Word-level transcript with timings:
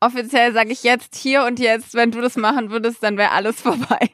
offiziell 0.00 0.52
sage 0.52 0.72
ich 0.72 0.82
jetzt 0.82 1.14
hier 1.14 1.44
und 1.44 1.58
jetzt, 1.58 1.94
wenn 1.94 2.10
du 2.10 2.20
das 2.20 2.36
machen 2.36 2.70
würdest, 2.70 3.02
dann 3.02 3.16
wäre 3.16 3.30
alles 3.30 3.60
vorbei. 3.60 4.10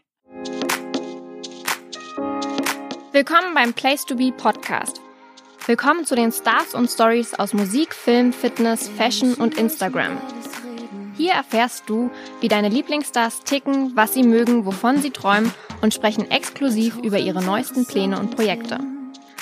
Willkommen 3.12 3.54
beim 3.54 3.72
Place 3.72 4.04
to 4.04 4.14
Be 4.14 4.32
Podcast. 4.32 5.00
Willkommen 5.66 6.04
zu 6.04 6.14
den 6.14 6.30
Stars 6.32 6.74
und 6.74 6.90
Stories 6.90 7.34
aus 7.34 7.54
Musik, 7.54 7.94
Film, 7.94 8.32
Fitness, 8.32 8.88
Fashion 8.88 9.34
und 9.34 9.56
Instagram. 9.56 10.18
Hier 11.16 11.32
erfährst 11.32 11.88
du, 11.88 12.10
wie 12.40 12.48
deine 12.48 12.68
Lieblingsstars 12.68 13.40
ticken, 13.40 13.96
was 13.96 14.12
sie 14.12 14.22
mögen, 14.22 14.66
wovon 14.66 15.00
sie 15.00 15.10
träumen 15.10 15.52
und 15.80 15.94
sprechen 15.94 16.30
exklusiv 16.30 16.98
über 16.98 17.18
ihre 17.18 17.42
neuesten 17.42 17.86
Pläne 17.86 18.20
und 18.20 18.36
Projekte. 18.36 18.80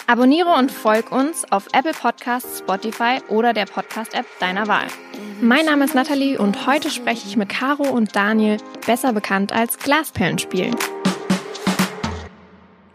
Abonniere 0.06 0.50
und 0.54 0.70
folg 0.70 1.10
uns 1.12 1.50
auf 1.50 1.66
Apple 1.72 1.92
Podcasts, 1.92 2.58
Spotify 2.58 3.20
oder 3.28 3.54
der 3.54 3.64
Podcast-App 3.64 4.26
deiner 4.38 4.68
Wahl. 4.68 4.86
Mein 5.40 5.64
Name 5.64 5.86
ist 5.86 5.94
Nathalie 5.94 6.38
und 6.38 6.66
heute 6.66 6.90
spreche 6.90 7.26
ich 7.26 7.36
mit 7.36 7.48
Caro 7.48 7.84
und 7.88 8.14
Daniel, 8.14 8.58
besser 8.86 9.12
bekannt 9.14 9.52
als 9.52 9.78
Glasperlenspiel. 9.78 10.72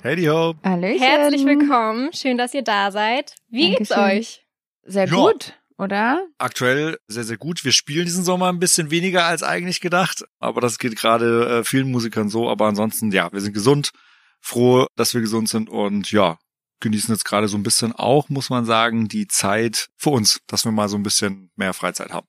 Hey 0.03 0.23
ho. 0.27 0.53
Hallöchen. 0.64 1.00
Herzlich 1.02 1.45
willkommen, 1.45 2.12
schön, 2.14 2.38
dass 2.38 2.53
ihr 2.53 2.62
da 2.64 2.91
seid. 2.91 3.34
Wie 3.50 3.72
geht's 3.76 3.89
Dankeschön. 3.89 4.20
euch? 4.20 4.45
Sehr 4.84 5.08
Ja. 5.08 5.16
gut, 5.16 5.53
oder? 5.80 6.26
Aktuell 6.38 6.98
sehr, 7.08 7.23
sehr 7.23 7.38
gut. 7.38 7.66
Wir 7.66 7.72
spielen 7.72 8.05
diesen 8.05 8.23
Sommer 8.23 8.50
ein 8.50 8.59
bisschen 8.59 8.91
weniger 8.91 9.26
als 9.26 9.41
eigentlich 9.41 9.81
gedacht, 9.81 10.23
aber 10.39 10.62
das 10.62 10.78
geht 10.78 10.95
gerade 10.95 11.59
äh, 11.59 11.64
vielen 11.64 11.89
Musikern 11.91 12.30
so. 12.30 12.50
Aber 12.50 12.67
ansonsten, 12.67 13.12
ja, 13.12 13.31
wir 13.34 13.41
sind 13.41 13.53
gesund, 13.53 13.89
froh, 14.39 14.86
dass 14.95 15.14
wir 15.16 15.22
gesund 15.22 15.50
sind 15.50 15.70
und 15.70 16.12
ja, 16.12 16.38
genießen 16.80 17.14
jetzt 17.14 17.26
gerade 17.26 17.48
so 17.48 17.58
ein 17.58 17.64
bisschen 17.64 17.94
auch, 17.94 18.30
muss 18.30 18.50
man 18.50 18.66
sagen, 18.66 19.08
die 19.08 19.28
Zeit 19.28 19.90
für 19.98 20.12
uns, 20.12 20.42
dass 20.48 20.66
wir 20.66 20.72
mal 20.72 20.90
so 20.90 20.98
ein 20.98 21.04
bisschen 21.04 21.52
mehr 21.56 21.74
Freizeit 21.74 22.12
haben. 22.12 22.28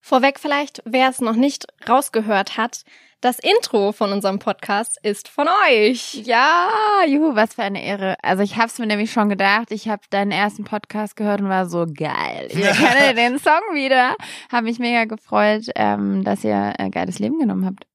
Vorweg 0.00 0.38
vielleicht, 0.38 0.82
wer 0.84 1.08
es 1.08 1.20
noch 1.20 1.36
nicht 1.36 1.66
rausgehört 1.88 2.58
hat, 2.58 2.84
das 3.24 3.38
Intro 3.38 3.92
von 3.92 4.12
unserem 4.12 4.38
Podcast 4.38 4.98
ist 5.02 5.28
von 5.28 5.48
euch. 5.66 6.12
Ja, 6.12 6.68
juhu, 7.06 7.34
was 7.34 7.54
für 7.54 7.62
eine 7.62 7.82
Ehre. 7.82 8.16
Also 8.22 8.42
ich 8.42 8.56
habe 8.56 8.66
es 8.66 8.78
mir 8.78 8.86
nämlich 8.86 9.12
schon 9.12 9.30
gedacht. 9.30 9.70
Ich 9.70 9.88
habe 9.88 10.02
deinen 10.10 10.30
ersten 10.30 10.64
Podcast 10.64 11.16
gehört 11.16 11.40
und 11.40 11.48
war 11.48 11.64
so 11.64 11.86
geil. 11.86 12.50
Ihr 12.50 12.70
kennt 12.72 13.16
den 13.16 13.38
Song 13.38 13.62
wieder. 13.72 14.14
Habe 14.52 14.64
mich 14.64 14.78
mega 14.78 15.06
gefreut, 15.06 15.70
ähm, 15.74 16.22
dass 16.22 16.44
ihr 16.44 16.74
äh, 16.76 16.90
geiles 16.90 17.18
Leben 17.18 17.38
genommen 17.38 17.64
habt. 17.64 17.86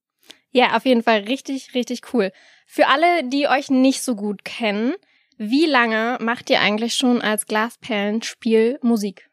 Ja, 0.49 0.75
auf 0.75 0.85
jeden 0.85 1.03
Fall 1.03 1.19
richtig, 1.19 1.75
richtig 1.75 2.11
cool. 2.11 2.31
Für 2.65 2.87
alle, 2.87 3.23
die 3.29 3.47
euch 3.47 3.69
nicht 3.69 4.01
so 4.01 4.15
gut 4.15 4.43
kennen, 4.43 4.95
wie 5.39 5.65
lange 5.65 6.17
macht 6.21 6.49
ihr 6.49 6.59
eigentlich 6.59 6.95
schon 6.95 7.21
als 7.21 7.45
Glasperlenspiel 7.45 8.77
Musik? 8.81 9.29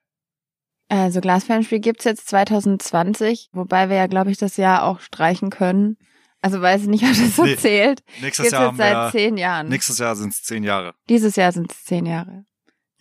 Also 0.88 1.20
Glasperlenspiel 1.20 1.80
gibt's 1.80 2.04
jetzt 2.04 2.28
2020, 2.28 3.50
wobei 3.52 3.88
wir 3.90 3.96
ja, 3.96 4.06
glaube 4.06 4.30
ich, 4.30 4.38
das 4.38 4.56
Jahr 4.56 4.84
auch 4.84 5.00
streichen 5.00 5.50
können. 5.50 5.96
Also 6.40 6.62
weiß 6.62 6.82
ich 6.82 6.88
nicht, 6.88 7.02
ob 7.02 7.10
das 7.10 7.34
so 7.34 7.44
Nee, 7.44 7.56
zählt. 7.56 8.04
Nächstes 8.20 8.44
Gibt's 8.44 8.52
Jahr 8.52 8.62
jetzt 8.62 8.68
haben 8.68 8.76
seit 8.76 8.94
wir, 8.94 9.10
zehn 9.10 9.36
Jahren. 9.36 9.68
nächstes 9.68 9.98
Jahr 9.98 10.14
sind 10.14 10.32
es 10.32 10.42
zehn 10.44 10.62
Jahre. 10.62 10.94
Dieses 11.08 11.34
Jahr 11.34 11.50
sind 11.50 11.72
es 11.72 11.84
zehn 11.84 12.06
Jahre. 12.06 12.44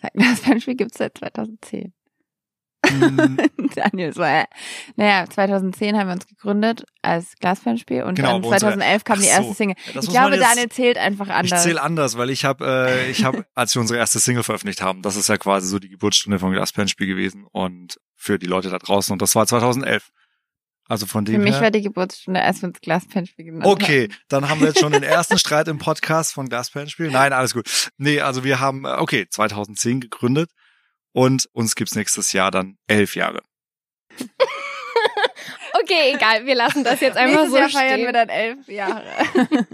Glasperlenspiel 0.13 0.75
gibt's 0.75 0.97
seit 0.97 1.15
2010. 1.17 1.93
Daniel 3.75 4.13
so, 4.13 4.21
äh. 4.23 4.45
Naja, 4.95 5.25
2010 5.29 5.97
haben 5.97 6.07
wir 6.07 6.13
uns 6.13 6.27
gegründet 6.27 6.85
als 7.01 7.35
Glasperlenspiel 7.39 8.03
und 8.03 8.15
Genau, 8.15 8.33
dann 8.33 8.41
bei 8.41 8.47
unserer- 8.47 8.59
2011 8.71 9.03
kam 9.03 9.19
die 9.19 9.25
so. 9.25 9.29
erste 9.31 9.53
Single. 9.53 9.75
Ja, 9.87 9.93
das 9.93 10.05
ich 10.05 10.11
glaube, 10.11 10.37
Daniel 10.37 10.69
zählt 10.69 10.97
einfach 10.97 11.27
Ich 11.27 11.33
anders. 11.33 11.63
zähle 11.63 11.81
anders, 11.81 12.17
weil 12.17 12.29
ich 12.29 12.45
habe, 12.45 12.65
äh, 12.89 13.11
ich 13.11 13.23
habe, 13.23 13.45
als 13.55 13.75
wir 13.75 13.81
unsere 13.81 13.99
erste 13.99 14.19
Single 14.19 14.43
veröffentlicht 14.43 14.81
haben, 14.81 15.01
das 15.01 15.15
ist 15.15 15.29
ja 15.29 15.37
quasi 15.37 15.67
so 15.67 15.79
die 15.79 15.89
Geburtsstunde 15.89 16.39
von 16.39 16.51
Glasperlenspiel 16.51 17.07
gewesen 17.07 17.45
und 17.51 17.97
für 18.15 18.39
die 18.39 18.47
Leute 18.47 18.69
da 18.69 18.77
draußen 18.79 19.11
und 19.13 19.21
das 19.21 19.35
war 19.35 19.45
2011. 19.45 20.09
Also 20.87 21.07
von 21.07 21.25
Für 21.25 21.31
dem 21.31 21.41
mich 21.43 21.55
her. 21.55 21.61
war 21.63 21.71
die 21.71 21.81
Geburtsstunde, 21.81 22.41
als 22.43 22.61
wir 22.61 22.69
uns 22.69 22.79
Glasperlenspiel 22.79 23.45
genannt 23.45 23.65
Okay, 23.65 24.07
dann 24.29 24.49
haben 24.49 24.59
wir 24.61 24.67
jetzt 24.67 24.79
schon 24.79 24.91
den 24.91 25.01
ersten 25.01 25.39
Streit 25.39 25.67
im 25.67 25.79
Podcast 25.79 26.31
von 26.33 26.47
Glasperlenspiel. 26.47 27.09
Nein, 27.09 27.33
alles 27.33 27.55
gut. 27.55 27.89
Nee, 27.97 28.21
also 28.21 28.43
wir 28.43 28.59
haben, 28.59 28.85
äh, 28.85 28.89
okay, 28.99 29.25
2010 29.27 29.99
gegründet 29.99 30.51
und 31.15 31.49
uns 31.53 31.75
gibt's 31.75 31.95
nächstes 31.95 32.33
Jahr 32.33 32.51
dann 32.51 32.77
elf 32.87 33.15
Jahre. 33.15 33.41
Okay, 35.77 36.13
egal, 36.15 36.45
wir 36.45 36.55
lassen 36.55 36.85
das 36.85 37.01
jetzt 37.01 37.17
einfach 37.17 37.41
Nächstes 37.41 37.51
so 37.51 37.57
Jahr 37.57 37.69
feiern 37.69 37.93
stehen. 37.93 38.05
wir 38.05 38.13
dann 38.13 38.29
elf 38.29 38.67
Jahre. 38.69 39.05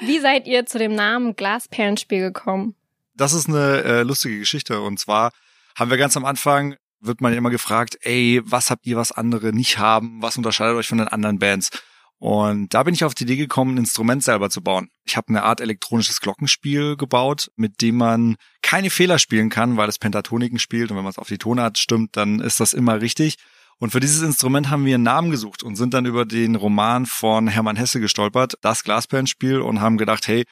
Wie 0.00 0.18
seid 0.18 0.46
ihr 0.48 0.66
zu 0.66 0.76
dem 0.76 0.94
Namen 0.94 1.36
Glasperlenspiel 1.36 2.20
gekommen? 2.20 2.74
Das 3.14 3.32
ist 3.32 3.48
eine 3.48 3.82
äh, 3.84 4.02
lustige 4.02 4.40
Geschichte 4.40 4.80
und 4.80 4.98
zwar 4.98 5.30
haben 5.76 5.88
wir 5.88 5.98
ganz 5.98 6.16
am 6.16 6.24
Anfang 6.24 6.74
wird 7.00 7.20
man 7.20 7.32
immer 7.32 7.50
gefragt, 7.50 7.96
ey, 8.02 8.40
was 8.44 8.70
habt 8.70 8.86
ihr, 8.86 8.96
was 8.96 9.12
andere 9.12 9.52
nicht 9.52 9.78
haben? 9.78 10.20
Was 10.20 10.36
unterscheidet 10.36 10.76
euch 10.76 10.88
von 10.88 10.98
den 10.98 11.08
anderen 11.08 11.38
Bands? 11.38 11.70
Und 12.18 12.72
da 12.72 12.82
bin 12.82 12.94
ich 12.94 13.04
auf 13.04 13.14
die 13.14 13.24
Idee 13.24 13.36
gekommen, 13.36 13.74
ein 13.74 13.78
Instrument 13.78 14.24
selber 14.24 14.48
zu 14.48 14.62
bauen. 14.62 14.88
Ich 15.04 15.16
habe 15.16 15.28
eine 15.28 15.42
Art 15.42 15.60
elektronisches 15.60 16.20
Glockenspiel 16.20 16.96
gebaut, 16.96 17.50
mit 17.56 17.82
dem 17.82 17.96
man 17.96 18.36
keine 18.62 18.88
Fehler 18.88 19.18
spielen 19.18 19.50
kann, 19.50 19.76
weil 19.76 19.88
es 19.88 19.98
Pentatoniken 19.98 20.58
spielt 20.58 20.90
und 20.90 20.96
wenn 20.96 21.04
man 21.04 21.10
es 21.10 21.18
auf 21.18 21.28
die 21.28 21.38
Tonart 21.38 21.76
stimmt, 21.76 22.16
dann 22.16 22.40
ist 22.40 22.58
das 22.58 22.72
immer 22.72 23.00
richtig. 23.00 23.36
Und 23.78 23.90
für 23.90 24.00
dieses 24.00 24.22
Instrument 24.22 24.70
haben 24.70 24.86
wir 24.86 24.94
einen 24.94 25.04
Namen 25.04 25.30
gesucht 25.30 25.62
und 25.62 25.76
sind 25.76 25.92
dann 25.92 26.06
über 26.06 26.24
den 26.24 26.54
Roman 26.54 27.04
von 27.04 27.46
Hermann 27.48 27.76
Hesse 27.76 28.00
gestolpert, 28.00 28.54
das 28.62 28.84
Glasperlenspiel, 28.84 29.60
und 29.60 29.82
haben 29.82 29.98
gedacht, 29.98 30.26
hey, 30.26 30.44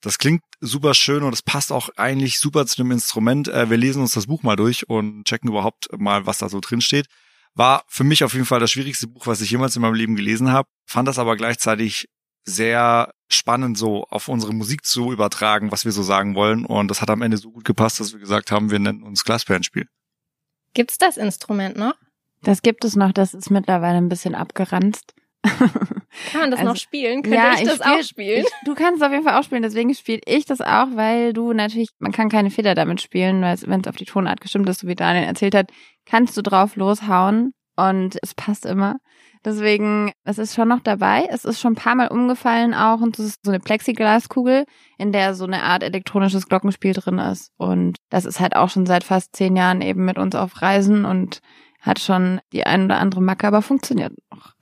das 0.00 0.18
klingt 0.18 0.42
super 0.60 0.94
schön 0.94 1.22
und 1.22 1.34
es 1.34 1.42
passt 1.42 1.70
auch 1.70 1.90
eigentlich 1.96 2.40
super 2.40 2.66
zu 2.66 2.76
dem 2.76 2.90
Instrument. 2.90 3.48
Äh, 3.48 3.68
wir 3.68 3.76
lesen 3.76 4.00
uns 4.00 4.12
das 4.12 4.26
Buch 4.26 4.42
mal 4.42 4.56
durch 4.56 4.88
und 4.88 5.24
checken 5.24 5.50
überhaupt 5.50 5.88
mal, 5.96 6.26
was 6.26 6.38
da 6.38 6.48
so 6.48 6.60
drin 6.60 6.80
steht. 6.80 7.06
War 7.54 7.84
für 7.86 8.04
mich 8.04 8.24
auf 8.24 8.32
jeden 8.32 8.46
Fall 8.46 8.60
das 8.60 8.70
schwierigste 8.70 9.06
Buch, 9.06 9.26
was 9.26 9.40
ich 9.40 9.50
jemals 9.50 9.76
in 9.76 9.82
meinem 9.82 9.94
Leben 9.94 10.16
gelesen 10.16 10.52
habe. 10.52 10.68
Fand 10.86 11.06
das 11.06 11.18
aber 11.18 11.36
gleichzeitig 11.36 12.08
sehr 12.44 13.12
spannend, 13.30 13.78
so 13.78 14.04
auf 14.04 14.28
unsere 14.28 14.52
Musik 14.52 14.84
zu 14.84 15.12
übertragen, 15.12 15.70
was 15.70 15.84
wir 15.84 15.92
so 15.92 16.02
sagen 16.02 16.34
wollen. 16.34 16.64
Und 16.64 16.88
das 16.88 17.00
hat 17.00 17.10
am 17.10 17.22
Ende 17.22 17.36
so 17.36 17.50
gut 17.50 17.64
gepasst, 17.64 18.00
dass 18.00 18.12
wir 18.12 18.20
gesagt 18.20 18.50
haben, 18.50 18.70
wir 18.70 18.78
nennen 18.78 19.02
uns 19.02 19.24
Glasperlenspiel. 19.24 19.86
Gibt's 20.74 20.98
das 20.98 21.16
Instrument 21.16 21.76
noch? 21.76 21.94
Das 22.42 22.62
gibt 22.62 22.84
es 22.84 22.96
noch, 22.96 23.12
das 23.12 23.34
ist 23.34 23.50
mittlerweile 23.50 23.98
ein 23.98 24.08
bisschen 24.08 24.34
abgeranzt. 24.34 25.14
Kann 25.42 26.40
man 26.40 26.50
das 26.50 26.60
Also, 26.60 26.72
noch 26.72 26.76
spielen? 26.76 27.22
Könnte 27.22 27.38
ich 27.58 27.64
das 27.64 27.76
spiel- 27.76 27.92
auch 27.92 28.02
spielen? 28.02 28.44
Ich, 28.44 28.52
du 28.64 28.74
kannst 28.74 29.00
es 29.00 29.06
auf 29.06 29.12
jeden 29.12 29.24
Fall 29.24 29.38
auch 29.38 29.44
spielen, 29.44 29.62
deswegen 29.62 29.94
spiele 29.94 30.20
ich 30.26 30.44
das 30.44 30.60
auch, 30.60 30.88
weil 30.94 31.32
du 31.32 31.52
natürlich, 31.52 31.90
man 31.98 32.12
kann 32.12 32.28
keine 32.28 32.50
Fehler 32.50 32.74
damit 32.74 33.00
spielen, 33.00 33.42
weil 33.42 33.58
wenn 33.66 33.80
es 33.80 33.88
auf 33.88 33.96
die 33.96 34.04
Tonart 34.04 34.40
gestimmt 34.40 34.68
ist, 34.68 34.80
so 34.80 34.88
wie 34.88 34.94
Daniel 34.94 35.24
erzählt 35.24 35.54
hat, 35.54 35.70
kannst 36.06 36.36
du 36.36 36.42
drauf 36.42 36.76
loshauen 36.76 37.54
und 37.76 38.18
es 38.22 38.34
passt 38.34 38.66
immer. 38.66 38.96
Deswegen, 39.44 40.12
es 40.22 40.38
ist 40.38 40.54
schon 40.54 40.68
noch 40.68 40.78
dabei. 40.80 41.26
Es 41.28 41.44
ist 41.44 41.58
schon 41.60 41.72
ein 41.72 41.76
paar 41.76 41.96
Mal 41.96 42.06
umgefallen 42.08 42.74
auch 42.74 43.00
und 43.00 43.18
es 43.18 43.24
ist 43.26 43.40
so 43.44 43.50
eine 43.50 43.58
Plexiglaskugel, 43.58 44.66
in 44.98 45.10
der 45.10 45.34
so 45.34 45.44
eine 45.46 45.64
Art 45.64 45.82
elektronisches 45.82 46.46
Glockenspiel 46.48 46.92
drin 46.92 47.18
ist. 47.18 47.50
Und 47.56 47.96
das 48.08 48.24
ist 48.24 48.38
halt 48.38 48.54
auch 48.54 48.68
schon 48.70 48.86
seit 48.86 49.02
fast 49.02 49.34
zehn 49.34 49.56
Jahren 49.56 49.80
eben 49.80 50.04
mit 50.04 50.16
uns 50.16 50.36
auf 50.36 50.62
Reisen 50.62 51.04
und 51.04 51.40
hat 51.80 51.98
schon 51.98 52.40
die 52.52 52.64
ein 52.64 52.84
oder 52.84 52.98
andere 53.00 53.20
Macke, 53.20 53.48
aber 53.48 53.62
funktioniert 53.62 54.12
noch. 54.30 54.52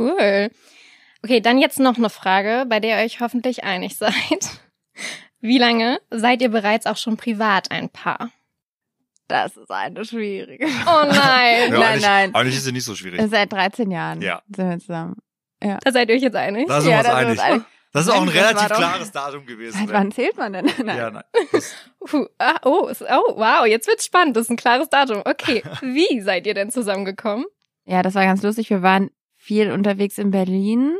Cool. 0.00 0.50
Okay, 1.22 1.40
dann 1.40 1.58
jetzt 1.58 1.78
noch 1.78 1.98
eine 1.98 2.08
Frage, 2.10 2.64
bei 2.68 2.80
der 2.80 2.98
ihr 2.98 3.04
euch 3.04 3.20
hoffentlich 3.20 3.64
einig 3.64 3.96
seid. 3.98 4.12
Wie 5.40 5.58
lange 5.58 6.00
seid 6.10 6.42
ihr 6.42 6.50
bereits 6.50 6.86
auch 6.86 6.96
schon 6.96 7.16
privat 7.16 7.70
ein 7.70 7.88
Paar? 7.90 8.30
Das 9.28 9.56
ist 9.56 9.70
eine 9.70 10.04
schwierige. 10.04 10.66
Oh 10.66 11.04
nein, 11.06 11.10
Ja, 11.72 11.78
nein, 11.78 11.82
eigentlich, 11.82 12.02
nein. 12.02 12.34
Eigentlich 12.34 12.56
ist 12.56 12.64
sie 12.64 12.72
nicht 12.72 12.84
so 12.84 12.94
schwierig. 12.96 13.20
Seit 13.30 13.52
13 13.52 13.90
Jahren 13.90 14.20
Ja. 14.22 14.42
sind 14.54 14.68
wir 14.70 14.78
zusammen. 14.80 15.16
da 15.60 15.78
seid 15.92 16.08
ihr 16.08 16.16
euch 16.16 16.22
jetzt 16.22 16.34
einig? 16.36 16.66
Da 16.66 16.80
sind 16.80 16.90
wir 16.90 16.98
uns 16.98 17.06
da 17.06 17.14
einig. 17.16 17.40
einig. 17.40 17.62
Das 17.92 18.06
ist 18.06 18.12
auch 18.12 18.22
ein 18.22 18.28
relativ 18.28 18.68
doch- 18.68 18.76
klares 18.76 19.10
Datum 19.12 19.46
gewesen. 19.46 19.76
Seit 19.78 19.88
ne? 19.88 19.92
wann 19.94 20.12
zählt 20.12 20.36
man 20.36 20.52
denn? 20.52 20.70
Nein. 20.84 20.96
Ja, 20.96 21.10
nein. 21.10 21.24
Puh, 22.06 22.26
ah, 22.38 22.56
oh, 22.64 22.88
oh, 22.90 23.34
wow, 23.36 23.66
jetzt 23.66 23.88
wird's 23.88 24.04
spannend. 24.06 24.36
Das 24.36 24.44
ist 24.44 24.50
ein 24.50 24.56
klares 24.56 24.88
Datum. 24.88 25.22
Okay, 25.24 25.62
wie 25.82 26.20
seid 26.20 26.46
ihr 26.46 26.54
denn 26.54 26.70
zusammengekommen? 26.70 27.46
Ja, 27.84 28.02
das 28.02 28.14
war 28.14 28.24
ganz 28.24 28.42
lustig. 28.42 28.70
Wir 28.70 28.82
waren 28.82 29.10
viel 29.50 29.72
unterwegs 29.72 30.16
in 30.16 30.30
Berlin. 30.30 30.94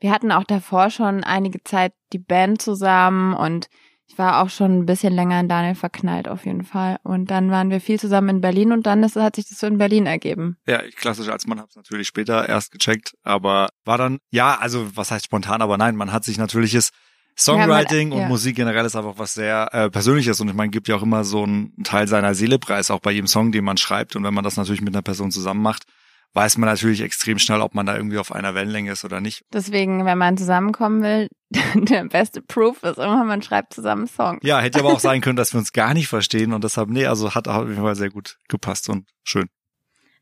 Wir 0.00 0.10
hatten 0.10 0.32
auch 0.32 0.44
davor 0.44 0.88
schon 0.88 1.22
einige 1.22 1.62
Zeit 1.64 1.92
die 2.14 2.18
Band 2.18 2.62
zusammen 2.62 3.34
und 3.34 3.66
ich 4.06 4.16
war 4.16 4.42
auch 4.42 4.48
schon 4.48 4.78
ein 4.78 4.86
bisschen 4.86 5.12
länger 5.12 5.38
in 5.38 5.48
Daniel 5.50 5.74
verknallt 5.74 6.26
auf 6.26 6.46
jeden 6.46 6.64
Fall. 6.64 6.96
Und 7.02 7.30
dann 7.30 7.50
waren 7.50 7.68
wir 7.68 7.82
viel 7.82 8.00
zusammen 8.00 8.30
in 8.30 8.40
Berlin 8.40 8.72
und 8.72 8.86
dann 8.86 9.02
ist, 9.02 9.16
hat 9.16 9.36
sich 9.36 9.46
das 9.50 9.58
so 9.58 9.66
in 9.66 9.76
Berlin 9.76 10.06
ergeben. 10.06 10.56
Ja, 10.66 10.82
ich 10.82 10.96
klassisch 10.96 11.28
als 11.28 11.46
Mann 11.46 11.58
habe 11.58 11.68
es 11.68 11.76
natürlich 11.76 12.08
später 12.08 12.48
erst 12.48 12.72
gecheckt, 12.72 13.12
aber 13.22 13.68
war 13.84 13.98
dann, 13.98 14.18
ja, 14.30 14.56
also 14.58 14.96
was 14.96 15.10
heißt 15.10 15.26
spontan, 15.26 15.60
aber 15.60 15.76
nein, 15.76 15.94
man 15.94 16.10
hat 16.10 16.24
sich 16.24 16.38
natürliches 16.38 16.88
Songwriting 17.36 18.08
Ja, 18.08 18.14
man- 18.14 18.18
ja. 18.18 18.24
und 18.24 18.30
Musik 18.30 18.56
generell 18.56 18.86
ist 18.86 18.96
einfach 18.96 19.18
was 19.18 19.34
sehr 19.34 19.68
äh, 19.74 19.90
Persönliches 19.90 20.40
und 20.40 20.48
ich 20.48 20.54
meine, 20.54 20.70
gibt 20.70 20.88
ja 20.88 20.96
auch 20.96 21.02
immer 21.02 21.24
so 21.24 21.42
einen 21.42 21.74
Teil 21.84 22.08
seiner 22.08 22.34
Seele 22.34 22.58
preis, 22.58 22.90
auch 22.90 23.00
bei 23.00 23.10
jedem 23.12 23.26
Song, 23.26 23.52
den 23.52 23.64
man 23.64 23.76
schreibt 23.76 24.16
und 24.16 24.24
wenn 24.24 24.32
man 24.34 24.44
das 24.44 24.56
natürlich 24.56 24.80
mit 24.80 24.94
einer 24.94 25.02
Person 25.02 25.30
zusammen 25.30 25.60
macht, 25.60 25.84
weiß 26.32 26.58
man 26.58 26.68
natürlich 26.68 27.00
extrem 27.00 27.38
schnell, 27.38 27.60
ob 27.60 27.74
man 27.74 27.86
da 27.86 27.96
irgendwie 27.96 28.18
auf 28.18 28.32
einer 28.32 28.54
Wellenlänge 28.54 28.90
ist 28.92 29.04
oder 29.04 29.20
nicht. 29.20 29.44
Deswegen, 29.52 30.04
wenn 30.04 30.18
man 30.18 30.36
zusammenkommen 30.36 31.02
will, 31.02 31.28
der 31.74 32.04
beste 32.04 32.42
Proof 32.42 32.82
ist 32.82 32.98
immer, 32.98 33.24
man 33.24 33.42
schreibt 33.42 33.74
zusammen 33.74 34.06
Songs. 34.06 34.40
Ja, 34.42 34.60
hätte 34.60 34.80
aber 34.80 34.92
auch 34.92 35.00
sein 35.00 35.20
können, 35.20 35.36
dass 35.36 35.52
wir 35.52 35.58
uns 35.58 35.72
gar 35.72 35.94
nicht 35.94 36.08
verstehen 36.08 36.52
und 36.52 36.64
deshalb, 36.64 36.88
nee, 36.88 37.06
also 37.06 37.34
hat 37.34 37.46
auf 37.46 37.68
jeden 37.68 37.82
Fall 37.82 37.94
sehr 37.94 38.10
gut 38.10 38.38
gepasst 38.48 38.88
und 38.88 39.08
schön. 39.22 39.48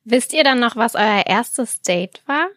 Wisst 0.05 0.33
ihr 0.33 0.45
dann 0.45 0.59
noch, 0.61 0.77
was 0.77 0.95
euer 0.95 1.25
erstes 1.27 1.81
Date 1.81 2.23
war? 2.27 2.49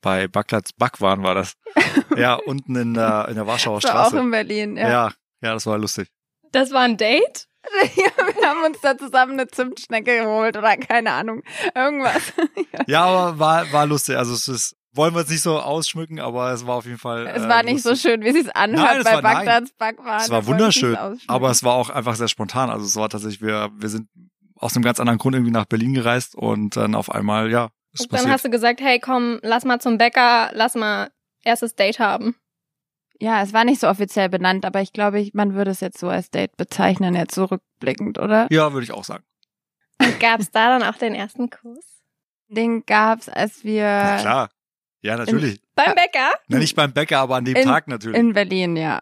Bei 0.00 0.26
Backlats 0.26 0.72
Backwaren 0.72 1.22
war 1.22 1.34
das. 1.34 1.54
ja, 2.16 2.34
unten 2.34 2.74
in 2.74 2.94
der, 2.94 3.28
in 3.28 3.36
der 3.36 3.46
Warschauer 3.46 3.80
Das 3.80 3.92
war 3.92 4.02
auch 4.02 4.08
Straße. 4.08 4.24
in 4.24 4.30
Berlin, 4.32 4.76
ja. 4.76 4.88
ja, 4.88 5.12
ja, 5.40 5.54
das 5.54 5.64
war 5.64 5.78
lustig. 5.78 6.08
Das 6.50 6.72
war 6.72 6.82
ein 6.82 6.96
Date? 6.96 7.46
wir 7.94 8.48
haben 8.48 8.64
uns 8.64 8.80
da 8.80 8.96
zusammen 8.96 9.32
eine 9.32 9.48
Zimtschnecke 9.48 10.18
geholt 10.18 10.56
oder 10.56 10.76
keine 10.76 11.12
Ahnung, 11.12 11.42
irgendwas. 11.74 12.32
Ja, 12.86 13.04
aber 13.04 13.38
war, 13.38 13.72
war 13.72 13.86
lustig. 13.86 14.16
Also 14.16 14.34
es 14.34 14.48
ist, 14.48 14.76
wollen 14.92 15.14
wir 15.14 15.20
jetzt 15.20 15.30
nicht 15.30 15.42
so 15.42 15.60
ausschmücken, 15.60 16.20
aber 16.20 16.52
es 16.52 16.66
war 16.66 16.76
auf 16.76 16.86
jeden 16.86 16.98
Fall. 16.98 17.26
Es 17.26 17.44
äh, 17.44 17.48
war 17.48 17.62
nicht 17.62 17.82
so 17.82 17.90
lustig. 17.90 18.10
schön, 18.10 18.22
wie 18.22 18.28
es 18.28 18.44
sich 18.44 18.56
anhört 18.56 18.86
Nein, 18.86 18.98
es 18.98 19.04
bei. 19.04 19.20
Bagdads 19.20 19.72
Backwaren. 19.78 20.20
Es 20.20 20.30
war 20.30 20.40
es 20.40 20.46
wunderschön, 20.46 20.96
aber 21.26 21.50
es 21.50 21.62
war 21.62 21.74
auch 21.74 21.90
einfach 21.90 22.16
sehr 22.16 22.28
spontan. 22.28 22.70
Also 22.70 22.86
es 22.86 22.96
war 22.96 23.08
tatsächlich, 23.08 23.42
wir, 23.42 23.70
wir 23.76 23.88
sind 23.88 24.08
aus 24.56 24.74
einem 24.74 24.84
ganz 24.84 25.00
anderen 25.00 25.18
Grund 25.18 25.34
irgendwie 25.34 25.52
nach 25.52 25.66
Berlin 25.66 25.94
gereist 25.94 26.34
und 26.34 26.76
dann 26.76 26.94
auf 26.94 27.10
einmal, 27.10 27.50
ja, 27.50 27.70
ist 27.92 28.02
Und 28.02 28.12
dann 28.12 28.18
passiert. 28.18 28.32
hast 28.32 28.44
du 28.44 28.50
gesagt, 28.50 28.80
hey, 28.80 28.98
komm, 29.00 29.38
lass 29.42 29.64
mal 29.64 29.80
zum 29.80 29.98
Bäcker, 29.98 30.50
lass 30.54 30.74
mal 30.74 31.10
erstes 31.44 31.74
Date 31.74 31.98
haben. 31.98 32.36
Ja, 33.20 33.42
es 33.42 33.52
war 33.52 33.64
nicht 33.64 33.80
so 33.80 33.88
offiziell 33.88 34.28
benannt, 34.28 34.64
aber 34.64 34.80
ich 34.80 34.92
glaube, 34.92 35.20
ich, 35.20 35.32
man 35.34 35.54
würde 35.54 35.70
es 35.70 35.80
jetzt 35.80 35.98
so 35.98 36.08
als 36.08 36.30
Date 36.30 36.56
bezeichnen, 36.56 37.14
jetzt 37.14 37.34
zurückblickend, 37.34 38.18
oder? 38.18 38.48
Ja, 38.50 38.72
würde 38.72 38.84
ich 38.84 38.92
auch 38.92 39.04
sagen. 39.04 39.24
Und 40.02 40.18
gab's 40.18 40.50
da 40.50 40.78
dann 40.78 40.88
auch 40.88 40.98
den 40.98 41.14
ersten 41.14 41.48
Kuss? 41.50 42.02
Den 42.48 42.84
gab's, 42.84 43.28
als 43.28 43.64
wir 43.64 43.84
Na 43.84 44.18
klar. 44.18 44.50
Ja, 45.02 45.16
natürlich. 45.16 45.60
Beim 45.74 45.94
Bäcker? 45.94 46.32
Na, 46.48 46.58
nicht 46.58 46.76
beim 46.76 46.92
Bäcker, 46.92 47.18
aber 47.20 47.36
an 47.36 47.44
dem 47.44 47.56
In- 47.56 47.64
Tag 47.64 47.88
natürlich. 47.88 48.18
in 48.18 48.32
Berlin, 48.32 48.76
ja. 48.76 49.00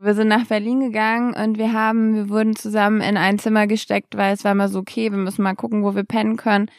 Wir 0.00 0.14
sind 0.14 0.28
nach 0.28 0.46
Berlin 0.46 0.80
gegangen 0.80 1.34
und 1.34 1.58
wir 1.58 1.72
haben, 1.72 2.14
wir 2.14 2.28
wurden 2.28 2.54
zusammen 2.54 3.00
in 3.00 3.16
ein 3.16 3.38
Zimmer 3.38 3.66
gesteckt, 3.66 4.16
weil 4.16 4.32
es 4.34 4.44
war 4.44 4.52
immer 4.52 4.68
so, 4.68 4.78
okay, 4.78 5.10
wir 5.10 5.18
müssen 5.18 5.42
mal 5.42 5.54
gucken, 5.56 5.82
wo 5.82 5.94
wir 5.96 6.04
pennen 6.04 6.36
können. 6.36 6.70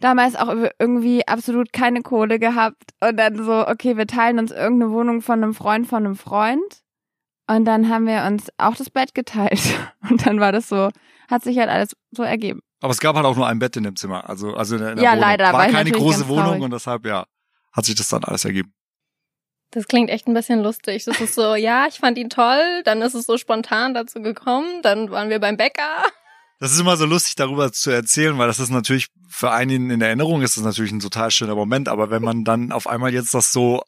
Damals 0.00 0.36
auch 0.36 0.54
irgendwie 0.78 1.26
absolut 1.26 1.72
keine 1.72 2.02
Kohle 2.02 2.38
gehabt 2.38 2.90
und 3.00 3.16
dann 3.16 3.42
so, 3.44 3.66
okay, 3.66 3.96
wir 3.96 4.06
teilen 4.06 4.38
uns 4.38 4.50
irgendeine 4.50 4.92
Wohnung 4.92 5.22
von 5.22 5.42
einem 5.42 5.54
Freund 5.54 5.86
von 5.86 6.04
einem 6.04 6.16
Freund. 6.16 6.82
Und 7.48 7.64
dann 7.64 7.88
haben 7.88 8.06
wir 8.06 8.24
uns 8.24 8.48
auch 8.58 8.74
das 8.76 8.90
Bett 8.90 9.14
geteilt. 9.14 9.60
Und 10.10 10.26
dann 10.26 10.40
war 10.40 10.50
das 10.50 10.68
so, 10.68 10.90
hat 11.30 11.44
sich 11.44 11.58
halt 11.58 11.68
alles 11.70 11.96
so 12.10 12.24
ergeben. 12.24 12.60
aber 12.82 12.90
es 12.90 12.98
gab 12.98 13.14
halt 13.14 13.24
auch 13.24 13.36
nur 13.36 13.46
ein 13.46 13.60
Bett 13.60 13.76
in 13.76 13.84
dem 13.84 13.94
Zimmer. 13.94 14.28
Also, 14.28 14.54
also 14.54 14.74
in 14.74 14.82
der, 14.82 14.90
in 14.90 14.96
der 14.96 15.04
Ja, 15.04 15.10
Wohnung. 15.12 15.20
leider, 15.22 15.52
War 15.52 15.68
keine 15.68 15.92
große 15.92 16.26
Wohnung 16.28 16.44
traurig. 16.44 16.62
und 16.64 16.72
deshalb, 16.72 17.06
ja, 17.06 17.24
hat 17.72 17.84
sich 17.84 17.94
das 17.94 18.08
dann 18.08 18.24
alles 18.24 18.44
ergeben. 18.44 18.74
Das 19.70 19.86
klingt 19.86 20.10
echt 20.10 20.26
ein 20.26 20.34
bisschen 20.34 20.60
lustig. 20.60 21.04
Das 21.04 21.20
ist 21.20 21.34
so, 21.36 21.54
ja, 21.54 21.86
ich 21.86 21.98
fand 21.98 22.18
ihn 22.18 22.30
toll, 22.30 22.82
dann 22.84 23.00
ist 23.00 23.14
es 23.14 23.26
so 23.26 23.36
spontan 23.38 23.94
dazu 23.94 24.20
gekommen, 24.22 24.82
dann 24.82 25.10
waren 25.12 25.30
wir 25.30 25.38
beim 25.38 25.56
Bäcker. 25.56 26.02
Das 26.58 26.72
ist 26.72 26.80
immer 26.80 26.96
so 26.96 27.04
lustig, 27.04 27.34
darüber 27.34 27.70
zu 27.72 27.90
erzählen, 27.90 28.38
weil 28.38 28.46
das 28.46 28.60
ist 28.60 28.70
natürlich 28.70 29.08
für 29.28 29.50
einen 29.50 29.90
in 29.90 30.00
Erinnerung 30.00 30.42
ist 30.42 30.56
das 30.56 30.64
natürlich 30.64 30.92
ein 30.92 31.00
total 31.00 31.30
schöner 31.30 31.54
Moment, 31.54 31.88
aber 31.88 32.10
wenn 32.10 32.22
man 32.22 32.44
dann 32.44 32.72
auf 32.72 32.86
einmal 32.86 33.12
jetzt 33.12 33.34
das 33.34 33.52
so 33.52 33.82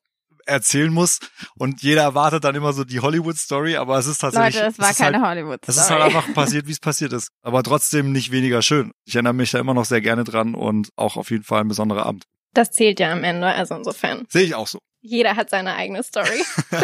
erzählen 0.44 0.92
muss 0.92 1.18
und 1.56 1.82
jeder 1.82 2.02
erwartet 2.02 2.44
dann 2.44 2.54
immer 2.54 2.72
so 2.72 2.84
die 2.84 3.00
Hollywood-Story, 3.00 3.76
aber 3.76 3.98
es 3.98 4.06
ist 4.06 4.18
tatsächlich, 4.18 4.54
Leute, 4.54 4.66
das 4.66 4.78
war 4.78 4.86
es 4.86 4.92
ist 4.92 4.98
keine 4.98 5.20
halt, 5.20 5.38
Hollywood. 5.38 5.60
es 5.66 5.76
ist 5.76 5.90
halt 5.90 6.02
einfach 6.02 6.32
passiert, 6.34 6.66
wie 6.66 6.72
es 6.72 6.80
passiert 6.80 7.12
ist, 7.12 7.28
aber 7.42 7.62
trotzdem 7.62 8.12
nicht 8.12 8.32
weniger 8.32 8.62
schön. 8.62 8.92
Ich 9.04 9.14
erinnere 9.14 9.34
mich 9.34 9.50
da 9.50 9.58
immer 9.58 9.74
noch 9.74 9.84
sehr 9.84 10.00
gerne 10.00 10.24
dran 10.24 10.54
und 10.54 10.90
auch 10.96 11.16
auf 11.16 11.30
jeden 11.30 11.44
Fall 11.44 11.60
ein 11.60 11.68
besonderer 11.68 12.06
Abend. 12.06 12.24
Das 12.54 12.70
zählt 12.70 12.98
ja 12.98 13.12
am 13.12 13.24
Ende, 13.24 13.46
also 13.46 13.74
insofern. 13.74 14.24
Sehe 14.28 14.42
ich 14.42 14.54
auch 14.54 14.66
so. 14.66 14.78
Jeder 15.00 15.36
hat 15.36 15.50
seine 15.50 15.74
eigene 15.74 16.02
Story. 16.02 16.42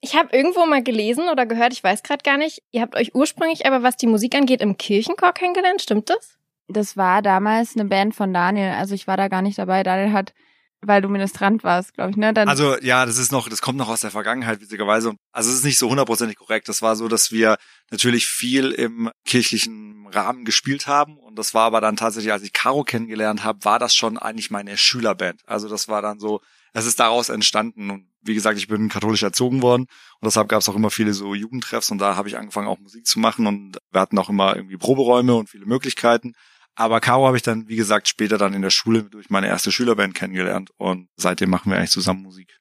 ich 0.00 0.14
habe 0.16 0.34
irgendwo 0.34 0.64
mal 0.66 0.82
gelesen 0.82 1.28
oder 1.28 1.46
gehört, 1.46 1.72
ich 1.72 1.84
weiß 1.84 2.02
gerade 2.02 2.22
gar 2.22 2.38
nicht, 2.38 2.62
ihr 2.70 2.80
habt 2.80 2.96
euch 2.96 3.14
ursprünglich 3.14 3.66
aber, 3.66 3.82
was 3.82 3.96
die 3.96 4.06
Musik 4.06 4.34
angeht, 4.34 4.60
im 4.60 4.78
Kirchenchor 4.78 5.32
kennengelernt, 5.32 5.82
stimmt 5.82 6.08
das? 6.08 6.38
Das 6.68 6.96
war 6.96 7.20
damals 7.20 7.74
eine 7.74 7.84
Band 7.84 8.14
von 8.14 8.32
Daniel. 8.32 8.70
Also 8.70 8.94
ich 8.94 9.06
war 9.06 9.16
da 9.16 9.28
gar 9.28 9.42
nicht 9.42 9.58
dabei. 9.58 9.82
Daniel 9.82 10.12
hat, 10.12 10.32
weil 10.80 11.02
du 11.02 11.08
Ministrant 11.08 11.64
warst, 11.64 11.94
glaube 11.94 12.12
ich, 12.12 12.16
ne? 12.16 12.32
Dann 12.32 12.48
Also 12.48 12.78
ja, 12.78 13.04
das 13.04 13.18
ist 13.18 13.32
noch, 13.32 13.48
das 13.48 13.60
kommt 13.60 13.76
noch 13.76 13.88
aus 13.88 14.02
der 14.02 14.12
Vergangenheit, 14.12 14.60
witzigerweise. 14.60 15.14
Also 15.32 15.50
es 15.50 15.56
ist 15.56 15.64
nicht 15.64 15.78
so 15.78 15.90
hundertprozentig 15.90 16.36
korrekt. 16.36 16.68
Das 16.68 16.80
war 16.80 16.94
so, 16.94 17.08
dass 17.08 17.32
wir 17.32 17.56
natürlich 17.90 18.26
viel 18.26 18.70
im 18.70 19.10
kirchlichen 19.26 20.06
Rahmen 20.12 20.44
gespielt 20.44 20.86
haben. 20.86 21.18
Und 21.18 21.36
das 21.38 21.54
war 21.54 21.64
aber 21.64 21.80
dann 21.80 21.96
tatsächlich, 21.96 22.32
als 22.32 22.44
ich 22.44 22.52
Caro 22.52 22.84
kennengelernt 22.84 23.42
habe, 23.42 23.64
war 23.64 23.78
das 23.78 23.94
schon 23.94 24.16
eigentlich 24.16 24.50
meine 24.50 24.76
Schülerband. 24.76 25.42
Also 25.46 25.68
das 25.68 25.88
war 25.88 26.02
dann 26.02 26.20
so, 26.20 26.40
es 26.72 26.86
ist 26.86 27.00
daraus 27.00 27.28
entstanden. 27.28 27.90
Und 27.90 28.09
wie 28.22 28.34
gesagt, 28.34 28.58
ich 28.58 28.68
bin 28.68 28.88
katholisch 28.88 29.22
erzogen 29.22 29.62
worden. 29.62 29.82
Und 29.82 30.24
deshalb 30.24 30.48
gab 30.48 30.60
es 30.60 30.68
auch 30.68 30.76
immer 30.76 30.90
viele 30.90 31.12
so 31.12 31.34
Jugendtreffs. 31.34 31.90
Und 31.90 31.98
da 31.98 32.16
habe 32.16 32.28
ich 32.28 32.36
angefangen, 32.36 32.68
auch 32.68 32.78
Musik 32.78 33.06
zu 33.06 33.18
machen. 33.18 33.46
Und 33.46 33.78
wir 33.90 34.00
hatten 34.00 34.18
auch 34.18 34.28
immer 34.28 34.56
irgendwie 34.56 34.76
Proberäume 34.76 35.34
und 35.34 35.48
viele 35.48 35.66
Möglichkeiten. 35.66 36.34
Aber 36.74 37.00
Caro 37.00 37.26
habe 37.26 37.36
ich 37.36 37.42
dann, 37.42 37.68
wie 37.68 37.76
gesagt, 37.76 38.08
später 38.08 38.38
dann 38.38 38.54
in 38.54 38.62
der 38.62 38.70
Schule 38.70 39.04
durch 39.04 39.30
meine 39.30 39.48
erste 39.48 39.72
Schülerband 39.72 40.14
kennengelernt. 40.14 40.70
Und 40.76 41.08
seitdem 41.16 41.50
machen 41.50 41.70
wir 41.70 41.78
eigentlich 41.78 41.90
zusammen 41.90 42.22
Musik. 42.22 42.58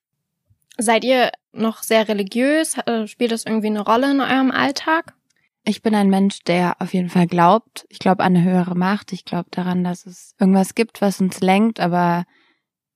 Seid 0.78 1.04
ihr 1.04 1.32
noch 1.52 1.84
sehr 1.84 2.08
religiös? 2.08 2.78
Äh, 2.86 3.08
Spielt 3.08 3.32
das 3.32 3.46
irgendwie 3.46 3.68
eine 3.68 3.82
Rolle 3.82 4.12
in 4.12 4.22
eurem 4.22 4.52
Alltag? 4.52 5.14
Ich 5.66 5.82
bin 5.82 5.94
ein 5.94 6.10
Mensch, 6.10 6.40
der 6.44 6.82
auf 6.82 6.94
jeden 6.94 7.10
Fall 7.10 7.28
glaubt. 7.28 7.86
Ich 7.90 8.00
glaube 8.00 8.24
an 8.24 8.36
eine 8.36 8.44
höhere 8.44 8.76
Macht. 8.76 9.12
Ich 9.12 9.26
glaube 9.26 9.50
daran, 9.52 9.84
dass 9.84 10.06
es 10.06 10.34
irgendwas 10.40 10.74
gibt, 10.74 11.02
was 11.02 11.20
uns 11.20 11.42
lenkt. 11.42 11.80
Aber 11.80 12.24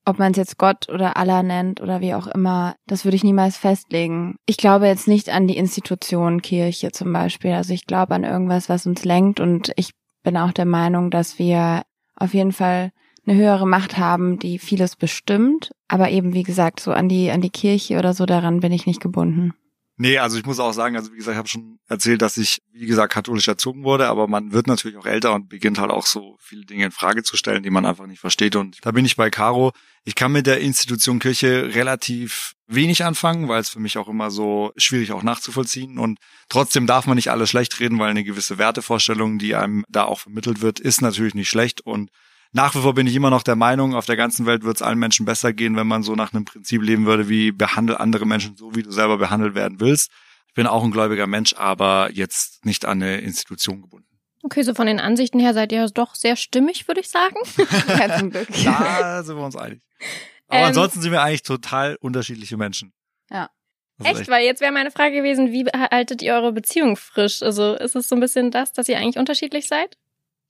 ob 0.05 0.19
man 0.19 0.31
es 0.31 0.37
jetzt 0.37 0.57
Gott 0.57 0.89
oder 0.89 1.17
Allah 1.17 1.43
nennt 1.43 1.81
oder 1.81 2.01
wie 2.01 2.13
auch 2.13 2.27
immer, 2.27 2.75
das 2.87 3.05
würde 3.05 3.15
ich 3.15 3.23
niemals 3.23 3.57
festlegen. 3.57 4.35
Ich 4.45 4.57
glaube 4.57 4.87
jetzt 4.87 5.07
nicht 5.07 5.29
an 5.29 5.47
die 5.47 5.57
Institution 5.57 6.41
Kirche 6.41 6.91
zum 6.91 7.13
Beispiel. 7.13 7.53
Also 7.53 7.73
ich 7.73 7.85
glaube 7.85 8.15
an 8.15 8.23
irgendwas, 8.23 8.69
was 8.69 8.85
uns 8.85 9.05
lenkt. 9.05 9.39
Und 9.39 9.71
ich 9.75 9.91
bin 10.23 10.37
auch 10.37 10.51
der 10.51 10.65
Meinung, 10.65 11.09
dass 11.09 11.39
wir 11.39 11.83
auf 12.15 12.33
jeden 12.33 12.51
Fall 12.51 12.91
eine 13.25 13.37
höhere 13.37 13.67
Macht 13.67 13.97
haben, 13.97 14.39
die 14.39 14.59
vieles 14.59 14.95
bestimmt. 14.95 15.71
Aber 15.87 16.09
eben, 16.09 16.33
wie 16.33 16.43
gesagt, 16.43 16.79
so 16.79 16.91
an 16.91 17.07
die, 17.07 17.31
an 17.31 17.41
die 17.41 17.49
Kirche 17.49 17.97
oder 17.97 18.13
so, 18.13 18.25
daran 18.25 18.59
bin 18.59 18.71
ich 18.71 18.85
nicht 18.85 19.01
gebunden. 19.01 19.53
Nee, 20.03 20.17
also 20.17 20.37
ich 20.37 20.45
muss 20.45 20.59
auch 20.59 20.73
sagen, 20.73 20.97
also 20.97 21.13
wie 21.13 21.15
gesagt, 21.15 21.35
ich 21.35 21.37
habe 21.37 21.47
schon 21.47 21.79
erzählt, 21.87 22.21
dass 22.21 22.35
ich, 22.35 22.61
wie 22.73 22.87
gesagt, 22.87 23.13
katholisch 23.13 23.47
erzogen 23.47 23.85
wurde, 23.85 24.09
aber 24.09 24.27
man 24.27 24.51
wird 24.51 24.67
natürlich 24.67 24.97
auch 24.97 25.05
älter 25.05 25.33
und 25.33 25.47
beginnt 25.47 25.79
halt 25.79 25.91
auch 25.91 26.05
so 26.05 26.35
viele 26.41 26.65
Dinge 26.65 26.83
in 26.83 26.91
Frage 26.91 27.23
zu 27.23 27.37
stellen, 27.37 27.63
die 27.63 27.69
man 27.69 27.85
einfach 27.85 28.05
nicht 28.05 28.19
versteht. 28.19 28.57
Und 28.57 28.79
da 28.81 28.91
bin 28.91 29.05
ich 29.05 29.15
bei 29.15 29.29
Caro. 29.29 29.71
Ich 30.03 30.15
kann 30.15 30.33
mit 30.33 30.45
der 30.45 30.59
Institution 30.59 31.19
Kirche 31.19 31.73
relativ 31.73 32.51
wenig 32.67 33.05
anfangen, 33.05 33.47
weil 33.47 33.61
es 33.61 33.69
für 33.69 33.79
mich 33.79 33.97
auch 33.97 34.09
immer 34.09 34.29
so 34.29 34.73
schwierig 34.75 35.13
auch 35.13 35.23
nachzuvollziehen. 35.23 35.97
Und 35.97 36.19
trotzdem 36.49 36.85
darf 36.85 37.07
man 37.07 37.15
nicht 37.15 37.31
alles 37.31 37.49
schlecht 37.49 37.79
reden, 37.79 37.97
weil 37.97 38.09
eine 38.09 38.25
gewisse 38.25 38.57
Wertevorstellung, 38.57 39.39
die 39.39 39.55
einem 39.55 39.85
da 39.87 40.03
auch 40.03 40.19
vermittelt 40.19 40.59
wird, 40.59 40.81
ist 40.81 41.01
natürlich 41.01 41.33
nicht 41.33 41.47
schlecht. 41.47 41.79
Und 41.79 42.09
nach 42.53 42.75
wie 42.75 42.79
vor 42.81 42.93
bin 42.93 43.07
ich 43.07 43.15
immer 43.15 43.29
noch 43.31 43.43
der 43.43 43.55
Meinung, 43.55 43.95
auf 43.95 44.05
der 44.05 44.15
ganzen 44.15 44.45
Welt 44.45 44.63
wird 44.63 44.77
es 44.77 44.81
allen 44.81 44.99
Menschen 44.99 45.25
besser 45.25 45.53
gehen, 45.53 45.75
wenn 45.75 45.87
man 45.87 46.03
so 46.03 46.15
nach 46.15 46.33
einem 46.33 46.45
Prinzip 46.45 46.81
leben 46.81 47.05
würde, 47.05 47.27
wie 47.27 47.51
behandle 47.51 47.99
andere 47.99 48.25
Menschen 48.25 48.55
so, 48.55 48.75
wie 48.75 48.83
du 48.83 48.91
selber 48.91 49.17
behandelt 49.17 49.55
werden 49.55 49.79
willst. 49.79 50.11
Ich 50.47 50.53
bin 50.53 50.67
auch 50.67 50.83
ein 50.83 50.91
gläubiger 50.91 51.25
Mensch, 51.25 51.55
aber 51.57 52.11
jetzt 52.11 52.63
nicht 52.63 52.85
an 52.85 53.01
eine 53.01 53.17
Institution 53.21 53.81
gebunden. 53.81 54.07
Okay, 54.43 54.61
so 54.61 54.75
von 54.75 54.85
den 54.85 54.99
Ansichten 54.99 55.39
her 55.39 55.53
seid 55.53 55.71
ihr 55.71 55.87
doch 55.87 56.15
sehr 56.15 56.35
stimmig, 56.35 56.87
würde 56.87 57.01
ich 57.01 57.09
sagen. 57.09 57.35
Ja, 57.87 58.19
zum 58.19 58.29
Glück. 58.29 58.47
Da 58.63 59.23
sind 59.23 59.35
wir 59.35 59.45
uns 59.45 59.55
einig. 59.55 59.81
Aber 60.47 60.59
Ähm, 60.59 60.65
ansonsten 60.67 61.01
sind 61.01 61.11
wir 61.11 61.23
eigentlich 61.23 61.43
total 61.43 61.95
unterschiedliche 62.01 62.57
Menschen. 62.57 62.93
Ja. 63.31 63.49
Ist 63.99 64.19
Echt, 64.19 64.29
weil 64.29 64.45
jetzt 64.45 64.59
wäre 64.61 64.71
meine 64.71 64.91
Frage 64.91 65.15
gewesen, 65.15 65.51
wie 65.51 65.65
haltet 65.65 66.21
ihr 66.21 66.33
eure 66.33 66.51
Beziehung 66.51 66.97
frisch? 66.97 67.41
Also 67.41 67.73
ist 67.75 67.95
es 67.95 68.09
so 68.09 68.15
ein 68.15 68.19
bisschen 68.19 68.51
das, 68.51 68.73
dass 68.73 68.89
ihr 68.89 68.97
eigentlich 68.97 69.17
unterschiedlich 69.17 69.67
seid? 69.67 69.97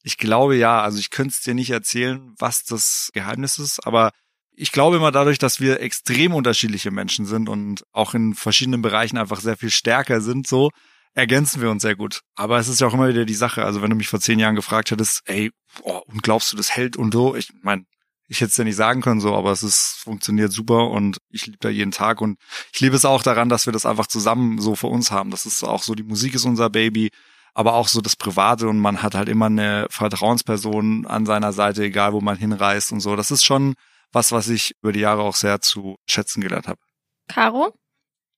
Ich 0.04 0.18
glaube 0.18 0.56
ja, 0.56 0.82
also 0.82 1.00
ich 1.00 1.10
könnte 1.10 1.34
es 1.34 1.42
dir 1.42 1.54
nicht 1.54 1.70
erzählen, 1.72 2.34
was 2.38 2.64
das 2.64 3.10
Geheimnis 3.14 3.58
ist, 3.58 3.86
aber 3.86 4.12
ich 4.56 4.72
glaube 4.72 4.98
immer 4.98 5.12
dadurch, 5.12 5.40
dass 5.40 5.60
wir 5.60 5.82
extrem 5.82 6.34
unterschiedliche 6.34 6.92
Menschen 6.92 7.26
sind 7.26 7.50
und 7.50 7.84
auch 7.92 8.14
in 8.14 8.36
verschiedenen 8.36 8.82
Bereichen 8.82 9.18
einfach 9.18 9.40
sehr 9.40 9.58
viel 9.58 9.72
stärker 9.72 10.22
sind, 10.22 10.46
so 10.46 10.70
ergänzen 11.16 11.62
wir 11.62 11.70
uns 11.70 11.82
sehr 11.82 11.96
gut. 11.96 12.22
Aber 12.36 12.60
es 12.60 12.68
ist 12.68 12.82
ja 12.82 12.88
auch 12.88 12.94
immer 12.94 13.08
wieder 13.08 13.26
die 13.26 13.34
Sache, 13.34 13.64
also 13.66 13.82
wenn 13.82 13.90
du 13.90 13.96
mich 13.96 14.08
vor 14.08 14.20
zehn 14.20 14.40
Jahren 14.40 14.56
gefragt 14.56 14.92
hättest, 14.92 15.22
ey, 15.26 15.52
boah, 15.82 16.08
und 16.08 16.22
glaubst 16.22 16.52
du, 16.52 16.58
das 16.58 16.72
hält 16.72 16.98
und 16.98 17.14
so, 17.14 17.36
ich 17.36 17.52
meine, 17.62 17.86
ich 18.28 18.42
hätte 18.42 18.50
es 18.50 18.58
ja 18.58 18.64
nicht 18.64 18.76
sagen 18.76 19.02
können 19.02 19.20
so, 19.20 19.36
aber 19.36 19.52
es 19.52 19.64
ist 19.64 19.98
funktioniert 20.00 20.52
super 20.52 20.90
und 20.90 21.18
ich 21.30 21.46
liebe 21.46 21.60
da 21.60 21.70
jeden 21.70 21.92
Tag 21.92 22.22
und 22.22 22.38
ich 22.74 22.80
liebe 22.80 22.96
es 22.96 23.06
auch 23.06 23.22
daran, 23.22 23.50
dass 23.50 23.66
wir 23.66 23.74
das 23.74 23.86
einfach 23.86 24.08
zusammen 24.08 24.60
so 24.60 24.76
für 24.76 24.88
uns 24.88 25.12
haben. 25.12 25.30
Das 25.30 25.46
ist 25.46 25.64
auch 25.64 25.84
so, 25.84 25.94
die 25.94 26.04
Musik 26.04 26.34
ist 26.34 26.46
unser 26.46 26.70
Baby, 26.70 27.10
aber 27.54 27.74
auch 27.74 27.88
so 27.88 28.02
das 28.02 28.16
Private 28.16 28.68
und 28.68 28.80
man 28.80 29.04
hat 29.04 29.16
halt 29.16 29.30
immer 29.30 29.46
eine 29.48 29.88
Vertrauensperson 29.90 31.06
an 31.06 31.26
seiner 31.26 31.54
Seite, 31.54 31.84
egal 31.84 32.14
wo 32.14 32.22
man 32.22 32.38
hinreist 32.38 32.92
und 32.92 33.00
so. 33.00 33.16
Das 33.16 33.32
ist 33.32 33.46
schon 33.46 33.76
was, 34.12 34.32
was 34.32 34.50
ich 34.50 34.76
über 34.82 34.92
die 34.92 35.02
Jahre 35.02 35.22
auch 35.24 35.36
sehr 35.36 35.62
zu 35.62 35.98
schätzen 36.08 36.42
gelernt 36.42 36.68
habe. 36.68 36.80
Caro? 37.28 37.74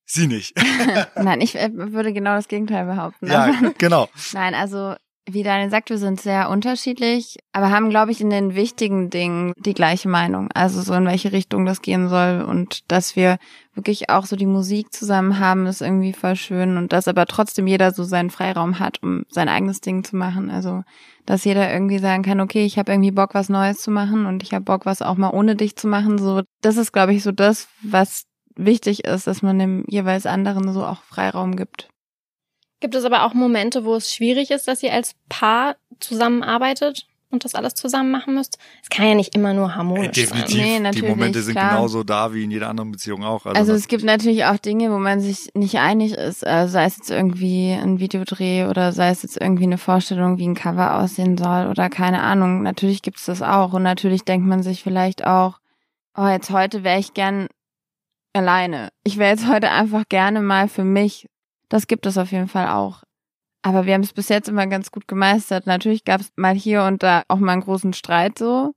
Sie 0.06 0.28
nicht. 0.28 0.56
Nein, 1.16 1.42
ich 1.42 1.56
äh, 1.56 1.70
würde 1.74 2.14
genau 2.14 2.36
das 2.36 2.48
Gegenteil 2.48 2.86
behaupten. 2.86 3.28
ja, 3.28 3.72
genau. 3.78 4.10
Nein, 4.34 4.54
also 4.54 4.96
Wie 5.28 5.42
Daniel 5.42 5.72
sagt, 5.72 5.90
wir 5.90 5.98
sind 5.98 6.22
sehr 6.22 6.52
unterschiedlich, 6.52 7.38
aber 7.52 7.72
haben, 7.72 7.90
glaube 7.90 8.12
ich, 8.12 8.22
in 8.22 8.30
den 8.30 8.54
wichtigen 8.54 9.10
Dingen 9.10 9.54
die 9.58 9.74
gleiche 9.74 10.08
Meinung. 10.08 10.50
Also 10.54 10.82
so 10.82 10.94
in 10.94 11.06
welche 11.06 11.32
Richtung 11.32 11.66
das 11.66 11.82
gehen 11.82 12.10
soll 12.10 12.46
und 12.48 12.92
dass 12.92 13.16
wir 13.16 13.38
wirklich 13.74 14.12
auch 14.12 14.28
so 14.28 14.36
die 14.36 14.46
Musik 14.46 14.94
zusammen 14.94 15.40
haben, 15.40 15.66
ist 15.66 15.82
irgendwie 15.82 16.14
voll 16.14 16.36
schön 16.36 16.78
und 16.78 16.94
dass 16.94 17.08
aber 17.08 17.26
trotzdem 17.26 17.66
jeder 17.66 17.92
so 17.92 18.04
seinen 18.04 18.30
Freiraum 18.30 18.78
hat, 18.78 19.02
um 19.02 19.24
sein 19.28 19.50
eigenes 19.50 19.82
Ding 19.82 20.04
zu 20.04 20.16
machen. 20.16 20.52
Also 20.52 20.84
dass 21.26 21.44
jeder 21.44 21.74
irgendwie 21.74 21.98
sagen 21.98 22.24
kann, 22.24 22.40
okay, 22.40 22.66
ich 22.66 22.78
habe 22.78 22.92
irgendwie 22.92 23.12
Bock, 23.12 23.34
was 23.34 23.50
Neues 23.50 23.82
zu 23.82 23.90
machen 23.90 24.28
und 24.28 24.44
ich 24.44 24.54
habe 24.54 24.64
Bock, 24.64 24.86
was 24.86 25.02
auch 25.02 25.16
mal 25.18 25.32
ohne 25.32 25.56
dich 25.56 25.76
zu 25.76 25.88
machen. 25.88 26.20
So, 26.20 26.44
das 26.62 26.78
ist, 26.78 26.92
glaube 26.92 27.14
ich, 27.14 27.24
so 27.24 27.32
das, 27.32 27.68
was 27.82 28.26
wichtig 28.56 29.06
ist, 29.06 29.28
dass 29.28 29.42
man 29.42 29.58
dem 29.58 29.86
jeweils 29.88 30.26
anderen 30.26 30.72
so 30.72 30.86
auch 30.86 31.02
Freiraum 31.02 31.56
gibt. 31.56 31.90
Gibt 32.80 32.96
es 32.96 33.06
aber 33.06 33.24
auch 33.24 33.34
Momente, 33.34 33.86
wo 33.86 33.96
es 33.96 34.14
schwierig 34.14 34.52
ist, 34.52 34.68
dass 34.68 34.84
ihr 34.84 34.94
als 34.94 35.16
Paar 35.30 35.76
zusammenarbeitet 36.00 37.08
und 37.32 37.46
das 37.46 37.56
alles 37.56 37.74
zusammen 37.74 38.12
machen 38.12 38.34
müsst? 38.36 38.58
Es 38.82 38.90
kann 38.90 39.08
ja 39.08 39.16
nicht 39.16 39.36
immer 39.36 39.54
nur 39.54 39.76
harmonisch 39.76 40.12
Definitiv. 40.12 40.58
sein. 40.58 40.84
Nee, 40.84 40.92
die 40.92 41.02
Momente 41.02 41.42
sind 41.42 41.56
klar. 41.56 41.72
genauso 41.72 42.04
da 42.04 42.34
wie 42.34 42.44
in 42.44 42.52
jeder 42.52 42.70
anderen 42.70 42.92
Beziehung 42.92 43.24
auch. 43.24 43.46
Also 43.46 43.74
es 43.74 43.88
gibt 43.88 44.04
natürlich 44.04 44.46
auch 44.46 44.58
Dinge, 44.58 44.92
wo 44.92 44.98
man 44.98 45.20
sich 45.20 45.50
nicht 45.54 45.78
einig 45.80 46.14
ist, 46.14 46.46
also 46.46 46.72
sei 46.72 46.86
es 46.86 46.98
jetzt 46.98 47.12
irgendwie 47.12 47.72
ein 47.72 48.00
Videodreh 48.00 48.66
oder 48.66 48.92
sei 48.92 49.10
es 49.10 49.24
jetzt 49.24 49.40
irgendwie 49.40 49.64
eine 49.64 49.78
Vorstellung, 49.78 50.38
wie 50.38 50.48
ein 50.48 50.56
Cover 50.56 51.00
aussehen 51.00 51.38
soll 51.38 51.68
oder 51.68 51.90
keine 51.90 52.22
Ahnung. 52.22 52.64
Natürlich 52.64 53.02
gibt 53.02 53.18
es 53.18 53.26
das 53.26 53.42
auch 53.42 53.74
und 53.74 53.84
natürlich 53.84 54.24
denkt 54.24 54.48
man 54.48 54.64
sich 54.64 54.84
vielleicht 54.84 55.26
auch, 55.26 55.60
oh, 56.18 56.28
jetzt 56.28 56.50
heute 56.50 56.84
wäre 56.84 57.00
ich 57.00 57.14
gern 57.14 57.48
alleine. 58.34 58.90
Ich 59.04 59.18
wäre 59.18 59.32
jetzt 59.32 59.48
heute 59.48 59.72
einfach 59.72 60.04
gerne 60.10 60.42
mal 60.42 60.68
für 60.68 60.84
mich. 60.84 61.28
Das 61.70 61.88
gibt 61.88 62.06
es 62.06 62.18
auf 62.18 62.32
jeden 62.32 62.48
Fall 62.48 62.68
auch. 62.68 63.04
Aber 63.62 63.86
wir 63.86 63.96
haben 63.96 64.02
es 64.02 64.14
bis 64.14 64.30
jetzt 64.30 64.48
immer 64.48 64.68
ganz 64.68 64.92
gut 64.92 65.08
gemeistert. 65.08 65.66
Natürlich 65.66 66.04
gab 66.06 66.22
es 66.22 66.32
mal 66.36 66.54
hier 66.54 66.84
und 66.84 67.02
da 67.02 67.24
auch 67.28 67.40
mal 67.40 67.54
einen 67.54 67.64
großen 67.64 67.94
Streit 67.94 68.38
so. 68.38 68.76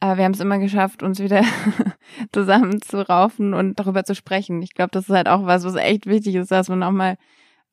Aber 0.00 0.16
wir 0.16 0.24
haben 0.24 0.32
es 0.32 0.40
immer 0.40 0.58
geschafft, 0.58 1.02
uns 1.02 1.18
wieder 1.18 1.42
zusammenzuraufen 2.32 3.54
und 3.54 3.80
darüber 3.80 4.04
zu 4.04 4.14
sprechen. 4.14 4.62
Ich 4.62 4.74
glaube, 4.74 4.90
das 4.92 5.08
ist 5.08 5.14
halt 5.14 5.28
auch 5.28 5.46
was, 5.46 5.64
was 5.64 5.74
echt 5.76 6.06
wichtig 6.06 6.34
ist, 6.36 6.50
dass 6.50 6.68
man 6.68 6.82
auch 6.82 6.92
mal 6.92 7.16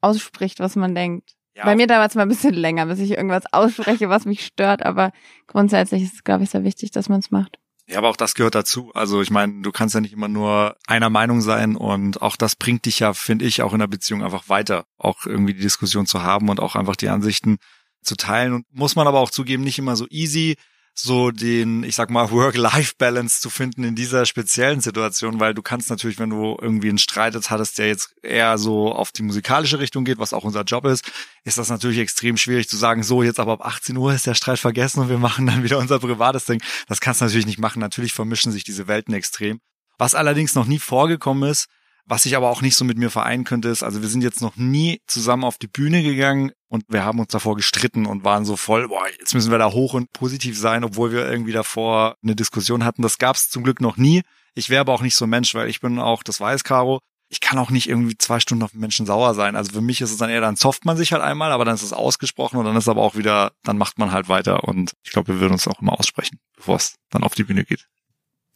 ausspricht, 0.02 0.60
was 0.60 0.76
man 0.76 0.96
denkt. 0.96 1.36
Ja, 1.56 1.66
Bei 1.66 1.76
mir 1.76 1.88
dauert 1.88 2.10
es 2.10 2.16
mal 2.16 2.24
ein 2.24 2.30
bisschen 2.30 2.54
länger, 2.54 2.86
bis 2.88 3.00
ich 3.00 3.12
irgendwas 3.12 3.52
ausspreche, 3.52 4.10
was 4.10 4.26
mich 4.26 4.46
stört, 4.46 4.86
aber 4.86 5.12
grundsätzlich 5.48 6.04
ist 6.04 6.14
es, 6.16 6.24
glaube 6.24 6.44
ich, 6.44 6.50
sehr 6.50 6.64
wichtig, 6.64 6.92
dass 6.92 7.10
man 7.10 7.20
es 7.20 7.32
macht. 7.32 7.60
Ja, 7.88 8.00
aber 8.00 8.10
auch 8.10 8.18
das 8.18 8.34
gehört 8.34 8.56
dazu. 8.56 8.92
Also 8.94 9.22
ich 9.22 9.30
meine, 9.30 9.62
du 9.62 9.72
kannst 9.72 9.94
ja 9.94 10.02
nicht 10.02 10.14
immer 10.14 10.28
nur 10.28 10.76
einer 10.88 11.12
Meinung 11.12 11.42
sein 11.42 11.76
und 11.76 12.22
auch 12.22 12.36
das 12.36 12.56
bringt 12.56 12.86
dich 12.86 13.00
ja, 13.00 13.14
finde 13.14 13.46
ich, 13.46 13.62
auch 13.62 13.74
in 13.74 13.80
der 13.80 13.88
Beziehung 13.88 14.24
einfach 14.24 14.50
weiter, 14.50 14.86
auch 14.98 15.26
irgendwie 15.26 15.54
die 15.54 15.62
Diskussion 15.62 16.08
zu 16.08 16.24
haben 16.24 16.50
und 16.50 16.60
auch 16.60 16.76
einfach 16.76 16.96
die 16.96 17.10
Ansichten 17.10 17.58
zu 18.02 18.16
teilen. 18.16 18.54
Und 18.54 18.66
muss 18.72 18.96
man 18.96 19.08
aber 19.08 19.20
auch 19.20 19.30
zugeben, 19.30 19.64
nicht 19.64 19.78
immer 19.78 19.96
so 19.96 20.08
easy, 20.10 20.58
so 20.98 21.32
den, 21.32 21.84
ich 21.84 21.96
sag 21.96 22.10
mal, 22.10 22.32
Work-Life-Balance 22.32 23.42
zu 23.42 23.50
finden 23.50 23.84
in 23.84 23.96
dieser 23.96 24.26
speziellen 24.26 24.80
Situation, 24.80 25.42
weil 25.42 25.54
du 25.54 25.62
kannst 25.62 25.90
natürlich, 25.90 26.20
wenn 26.20 26.30
du 26.30 26.58
irgendwie 26.60 26.88
einen 26.88 26.98
Streit 26.98 27.36
jetzt 27.36 27.50
hattest, 27.50 27.78
der 27.78 27.88
jetzt 27.88 28.16
eher 28.24 28.58
so 28.58 28.94
auf 28.94 29.12
die 29.12 29.22
musikalische 29.22 29.80
Richtung 29.80 30.06
geht, 30.06 30.20
was 30.20 30.34
auch 30.34 30.46
unser 30.46 30.64
Job 30.64 30.86
ist, 30.86 31.12
ist 31.44 31.58
das 31.58 31.70
natürlich 31.70 32.00
extrem 32.00 32.38
schwierig 32.38 32.70
zu 32.70 32.78
sagen, 32.78 33.04
so 33.04 33.24
jetzt 33.24 33.42
aber 33.42 33.54
ab 33.54 33.66
18 33.66 33.98
Uhr 33.98 34.14
ist 34.14 34.26
der 34.26 34.36
Streit 34.36 34.60
vergessen 34.60 35.02
und 35.02 35.10
wir 35.10 35.18
machen 35.18 35.46
dann 35.46 35.64
wieder 35.64 35.80
unser 35.80 36.00
privates 36.00 36.46
Ding. 36.46 36.62
Das 36.88 37.02
kannst 37.02 37.20
du 37.20 37.26
natürlich 37.26 37.46
nicht 37.46 37.60
machen. 37.60 37.80
Natürlich 37.80 38.14
vermischen 38.14 38.54
sich 38.54 38.64
diese 38.64 38.88
Welten 38.88 39.14
extrem. 39.14 39.60
Was 39.98 40.16
allerdings 40.16 40.56
noch 40.56 40.66
nie 40.66 40.80
vorgekommen 40.80 41.50
ist, 41.50 41.68
was 42.06 42.26
ich 42.26 42.38
aber 42.38 42.50
auch 42.50 42.62
nicht 42.62 42.76
so 42.76 42.86
mit 42.86 42.98
mir 42.98 43.10
vereinen 43.10 43.44
könnte, 43.44 43.70
ist, 43.70 43.84
also 43.84 44.02
wir 44.02 44.10
sind 44.10 44.22
jetzt 44.22 44.42
noch 44.42 44.56
nie 44.56 45.02
zusammen 45.08 45.44
auf 45.44 45.58
die 45.58 45.68
Bühne 45.68 46.04
gegangen 46.04 46.52
und 46.76 46.84
wir 46.88 47.04
haben 47.04 47.20
uns 47.20 47.30
davor 47.30 47.56
gestritten 47.56 48.06
und 48.06 48.24
waren 48.24 48.46
so 48.46 48.56
voll, 48.56 48.88
boah, 48.88 49.08
jetzt 49.20 49.34
müssen 49.34 49.52
wir 49.52 49.58
da 49.58 49.72
hoch 49.72 49.94
und 49.94 50.14
positiv 50.14 50.58
sein, 50.58 50.84
obwohl 50.84 51.12
wir 51.12 51.30
irgendwie 51.30 51.52
davor 51.52 52.16
eine 52.24 52.36
Diskussion 52.36 52.86
hatten. 52.86 53.02
Das 53.02 53.18
gab 53.18 53.36
es 53.36 53.50
zum 53.50 53.64
Glück 53.64 53.82
noch 53.82 53.98
nie. 53.98 54.22
Ich 54.54 54.70
wäre 54.70 54.82
aber 54.82 54.94
auch 54.94 55.02
nicht 55.02 55.16
so 55.16 55.26
ein 55.26 55.30
Mensch, 55.30 55.56
weil 55.56 55.70
ich 55.70 55.82
bin 55.82 56.00
auch, 56.00 56.22
das 56.22 56.40
weiß 56.40 56.64
Caro, 56.64 57.00
ich 57.30 57.42
kann 57.42 57.58
auch 57.58 57.72
nicht 57.72 57.90
irgendwie 57.90 58.18
zwei 58.18 58.40
Stunden 58.40 58.64
auf 58.64 58.74
Menschen 58.74 59.06
sauer 59.06 59.34
sein. 59.34 59.56
Also 59.56 59.72
für 59.72 59.82
mich 59.82 60.02
ist 60.02 60.12
es 60.12 60.18
dann 60.18 60.30
eher, 60.30 60.42
dann 60.42 60.58
zofft 60.58 60.86
man 60.86 60.96
sich 60.96 61.12
halt 61.12 61.24
einmal, 61.24 61.52
aber 61.52 61.66
dann 61.66 61.76
ist 61.76 61.82
es 61.82 61.94
ausgesprochen 61.94 62.58
und 62.58 62.66
dann 62.66 62.76
ist 62.76 62.88
aber 62.88 63.02
auch 63.02 63.16
wieder, 63.16 63.52
dann 63.64 63.78
macht 63.78 63.98
man 63.98 64.12
halt 64.12 64.30
weiter 64.30 64.64
und 64.66 64.94
ich 65.04 65.12
glaube, 65.12 65.34
wir 65.34 65.40
würden 65.40 65.54
uns 65.54 65.68
auch 65.68 65.82
immer 65.82 66.00
aussprechen, 66.00 66.40
bevor 66.56 66.76
es 66.76 66.96
dann 67.10 67.24
auf 67.24 67.34
die 67.34 67.44
Bühne 67.44 67.66
geht. 67.66 67.88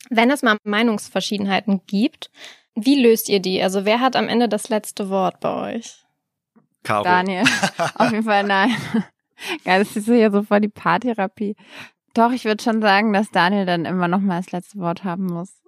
Wenn 0.09 0.31
es 0.31 0.43
mal 0.43 0.57
Meinungsverschiedenheiten 0.63 1.81
gibt, 1.87 2.29
wie 2.75 3.01
löst 3.01 3.29
ihr 3.29 3.39
die? 3.39 3.61
Also 3.61 3.85
wer 3.85 3.99
hat 3.99 4.15
am 4.15 4.27
Ende 4.27 4.47
das 4.47 4.69
letzte 4.69 5.09
Wort 5.09 5.39
bei 5.39 5.75
euch? 5.75 6.05
Caro. 6.83 7.03
Daniel. 7.03 7.43
Auf 7.95 8.11
jeden 8.11 8.23
Fall 8.23 8.43
nein. 8.43 8.75
Geil, 9.63 9.83
das 9.83 9.95
ist 9.95 10.05
hier 10.05 10.31
so 10.31 10.43
voll 10.43 10.61
die 10.61 10.69
Paartherapie. 10.69 11.55
Doch, 12.13 12.31
ich 12.31 12.45
würde 12.45 12.63
schon 12.63 12.81
sagen, 12.81 13.13
dass 13.13 13.31
Daniel 13.31 13.65
dann 13.65 13.85
immer 13.85 14.07
noch 14.07 14.19
mal 14.19 14.41
das 14.41 14.51
letzte 14.51 14.79
Wort 14.79 15.03
haben 15.03 15.25
muss. 15.25 15.59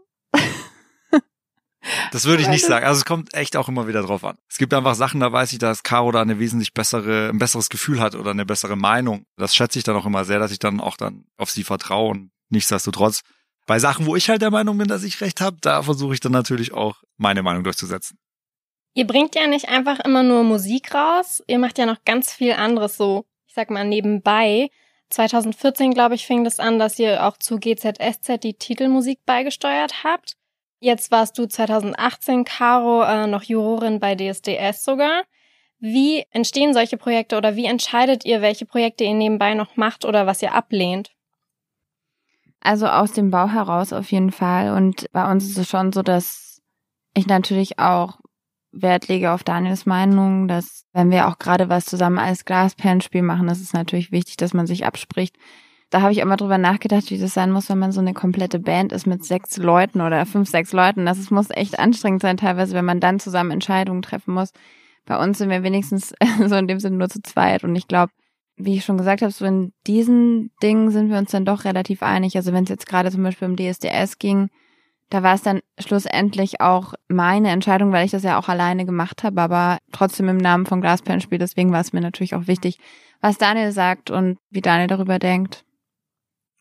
Das 2.11 2.25
würde 2.25 2.43
ich 2.43 2.49
nicht 2.49 2.65
sagen. 2.65 2.85
Also 2.85 2.99
es 2.99 3.05
kommt 3.05 3.33
echt 3.33 3.57
auch 3.57 3.67
immer 3.67 3.87
wieder 3.87 4.03
drauf 4.03 4.23
an. 4.23 4.37
Es 4.49 4.57
gibt 4.57 4.73
einfach 4.73 4.93
Sachen, 4.95 5.19
da 5.19 5.31
weiß 5.31 5.51
ich, 5.53 5.59
dass 5.59 5.83
Caro 5.83 6.11
da 6.11 6.21
eine 6.21 6.39
wesentlich 6.39 6.73
bessere, 6.73 7.29
ein 7.29 7.39
besseres 7.39 7.69
Gefühl 7.69 7.99
hat 7.99 8.15
oder 8.15 8.31
eine 8.31 8.45
bessere 8.45 8.75
Meinung. 8.75 9.25
Das 9.35 9.55
schätze 9.55 9.79
ich 9.79 9.83
dann 9.83 9.95
auch 9.95 10.05
immer 10.05 10.23
sehr, 10.23 10.39
dass 10.39 10.51
ich 10.51 10.59
dann 10.59 10.79
auch 10.79 10.95
dann 10.95 11.25
auf 11.37 11.49
sie 11.49 11.63
vertraue 11.63 12.11
und 12.11 12.31
nichtsdestotrotz. 12.49 13.21
Bei 13.65 13.79
Sachen, 13.79 14.05
wo 14.05 14.15
ich 14.15 14.29
halt 14.29 14.41
der 14.41 14.51
Meinung 14.51 14.77
bin, 14.77 14.87
dass 14.87 15.03
ich 15.03 15.21
recht 15.21 15.41
habe, 15.41 15.57
da 15.61 15.81
versuche 15.81 16.13
ich 16.13 16.19
dann 16.19 16.31
natürlich 16.31 16.73
auch 16.73 17.01
meine 17.17 17.41
Meinung 17.41 17.63
durchzusetzen. 17.63 18.17
Ihr 18.93 19.07
bringt 19.07 19.35
ja 19.35 19.47
nicht 19.47 19.69
einfach 19.69 19.99
immer 20.01 20.23
nur 20.23 20.43
Musik 20.43 20.93
raus, 20.93 21.41
ihr 21.47 21.59
macht 21.59 21.77
ja 21.77 21.85
noch 21.85 22.03
ganz 22.03 22.33
viel 22.33 22.53
anderes 22.53 22.97
so, 22.97 23.25
ich 23.47 23.53
sag 23.53 23.69
mal, 23.69 23.85
nebenbei. 23.85 24.69
2014, 25.09 25.93
glaube 25.93 26.15
ich, 26.15 26.25
fing 26.25 26.43
das 26.43 26.59
an, 26.59 26.79
dass 26.79 26.99
ihr 26.99 27.25
auch 27.25 27.37
zu 27.37 27.57
GZSZ 27.57 28.39
die 28.41 28.53
Titelmusik 28.53 29.19
beigesteuert 29.25 30.03
habt. 30.03 30.35
Jetzt 30.79 31.11
warst 31.11 31.37
du 31.37 31.45
2018, 31.45 32.43
Caro, 32.43 33.03
äh, 33.03 33.27
noch 33.27 33.43
Jurorin 33.43 33.99
bei 33.99 34.15
DSDS 34.15 34.83
sogar. 34.83 35.23
Wie 35.79 36.25
entstehen 36.31 36.73
solche 36.73 36.97
Projekte 36.97 37.37
oder 37.37 37.55
wie 37.55 37.65
entscheidet 37.65 38.25
ihr, 38.25 38.41
welche 38.41 38.65
Projekte 38.65 39.03
ihr 39.03 39.13
nebenbei 39.13 39.53
noch 39.53 39.75
macht 39.77 40.05
oder 40.05 40.25
was 40.27 40.41
ihr 40.41 40.53
ablehnt? 40.53 41.11
Also 42.61 42.87
aus 42.87 43.13
dem 43.13 43.31
Bau 43.31 43.47
heraus 43.47 43.91
auf 43.91 44.11
jeden 44.11 44.31
Fall. 44.31 44.71
Und 44.75 45.11
bei 45.11 45.29
uns 45.29 45.45
ist 45.45 45.57
es 45.57 45.67
schon 45.67 45.91
so, 45.91 46.03
dass 46.03 46.61
ich 47.13 47.27
natürlich 47.27 47.79
auch 47.79 48.20
Wert 48.71 49.07
lege 49.07 49.31
auf 49.31 49.43
Daniels 49.43 49.85
Meinung, 49.85 50.47
dass 50.47 50.85
wenn 50.93 51.11
wir 51.11 51.27
auch 51.27 51.37
gerade 51.37 51.69
was 51.69 51.85
zusammen 51.85 52.19
als 52.19 52.45
Glasperlenspiel 52.45 53.21
machen, 53.21 53.49
ist 53.49 53.61
es 53.61 53.73
natürlich 53.73 54.11
wichtig, 54.11 54.37
dass 54.37 54.53
man 54.53 54.67
sich 54.67 54.85
abspricht. 54.85 55.35
Da 55.89 56.01
habe 56.01 56.13
ich 56.13 56.19
immer 56.19 56.37
drüber 56.37 56.57
nachgedacht, 56.57 57.11
wie 57.11 57.19
das 57.19 57.33
sein 57.33 57.51
muss, 57.51 57.67
wenn 57.67 57.79
man 57.79 57.91
so 57.91 57.99
eine 57.99 58.13
komplette 58.13 58.59
Band 58.59 58.93
ist 58.93 59.05
mit 59.05 59.25
sechs 59.25 59.57
Leuten 59.57 59.99
oder 59.99 60.25
fünf, 60.25 60.49
sechs 60.49 60.71
Leuten. 60.71 61.05
Das 61.05 61.19
ist, 61.19 61.31
muss 61.31 61.49
echt 61.49 61.79
anstrengend 61.79 62.21
sein 62.21 62.37
teilweise, 62.37 62.73
wenn 62.73 62.85
man 62.85 63.01
dann 63.01 63.19
zusammen 63.19 63.51
Entscheidungen 63.51 64.01
treffen 64.01 64.33
muss. 64.33 64.53
Bei 65.05 65.21
uns 65.21 65.37
sind 65.37 65.49
wir 65.49 65.63
wenigstens 65.63 66.13
so 66.47 66.55
in 66.55 66.67
dem 66.67 66.79
Sinne 66.79 66.95
nur 66.95 67.09
zu 67.09 67.21
zweit 67.21 67.65
und 67.65 67.75
ich 67.75 67.89
glaube, 67.89 68.13
wie 68.55 68.75
ich 68.75 68.85
schon 68.85 68.97
gesagt 68.97 69.21
habe, 69.21 69.31
so 69.31 69.43
in 69.43 69.73
diesen 69.87 70.51
Dingen 70.63 70.91
sind 70.91 71.09
wir 71.09 71.17
uns 71.17 71.31
dann 71.31 71.45
doch 71.45 71.65
relativ 71.65 72.03
einig. 72.03 72.35
Also 72.35 72.53
wenn 72.53 72.63
es 72.63 72.69
jetzt 72.69 72.87
gerade 72.87 73.11
zum 73.11 73.23
Beispiel 73.23 73.47
um 73.47 73.57
DSDS 73.57 74.17
ging, 74.19 74.49
da 75.11 75.23
war 75.23 75.35
es 75.35 75.41
dann 75.41 75.59
schlussendlich 75.77 76.61
auch 76.61 76.93
meine 77.09 77.49
Entscheidung, 77.49 77.91
weil 77.91 78.05
ich 78.05 78.11
das 78.11 78.23
ja 78.23 78.39
auch 78.39 78.47
alleine 78.47 78.85
gemacht 78.85 79.23
habe, 79.23 79.41
aber 79.41 79.77
trotzdem 79.91 80.29
im 80.29 80.37
Namen 80.37 80.65
von 80.65 80.79
Glasperlenspiel. 80.79 81.37
Deswegen 81.37 81.73
war 81.73 81.81
es 81.81 81.91
mir 81.91 81.99
natürlich 81.99 82.33
auch 82.33 82.47
wichtig, 82.47 82.79
was 83.19 83.37
Daniel 83.37 83.73
sagt 83.73 84.09
und 84.09 84.37
wie 84.49 84.61
Daniel 84.61 84.87
darüber 84.87 85.19
denkt. 85.19 85.65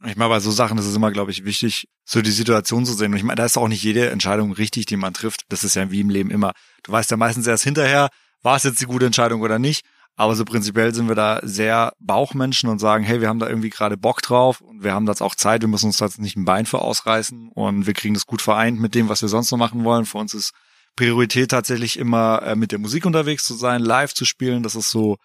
Ich 0.05 0.17
meine, 0.17 0.31
bei 0.31 0.41
so 0.41 0.51
Sachen 0.51 0.79
ist 0.79 0.87
es 0.87 0.97
immer, 0.97 1.13
glaube 1.13 1.31
ich, 1.31 1.45
wichtig, 1.45 1.87
so 2.05 2.23
die 2.23 2.33
Situation 2.33 2.85
zu 2.85 2.95
sehen. 2.95 3.13
Und 3.13 3.19
ich 3.19 3.23
meine, 3.23 3.37
da 3.37 3.45
ist 3.45 3.57
auch 3.57 3.69
nicht 3.69 3.85
jede 3.85 4.11
Entscheidung 4.11 4.53
richtig, 4.53 4.87
die 4.87 4.97
man 4.97 5.15
trifft. 5.15 5.43
Das 5.51 5.63
ist 5.63 5.77
ja 5.77 5.91
wie 5.93 6.01
im 6.01 6.11
Leben 6.11 6.31
immer. 6.31 6.53
Du 6.83 6.91
weißt 6.91 7.11
ja 7.13 7.17
meistens 7.17 7.47
erst 7.47 7.65
hinterher, 7.65 8.09
war 8.43 8.57
es 8.57 8.65
jetzt 8.65 8.81
die 8.81 8.87
gute 8.87 9.07
Entscheidung 9.07 9.43
oder 9.43 9.61
nicht. 9.61 9.85
Aber 10.21 10.37
so 10.37 10.45
prinzipiell 10.45 10.95
sind 10.95 11.09
wir 11.09 11.15
da 11.15 11.41
sehr 11.43 11.95
Bauchmenschen 11.99 12.69
und 12.69 12.79
sagen, 12.79 13.05
hey, 13.05 13.23
wir 13.23 13.29
haben 13.31 13.39
da 13.39 13.49
irgendwie 13.49 13.71
gerade 13.71 13.97
Bock 13.97 14.21
drauf 14.21 14.61
und 14.61 14.85
wir 14.85 14.93
haben 14.93 15.07
das 15.07 15.23
auch 15.23 15.35
Zeit, 15.35 15.63
wir 15.63 15.69
müssen 15.69 15.87
uns 15.87 15.97
da 15.97 16.05
jetzt 16.05 16.21
nicht 16.21 16.37
ein 16.37 16.45
Bein 16.45 16.67
für 16.67 16.83
ausreißen 16.83 17.49
und 17.49 17.87
wir 17.87 17.95
kriegen 17.95 18.13
das 18.13 18.27
gut 18.27 18.43
vereint 18.43 18.79
mit 18.79 18.95
dem, 18.95 19.09
was 19.09 19.23
wir 19.23 19.31
sonst 19.31 19.51
noch 19.51 19.57
machen 19.57 19.83
wollen. 19.83 20.05
Für 20.05 20.19
uns 20.19 20.35
ist 20.35 20.53
Priorität 20.95 21.53
tatsächlich 21.53 21.99
immer 21.99 22.43
äh, 22.43 22.55
mit 22.55 22.71
der 22.71 22.79
Musik 22.79 23.07
unterwegs 23.07 23.47
zu 23.47 23.55
sein, 23.55 23.81
live 23.81 24.13
zu 24.13 24.27
spielen. 24.27 24.63
Das 24.63 24.75
ist 24.75 24.91
so 24.91 25.17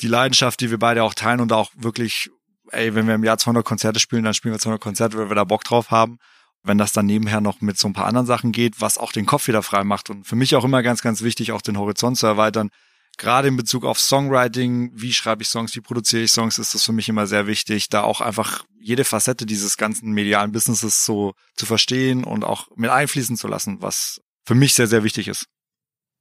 die 0.00 0.08
Leidenschaft, 0.08 0.60
die 0.60 0.72
wir 0.72 0.78
beide 0.80 1.04
auch 1.04 1.14
teilen 1.14 1.38
und 1.38 1.52
auch 1.52 1.70
wirklich, 1.76 2.28
ey, 2.72 2.96
wenn 2.96 3.06
wir 3.06 3.14
im 3.14 3.22
Jahr 3.22 3.38
200 3.38 3.64
Konzerte 3.64 4.00
spielen, 4.00 4.24
dann 4.24 4.34
spielen 4.34 4.54
wir 4.54 4.58
200 4.58 4.82
Konzerte, 4.82 5.18
weil 5.18 5.30
wir 5.30 5.36
da 5.36 5.44
Bock 5.44 5.62
drauf 5.62 5.92
haben. 5.92 6.18
Wenn 6.64 6.78
das 6.78 6.90
dann 6.90 7.06
nebenher 7.06 7.40
noch 7.40 7.60
mit 7.60 7.78
so 7.78 7.86
ein 7.86 7.92
paar 7.92 8.06
anderen 8.06 8.26
Sachen 8.26 8.50
geht, 8.50 8.80
was 8.80 8.98
auch 8.98 9.12
den 9.12 9.24
Kopf 9.24 9.46
wieder 9.46 9.62
frei 9.62 9.84
macht 9.84 10.10
und 10.10 10.26
für 10.26 10.34
mich 10.34 10.56
auch 10.56 10.64
immer 10.64 10.82
ganz, 10.82 11.00
ganz 11.00 11.22
wichtig, 11.22 11.52
auch 11.52 11.62
den 11.62 11.78
Horizont 11.78 12.18
zu 12.18 12.26
erweitern, 12.26 12.70
gerade 13.16 13.48
in 13.48 13.56
Bezug 13.56 13.84
auf 13.84 13.98
Songwriting, 13.98 14.90
wie 14.94 15.12
schreibe 15.12 15.42
ich 15.42 15.48
Songs, 15.48 15.74
wie 15.76 15.80
produziere 15.80 16.22
ich 16.22 16.32
Songs, 16.32 16.58
ist 16.58 16.74
das 16.74 16.84
für 16.84 16.92
mich 16.92 17.08
immer 17.08 17.26
sehr 17.26 17.46
wichtig, 17.46 17.88
da 17.88 18.02
auch 18.02 18.20
einfach 18.20 18.64
jede 18.78 19.04
Facette 19.04 19.46
dieses 19.46 19.76
ganzen 19.76 20.12
medialen 20.12 20.52
Businesses 20.52 21.04
so 21.04 21.34
zu 21.56 21.66
verstehen 21.66 22.24
und 22.24 22.44
auch 22.44 22.68
mit 22.76 22.90
einfließen 22.90 23.36
zu 23.36 23.48
lassen, 23.48 23.82
was 23.82 24.20
für 24.44 24.54
mich 24.54 24.74
sehr, 24.74 24.86
sehr 24.86 25.02
wichtig 25.02 25.28
ist. 25.28 25.46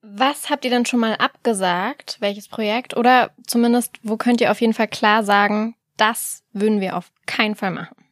Was 0.01 0.49
habt 0.49 0.65
ihr 0.65 0.71
denn 0.71 0.85
schon 0.85 0.99
mal 0.99 1.15
abgesagt? 1.15 2.17
Welches 2.19 2.47
Projekt? 2.47 2.95
Oder 2.95 3.31
zumindest, 3.47 3.93
wo 4.03 4.17
könnt 4.17 4.39
ihr 4.39 4.51
auf 4.51 4.61
jeden 4.61 4.73
Fall 4.73 4.87
klar 4.87 5.23
sagen, 5.23 5.75
das 5.97 6.43
würden 6.53 6.79
wir 6.79 6.95
auf 6.95 7.11
keinen 7.25 7.55
Fall 7.55 7.71
machen? 7.71 8.04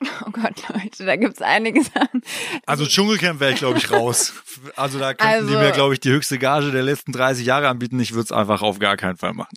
Oh 0.26 0.30
Gott, 0.30 0.62
Leute, 0.72 1.04
da 1.06 1.16
gibt's 1.16 1.40
einige 1.40 1.82
Sachen. 1.82 2.20
Also 2.66 2.84
Dschungelcamp 2.86 3.40
wäre 3.40 3.52
ich, 3.52 3.58
glaube 3.58 3.78
ich, 3.78 3.90
raus. 3.90 4.34
Also 4.76 4.98
da 4.98 5.14
könnten 5.14 5.34
Also- 5.34 5.48
die 5.48 5.56
mir, 5.56 5.72
glaube 5.72 5.94
ich, 5.94 6.00
die 6.00 6.10
höchste 6.10 6.38
Gage 6.38 6.70
der 6.70 6.82
letzten 6.82 7.12
30 7.12 7.46
Jahre 7.46 7.68
anbieten. 7.68 7.98
Ich 8.00 8.12
würde 8.12 8.24
es 8.24 8.32
einfach 8.32 8.62
auf 8.62 8.78
gar 8.78 8.96
keinen 8.96 9.16
Fall 9.16 9.32
machen. 9.32 9.54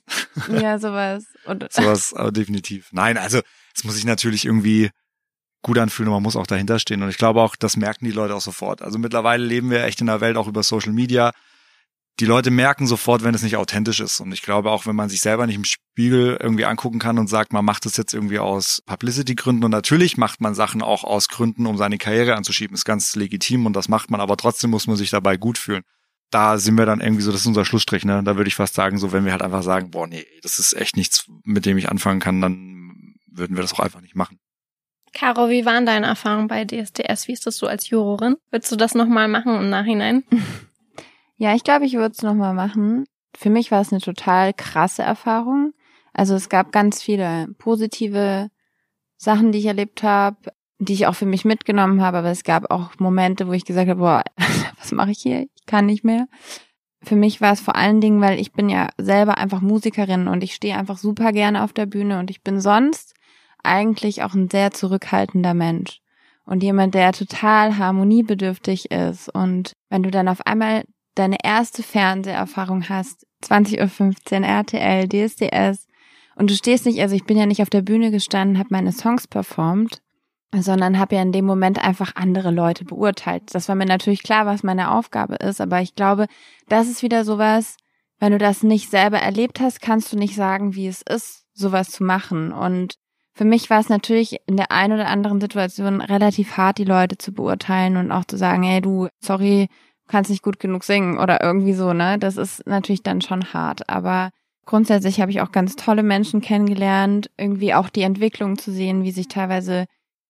Ja, 0.61 0.79
sowas. 0.79 1.25
Und 1.45 1.65
Sowas 1.71 2.13
aber 2.13 2.31
definitiv. 2.31 2.87
Nein, 2.91 3.17
also 3.17 3.41
es 3.75 3.83
muss 3.83 3.95
sich 3.95 4.05
natürlich 4.05 4.45
irgendwie 4.45 4.89
gut 5.61 5.77
anfühlen 5.77 6.07
und 6.07 6.13
man 6.13 6.23
muss 6.23 6.37
auch 6.37 6.47
dahinter 6.47 6.79
stehen. 6.79 7.03
Und 7.03 7.09
ich 7.09 7.17
glaube 7.17 7.41
auch, 7.41 7.57
das 7.57 7.75
merken 7.75 8.05
die 8.05 8.11
Leute 8.11 8.33
auch 8.35 8.41
sofort. 8.41 8.81
Also 8.81 8.97
mittlerweile 8.97 9.43
leben 9.43 9.69
wir 9.69 9.83
echt 9.83 9.99
in 9.99 10.07
der 10.07 10.21
Welt 10.21 10.37
auch 10.37 10.47
über 10.47 10.63
Social 10.63 10.93
Media. 10.93 11.31
Die 12.19 12.25
Leute 12.25 12.51
merken 12.51 12.85
sofort, 12.85 13.23
wenn 13.23 13.33
es 13.33 13.43
nicht 13.43 13.55
authentisch 13.55 14.01
ist. 14.01 14.19
Und 14.19 14.33
ich 14.33 14.41
glaube 14.41 14.71
auch, 14.71 14.85
wenn 14.85 14.95
man 14.95 15.07
sich 15.07 15.21
selber 15.21 15.47
nicht 15.47 15.55
im 15.55 15.63
Spiegel 15.63 16.37
irgendwie 16.41 16.65
angucken 16.65 16.99
kann 16.99 17.17
und 17.17 17.27
sagt, 17.27 17.53
man 17.53 17.63
macht 17.63 17.85
es 17.85 17.95
jetzt 17.95 18.13
irgendwie 18.13 18.39
aus 18.39 18.81
Publicity-Gründen. 18.85 19.63
Und 19.63 19.71
natürlich 19.71 20.17
macht 20.17 20.41
man 20.41 20.53
Sachen 20.53 20.81
auch 20.81 21.05
aus 21.05 21.29
Gründen, 21.29 21.65
um 21.65 21.77
seine 21.77 21.97
Karriere 21.97 22.35
anzuschieben. 22.35 22.73
Ist 22.73 22.83
ganz 22.83 23.15
legitim 23.15 23.65
und 23.65 23.73
das 23.73 23.87
macht 23.87 24.11
man. 24.11 24.19
Aber 24.19 24.35
trotzdem 24.35 24.69
muss 24.69 24.85
man 24.85 24.97
sich 24.97 25.11
dabei 25.11 25.37
gut 25.37 25.57
fühlen. 25.57 25.83
Da 26.29 26.57
sind 26.57 26.77
wir 26.77 26.85
dann 26.85 26.99
irgendwie 26.99 27.21
so, 27.21 27.31
das 27.31 27.41
ist 27.41 27.47
unser 27.47 27.65
Schlussstrich, 27.65 28.03
ne? 28.03 28.21
Da 28.23 28.35
würde 28.35 28.49
ich 28.49 28.55
fast 28.55 28.75
sagen, 28.75 28.97
so 28.97 29.13
wenn 29.13 29.23
wir 29.23 29.31
halt 29.31 29.41
einfach 29.41 29.63
sagen, 29.63 29.89
boah, 29.89 30.05
nee, 30.05 30.25
das 30.43 30.59
ist 30.59 30.73
echt 30.73 30.97
nichts, 30.97 31.25
mit 31.43 31.65
dem 31.65 31.77
ich 31.77 31.89
anfangen 31.89 32.19
kann, 32.19 32.41
dann 32.41 33.15
würden 33.27 33.55
wir 33.55 33.61
das 33.61 33.73
auch 33.73 33.79
einfach 33.79 34.01
nicht 34.01 34.15
machen. 34.15 34.39
Caro, 35.13 35.49
wie 35.49 35.65
waren 35.65 35.85
deine 35.85 36.05
Erfahrungen 36.05 36.47
bei 36.47 36.65
DSDS? 36.65 37.27
Wie 37.27 37.33
ist 37.33 37.47
das 37.47 37.57
so 37.57 37.65
als 37.65 37.89
Jurorin? 37.89 38.35
Willst 38.51 38.71
du 38.71 38.75
das 38.75 38.93
nochmal 38.93 39.27
machen 39.27 39.55
im 39.55 39.69
Nachhinein? 39.69 40.23
Ja, 41.39 41.55
ich 41.55 41.63
glaube, 41.63 41.85
ich 41.85 41.93
würde 41.93 42.11
es 42.11 42.21
nochmal 42.21 42.53
machen. 42.53 43.05
Für 43.33 43.49
mich 43.49 43.71
war 43.71 43.79
es 43.79 43.93
eine 43.93 44.01
total 44.01 44.53
krasse 44.53 45.03
Erfahrung. 45.03 45.71
Also 46.11 46.35
es 46.35 46.49
gab 46.49 46.73
ganz 46.73 47.01
viele 47.01 47.47
positive 47.57 48.49
Sachen, 49.15 49.53
die 49.53 49.59
ich 49.59 49.65
erlebt 49.65 50.03
habe, 50.03 50.51
die 50.79 50.91
ich 50.91 51.07
auch 51.07 51.15
für 51.15 51.25
mich 51.25 51.45
mitgenommen 51.45 52.01
habe, 52.01 52.17
aber 52.17 52.29
es 52.29 52.43
gab 52.43 52.69
auch 52.69 52.91
Momente, 52.99 53.47
wo 53.47 53.53
ich 53.53 53.63
gesagt 53.63 53.89
habe, 53.89 54.01
boah, 54.01 54.21
was 54.79 54.91
mache 54.91 55.11
ich 55.11 55.19
hier? 55.19 55.43
Ich 55.55 55.65
kann 55.65 55.85
nicht 55.85 56.03
mehr. 56.03 56.27
Für 57.01 57.15
mich 57.15 57.39
war 57.39 57.53
es 57.53 57.61
vor 57.61 57.77
allen 57.77 58.01
Dingen, 58.01 58.19
weil 58.19 58.37
ich 58.37 58.51
bin 58.51 58.67
ja 58.67 58.89
selber 58.97 59.37
einfach 59.37 59.61
Musikerin 59.61 60.27
und 60.27 60.43
ich 60.43 60.53
stehe 60.53 60.77
einfach 60.77 60.97
super 60.97 61.31
gerne 61.31 61.63
auf 61.63 61.71
der 61.71 61.85
Bühne 61.85 62.19
und 62.19 62.29
ich 62.29 62.43
bin 62.43 62.59
sonst 62.59 63.13
eigentlich 63.63 64.23
auch 64.23 64.33
ein 64.33 64.49
sehr 64.49 64.71
zurückhaltender 64.71 65.53
Mensch 65.53 66.01
und 66.43 66.63
jemand, 66.63 66.95
der 66.95 67.13
total 67.13 67.77
harmoniebedürftig 67.77 68.91
ist 68.91 69.33
und 69.33 69.71
wenn 69.89 70.03
du 70.03 70.11
dann 70.11 70.27
auf 70.27 70.45
einmal 70.45 70.83
deine 71.15 71.37
erste 71.43 71.83
Fernseherfahrung 71.83 72.87
hast, 72.89 73.25
20.15 73.43 74.41
Uhr 74.41 74.47
RTL, 74.47 75.07
DSDS, 75.07 75.87
und 76.35 76.49
du 76.49 76.55
stehst 76.55 76.85
nicht, 76.85 77.01
also 77.01 77.15
ich 77.15 77.25
bin 77.25 77.37
ja 77.37 77.45
nicht 77.45 77.61
auf 77.61 77.69
der 77.69 77.81
Bühne 77.81 78.11
gestanden, 78.11 78.59
habe 78.59 78.69
meine 78.71 78.93
Songs 78.93 79.27
performt, 79.27 80.01
sondern 80.55 80.97
habe 80.97 81.15
ja 81.15 81.21
in 81.21 81.33
dem 81.33 81.45
Moment 81.45 81.83
einfach 81.83 82.15
andere 82.15 82.51
Leute 82.51 82.85
beurteilt. 82.85 83.43
Das 83.53 83.67
war 83.67 83.75
mir 83.75 83.85
natürlich 83.85 84.23
klar, 84.23 84.45
was 84.45 84.63
meine 84.63 84.91
Aufgabe 84.91 85.35
ist, 85.35 85.59
aber 85.59 85.81
ich 85.81 85.95
glaube, 85.95 86.27
das 86.69 86.87
ist 86.87 87.03
wieder 87.03 87.25
sowas, 87.25 87.75
wenn 88.19 88.31
du 88.31 88.37
das 88.37 88.63
nicht 88.63 88.89
selber 88.89 89.19
erlebt 89.19 89.59
hast, 89.59 89.81
kannst 89.81 90.13
du 90.13 90.17
nicht 90.17 90.35
sagen, 90.35 90.75
wie 90.75 90.87
es 90.87 91.01
ist, 91.01 91.45
sowas 91.53 91.91
zu 91.91 92.03
machen. 92.03 92.53
Und 92.53 92.95
für 93.33 93.45
mich 93.45 93.69
war 93.69 93.79
es 93.79 93.89
natürlich 93.89 94.37
in 94.45 94.57
der 94.57 94.71
einen 94.71 94.93
oder 94.93 95.07
anderen 95.07 95.41
Situation 95.41 96.01
relativ 96.01 96.57
hart, 96.57 96.77
die 96.77 96.85
Leute 96.85 97.17
zu 97.17 97.33
beurteilen 97.33 97.97
und 97.97 98.11
auch 98.11 98.25
zu 98.25 98.37
sagen, 98.37 98.63
hey 98.63 98.81
du, 98.81 99.07
sorry, 99.19 99.67
kannst 100.09 100.29
nicht 100.29 100.43
gut 100.43 100.59
genug 100.59 100.83
singen 100.83 101.17
oder 101.17 101.41
irgendwie 101.41 101.73
so, 101.73 101.93
ne? 101.93 102.17
Das 102.19 102.37
ist 102.37 102.65
natürlich 102.67 103.03
dann 103.03 103.21
schon 103.21 103.53
hart. 103.53 103.87
Aber 103.89 104.31
grundsätzlich 104.65 105.21
habe 105.21 105.31
ich 105.31 105.41
auch 105.41 105.51
ganz 105.51 105.75
tolle 105.75 106.03
Menschen 106.03 106.41
kennengelernt, 106.41 107.29
irgendwie 107.37 107.73
auch 107.73 107.89
die 107.89 108.01
Entwicklung 108.01 108.57
zu 108.57 108.71
sehen, 108.71 109.03
wie 109.03 109.11
sich 109.11 109.27
teilweise 109.27 109.85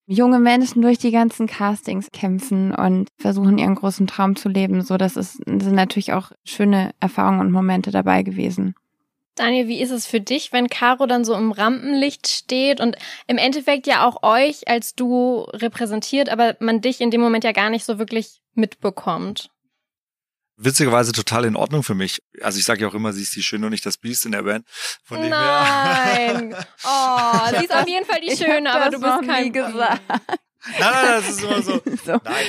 junge 0.06 0.40
Menschen 0.40 0.82
durch 0.82 0.98
die 0.98 1.12
ganzen 1.12 1.46
Castings 1.46 2.12
kämpfen 2.12 2.74
und 2.74 3.10
versuchen, 3.18 3.60
ihren 3.60 3.76
großen 3.76 4.08
Traum 4.08 4.36
zu 4.36 4.50
leben. 4.50 4.82
So, 4.82 4.98
das 4.98 5.16
ist, 5.16 5.34
sind 5.46 5.74
natürlich 5.74 6.14
auch 6.14 6.32
schöne 6.44 6.92
Erfahrungen 7.00 7.42
und 7.42 7.52
Momente 7.52 7.92
dabei 7.92 8.24
gewesen. 8.24 8.74
Daniel, 9.36 9.68
wie 9.68 9.82
ist 9.82 9.92
es 9.92 10.06
für 10.06 10.20
dich, 10.20 10.52
wenn 10.52 10.68
Caro 10.68 11.06
dann 11.06 11.24
so 11.24 11.34
im 11.34 11.52
Rampenlicht 11.52 12.28
steht 12.28 12.82
und 12.82 12.98
im 13.28 13.38
Endeffekt 13.38 13.88
ja 13.88 14.06
auch 14.06 14.22
euch 14.24 14.68
als 14.68 14.96
Duo 14.96 15.44
repräsentiert, 15.54 16.28
aber 16.28 16.58
man 16.60 16.82
dich 16.82 17.00
in 17.00 17.12
dem 17.12 17.22
Moment 17.22 17.46
ja 17.46 17.54
gar 17.54 17.70
nicht 17.70 17.86
so 17.86 18.00
wirklich 18.00 18.42
mitbekommt? 18.54 19.50
Witzigerweise 20.62 21.14
total 21.14 21.46
in 21.46 21.56
Ordnung 21.56 21.84
für 21.84 21.96
mich. 21.96 22.22
Also 22.42 22.60
ich 22.60 22.66
sage 22.66 22.82
ja 22.82 22.90
auch 22.90 22.94
immer, 22.94 23.14
sie 23.14 23.22
ist 23.22 23.34
die 23.34 23.44
Schöne 23.44 23.66
und 23.68 23.72
nicht 23.72 23.86
das 23.86 23.98
Biest 23.98 24.26
in 24.26 24.34
der 24.34 24.44
Band. 24.44 24.66
Von 25.04 25.22
dem 25.22 25.30
Nein. 25.30 26.54
her. 26.54 26.68
Oh, 26.84 27.58
sie 27.58 27.66
ist 27.66 27.74
auf 27.74 27.88
jeden 27.88 28.06
Fall 28.06 28.20
die 28.20 28.36
Schöne, 28.36 28.70
aber 28.72 28.90
du 28.90 29.00
bist 29.00 29.30
kein 29.30 29.54
gesagt. 29.54 30.02
Nein, 30.08 30.80
nein, 30.80 31.06
das 31.12 31.30
ist 31.30 31.44
immer 31.44 31.62
so. 31.62 31.82
so. 32.06 32.12
Nein. 32.24 32.46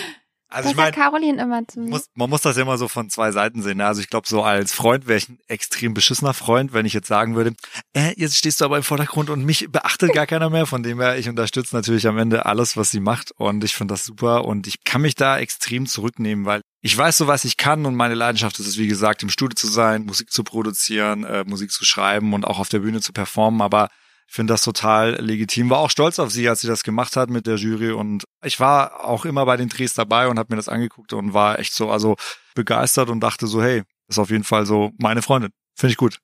Also 0.50 0.64
das 0.64 0.72
ich 0.72 0.76
meine, 0.76 0.92
Caroline 0.92 1.40
immer 1.40 1.66
zu 1.66 1.78
mir. 1.78 1.90
muss, 1.90 2.06
man 2.14 2.28
muss 2.28 2.42
das 2.42 2.56
ja 2.56 2.62
immer 2.62 2.76
so 2.76 2.88
von 2.88 3.08
zwei 3.08 3.30
Seiten 3.30 3.62
sehen. 3.62 3.78
ne? 3.78 3.86
Also 3.86 4.00
ich 4.00 4.10
glaube, 4.10 4.26
so 4.28 4.42
als 4.42 4.72
Freund 4.72 5.06
wäre 5.06 5.18
ich 5.18 5.28
ein 5.28 5.38
extrem 5.46 5.94
beschissener 5.94 6.34
Freund, 6.34 6.72
wenn 6.72 6.86
ich 6.86 6.92
jetzt 6.92 7.06
sagen 7.06 7.36
würde, 7.36 7.54
äh, 7.94 8.12
jetzt 8.16 8.36
stehst 8.36 8.60
du 8.60 8.64
aber 8.64 8.76
im 8.76 8.82
Vordergrund 8.82 9.30
und 9.30 9.44
mich 9.44 9.70
beachtet 9.70 10.12
gar 10.12 10.26
keiner 10.26 10.50
mehr. 10.50 10.66
Von 10.66 10.82
dem 10.82 11.00
her, 11.00 11.16
ich 11.18 11.28
unterstütze 11.28 11.74
natürlich 11.76 12.08
am 12.08 12.18
Ende 12.18 12.46
alles, 12.46 12.76
was 12.76 12.90
sie 12.90 13.00
macht 13.00 13.30
und 13.36 13.62
ich 13.62 13.74
finde 13.74 13.94
das 13.94 14.04
super 14.04 14.44
und 14.44 14.66
ich 14.66 14.82
kann 14.82 15.02
mich 15.02 15.14
da 15.14 15.38
extrem 15.38 15.86
zurücknehmen, 15.86 16.44
weil 16.44 16.62
ich 16.82 16.96
weiß 16.96 17.18
so, 17.18 17.26
was 17.26 17.44
ich 17.44 17.56
kann 17.56 17.86
und 17.86 17.94
meine 17.94 18.14
Leidenschaft 18.14 18.58
ist 18.58 18.66
es, 18.66 18.78
wie 18.78 18.88
gesagt, 18.88 19.22
im 19.22 19.28
Studio 19.28 19.54
zu 19.54 19.68
sein, 19.68 20.04
Musik 20.04 20.32
zu 20.32 20.42
produzieren, 20.42 21.24
äh, 21.24 21.44
Musik 21.46 21.70
zu 21.70 21.84
schreiben 21.84 22.34
und 22.34 22.44
auch 22.44 22.58
auf 22.58 22.68
der 22.68 22.80
Bühne 22.80 23.00
zu 23.00 23.12
performen, 23.12 23.60
aber 23.60 23.88
finde 24.30 24.54
das 24.54 24.62
total 24.62 25.16
legitim. 25.20 25.70
War 25.70 25.78
auch 25.78 25.90
stolz 25.90 26.20
auf 26.20 26.30
sie, 26.30 26.48
als 26.48 26.60
sie 26.60 26.68
das 26.68 26.84
gemacht 26.84 27.16
hat 27.16 27.30
mit 27.30 27.48
der 27.48 27.56
Jury. 27.56 27.90
Und 27.90 28.24
ich 28.44 28.60
war 28.60 29.04
auch 29.04 29.24
immer 29.24 29.44
bei 29.44 29.56
den 29.56 29.68
Drehs 29.68 29.94
dabei 29.94 30.28
und 30.28 30.38
habe 30.38 30.52
mir 30.52 30.56
das 30.56 30.68
angeguckt 30.68 31.12
und 31.12 31.34
war 31.34 31.58
echt 31.58 31.74
so, 31.74 31.90
also 31.90 32.14
begeistert 32.54 33.10
und 33.10 33.20
dachte 33.20 33.48
so, 33.48 33.60
hey, 33.60 33.82
ist 34.08 34.20
auf 34.20 34.30
jeden 34.30 34.44
Fall 34.44 34.66
so 34.66 34.92
meine 34.98 35.22
Freundin. 35.22 35.50
Finde 35.74 35.92
ich 35.92 35.96
gut. 35.96 36.20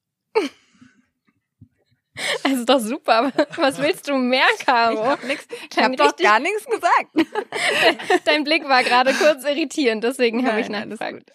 Also 2.45 2.65
doch 2.65 2.81
super, 2.81 3.15
aber 3.15 3.33
was 3.57 3.79
willst 3.79 4.09
du 4.09 4.17
mehr, 4.17 4.47
Caro? 4.65 5.17
nix, 5.27 5.47
ich 5.51 5.71
Klang 5.71 5.85
habe 5.85 5.97
doch 5.97 6.17
gar 6.17 6.39
nichts 6.39 6.65
gesagt. 6.65 7.11
Dein 8.25 8.45
Blick 8.45 8.67
war 8.67 8.83
gerade 8.85 9.13
kurz 9.13 9.45
irritierend, 9.45 10.03
deswegen 10.03 10.47
habe 10.47 10.61
ich 10.61 10.71
Nein, 10.71 10.89
nachgefragt. 10.89 11.33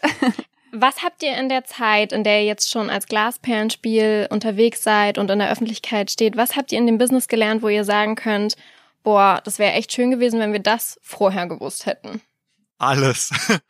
Was 0.72 1.04
habt 1.04 1.22
ihr 1.22 1.36
in 1.38 1.50
der 1.50 1.66
Zeit, 1.66 2.14
in 2.14 2.24
der 2.24 2.40
ihr 2.40 2.46
jetzt 2.46 2.70
schon 2.70 2.90
als 2.90 3.08
Glasperlenspiel 3.08 4.28
unterwegs 4.30 4.84
seid 4.84 5.18
und 5.18 5.30
in 5.30 5.40
der 5.40 5.52
Öffentlichkeit 5.52 6.10
steht, 6.10 6.38
was 6.38 6.56
habt 6.56 6.72
ihr 6.72 6.78
in 6.78 6.86
dem 6.86 6.98
Business 6.98 7.28
gelernt, 7.28 7.62
wo 7.62 7.68
ihr 7.68 7.84
sagen 7.84 8.16
könnt, 8.16 8.56
boah, 9.04 9.42
das 9.44 9.60
wäre 9.60 9.74
echt 9.74 9.92
schön 9.92 10.12
gewesen, 10.12 10.40
wenn 10.40 10.54
wir 10.54 10.62
das 10.62 11.00
vorher 11.04 11.48
gewusst 11.48 11.86
hätten? 11.86 12.22
Alles. 12.78 13.32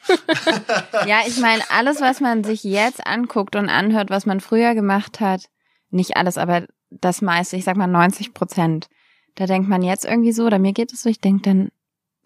Ja, 1.07 1.21
ich 1.25 1.37
meine, 1.37 1.63
alles, 1.69 1.99
was 1.99 2.19
man 2.19 2.43
sich 2.43 2.63
jetzt 2.63 3.05
anguckt 3.05 3.55
und 3.55 3.69
anhört, 3.69 4.09
was 4.09 4.25
man 4.25 4.39
früher 4.39 4.75
gemacht 4.75 5.19
hat, 5.19 5.49
nicht 5.89 6.15
alles, 6.15 6.37
aber 6.37 6.67
das 6.89 7.21
meiste, 7.21 7.57
ich 7.57 7.63
sag 7.63 7.75
mal 7.75 7.87
90 7.87 8.33
Prozent, 8.33 8.87
da 9.35 9.45
denkt 9.45 9.67
man 9.67 9.81
jetzt 9.81 10.05
irgendwie 10.05 10.31
so, 10.31 10.45
oder 10.45 10.59
mir 10.59 10.73
geht 10.73 10.93
es 10.93 11.01
so, 11.01 11.09
ich 11.09 11.19
denke 11.19 11.41
dann, 11.43 11.71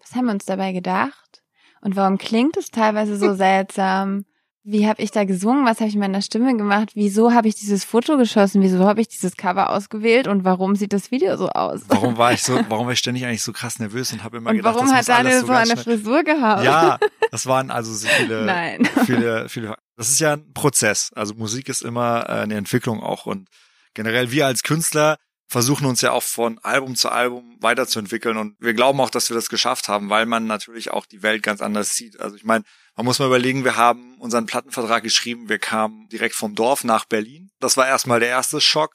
was 0.00 0.14
haben 0.14 0.26
wir 0.26 0.32
uns 0.32 0.44
dabei 0.44 0.72
gedacht? 0.72 1.42
Und 1.80 1.96
warum 1.96 2.18
klingt 2.18 2.56
es 2.56 2.70
teilweise 2.70 3.16
so 3.16 3.34
seltsam? 3.34 4.24
Wie 4.68 4.88
habe 4.88 5.00
ich 5.00 5.12
da 5.12 5.22
gesungen? 5.24 5.64
Was 5.64 5.78
habe 5.78 5.88
ich 5.88 5.94
mit 5.94 6.00
meiner 6.02 6.22
Stimme 6.22 6.56
gemacht? 6.56 6.90
Wieso 6.94 7.32
habe 7.32 7.46
ich 7.46 7.54
dieses 7.54 7.84
Foto 7.84 8.16
geschossen? 8.16 8.62
Wieso 8.62 8.84
habe 8.84 9.00
ich 9.00 9.06
dieses 9.06 9.36
Cover 9.36 9.70
ausgewählt? 9.70 10.26
Und 10.26 10.42
warum 10.44 10.74
sieht 10.74 10.92
das 10.92 11.12
Video 11.12 11.36
so 11.36 11.48
aus? 11.50 11.82
Warum 11.86 12.18
war 12.18 12.32
ich 12.32 12.42
so, 12.42 12.58
warum 12.68 12.86
war 12.86 12.92
ich 12.92 12.98
ständig 12.98 13.24
eigentlich 13.24 13.44
so 13.44 13.52
krass 13.52 13.78
nervös 13.78 14.12
und 14.12 14.24
habe 14.24 14.38
immer 14.38 14.50
und 14.50 14.56
gedacht, 14.56 14.74
warum 14.74 14.88
das 14.88 14.96
hat 14.96 15.08
Daniel 15.08 15.40
so 15.40 15.46
so 15.46 15.52
eine 15.52 15.66
schnell- 15.78 15.98
Frisur 15.98 16.24
gehabt? 16.24 16.64
Ja, 16.64 16.98
das 17.30 17.46
waren 17.46 17.70
also 17.70 17.94
so 17.94 18.08
viele, 18.08 18.44
Nein. 18.44 18.84
viele, 19.06 19.48
viele. 19.48 19.76
Das 19.96 20.08
ist 20.08 20.18
ja 20.18 20.32
ein 20.32 20.52
Prozess. 20.52 21.12
Also 21.14 21.34
Musik 21.34 21.68
ist 21.68 21.82
immer 21.82 22.24
äh, 22.28 22.32
eine 22.32 22.56
Entwicklung 22.56 23.00
auch 23.04 23.26
und 23.26 23.48
generell 23.94 24.32
wir 24.32 24.46
als 24.46 24.64
Künstler 24.64 25.16
versuchen 25.48 25.86
uns 25.86 26.00
ja 26.00 26.10
auch 26.10 26.24
von 26.24 26.58
Album 26.64 26.96
zu 26.96 27.08
Album 27.08 27.56
weiterzuentwickeln 27.60 28.36
und 28.36 28.56
wir 28.58 28.74
glauben 28.74 29.00
auch, 29.00 29.10
dass 29.10 29.30
wir 29.30 29.36
das 29.36 29.48
geschafft 29.48 29.86
haben, 29.86 30.10
weil 30.10 30.26
man 30.26 30.48
natürlich 30.48 30.90
auch 30.90 31.06
die 31.06 31.22
Welt 31.22 31.44
ganz 31.44 31.60
anders 31.60 31.94
sieht. 31.94 32.18
Also 32.20 32.34
ich 32.34 32.42
meine, 32.42 32.64
man 32.96 33.04
muss 33.04 33.18
mal 33.18 33.26
überlegen, 33.26 33.64
wir 33.64 33.76
haben 33.76 34.16
unseren 34.18 34.46
Plattenvertrag 34.46 35.02
geschrieben, 35.02 35.48
wir 35.48 35.58
kamen 35.58 36.08
direkt 36.08 36.34
vom 36.34 36.54
Dorf 36.54 36.82
nach 36.82 37.04
Berlin. 37.04 37.50
Das 37.60 37.76
war 37.76 37.86
erstmal 37.86 38.20
der 38.20 38.30
erste 38.30 38.60
Schock. 38.60 38.94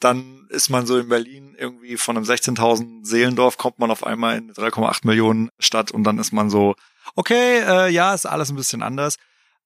Dann 0.00 0.46
ist 0.48 0.70
man 0.70 0.86
so 0.86 0.98
in 0.98 1.08
Berlin 1.08 1.54
irgendwie 1.56 1.96
von 1.96 2.16
einem 2.16 2.26
16.000 2.26 3.04
Seelendorf 3.04 3.58
kommt 3.58 3.78
man 3.78 3.90
auf 3.90 4.04
einmal 4.04 4.38
in 4.38 4.44
eine 4.44 4.52
3,8 4.54 5.06
Millionen 5.06 5.50
Stadt 5.60 5.92
und 5.92 6.02
dann 6.04 6.18
ist 6.18 6.32
man 6.32 6.50
so, 6.50 6.74
okay, 7.14 7.60
äh, 7.60 7.88
ja, 7.90 8.14
ist 8.14 8.26
alles 8.26 8.50
ein 8.50 8.56
bisschen 8.56 8.82
anders. 8.82 9.16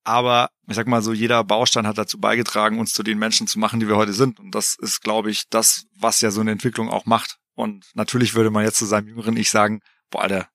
Aber 0.05 0.51
ich 0.69 0.77
sag 0.77 0.87
mal 0.89 1.03
so, 1.03 1.13
jeder 1.13 1.43
Baustein 1.43 1.87
hat 1.87 1.97
dazu 1.97 2.19
beigetragen, 2.21 2.79
uns 2.79 2.93
zu 2.93 3.03
den 3.03 3.19
Menschen 3.19 3.47
zu 3.47 3.59
machen, 3.59 3.81
die 3.81 3.89
wir 3.89 3.97
heute 3.97 4.13
sind. 4.13 4.39
Und 4.39 4.55
das 4.55 4.77
ist, 4.79 5.01
glaube 5.01 5.31
ich, 5.31 5.49
das, 5.49 5.87
was 5.99 6.21
ja 6.21 6.31
so 6.31 6.41
eine 6.41 6.53
Entwicklung 6.53 6.91
auch 6.91 7.07
macht. 7.07 7.39
Und 7.55 7.87
natürlich 7.95 8.35
würde 8.35 8.51
man 8.51 8.65
jetzt 8.65 8.79
zu 8.79 8.85
seinem 8.85 9.09
jüngeren 9.09 9.37
Ich 9.37 9.51
sagen, 9.51 9.81
boah, 10.11 10.23
Alter, 10.23 10.49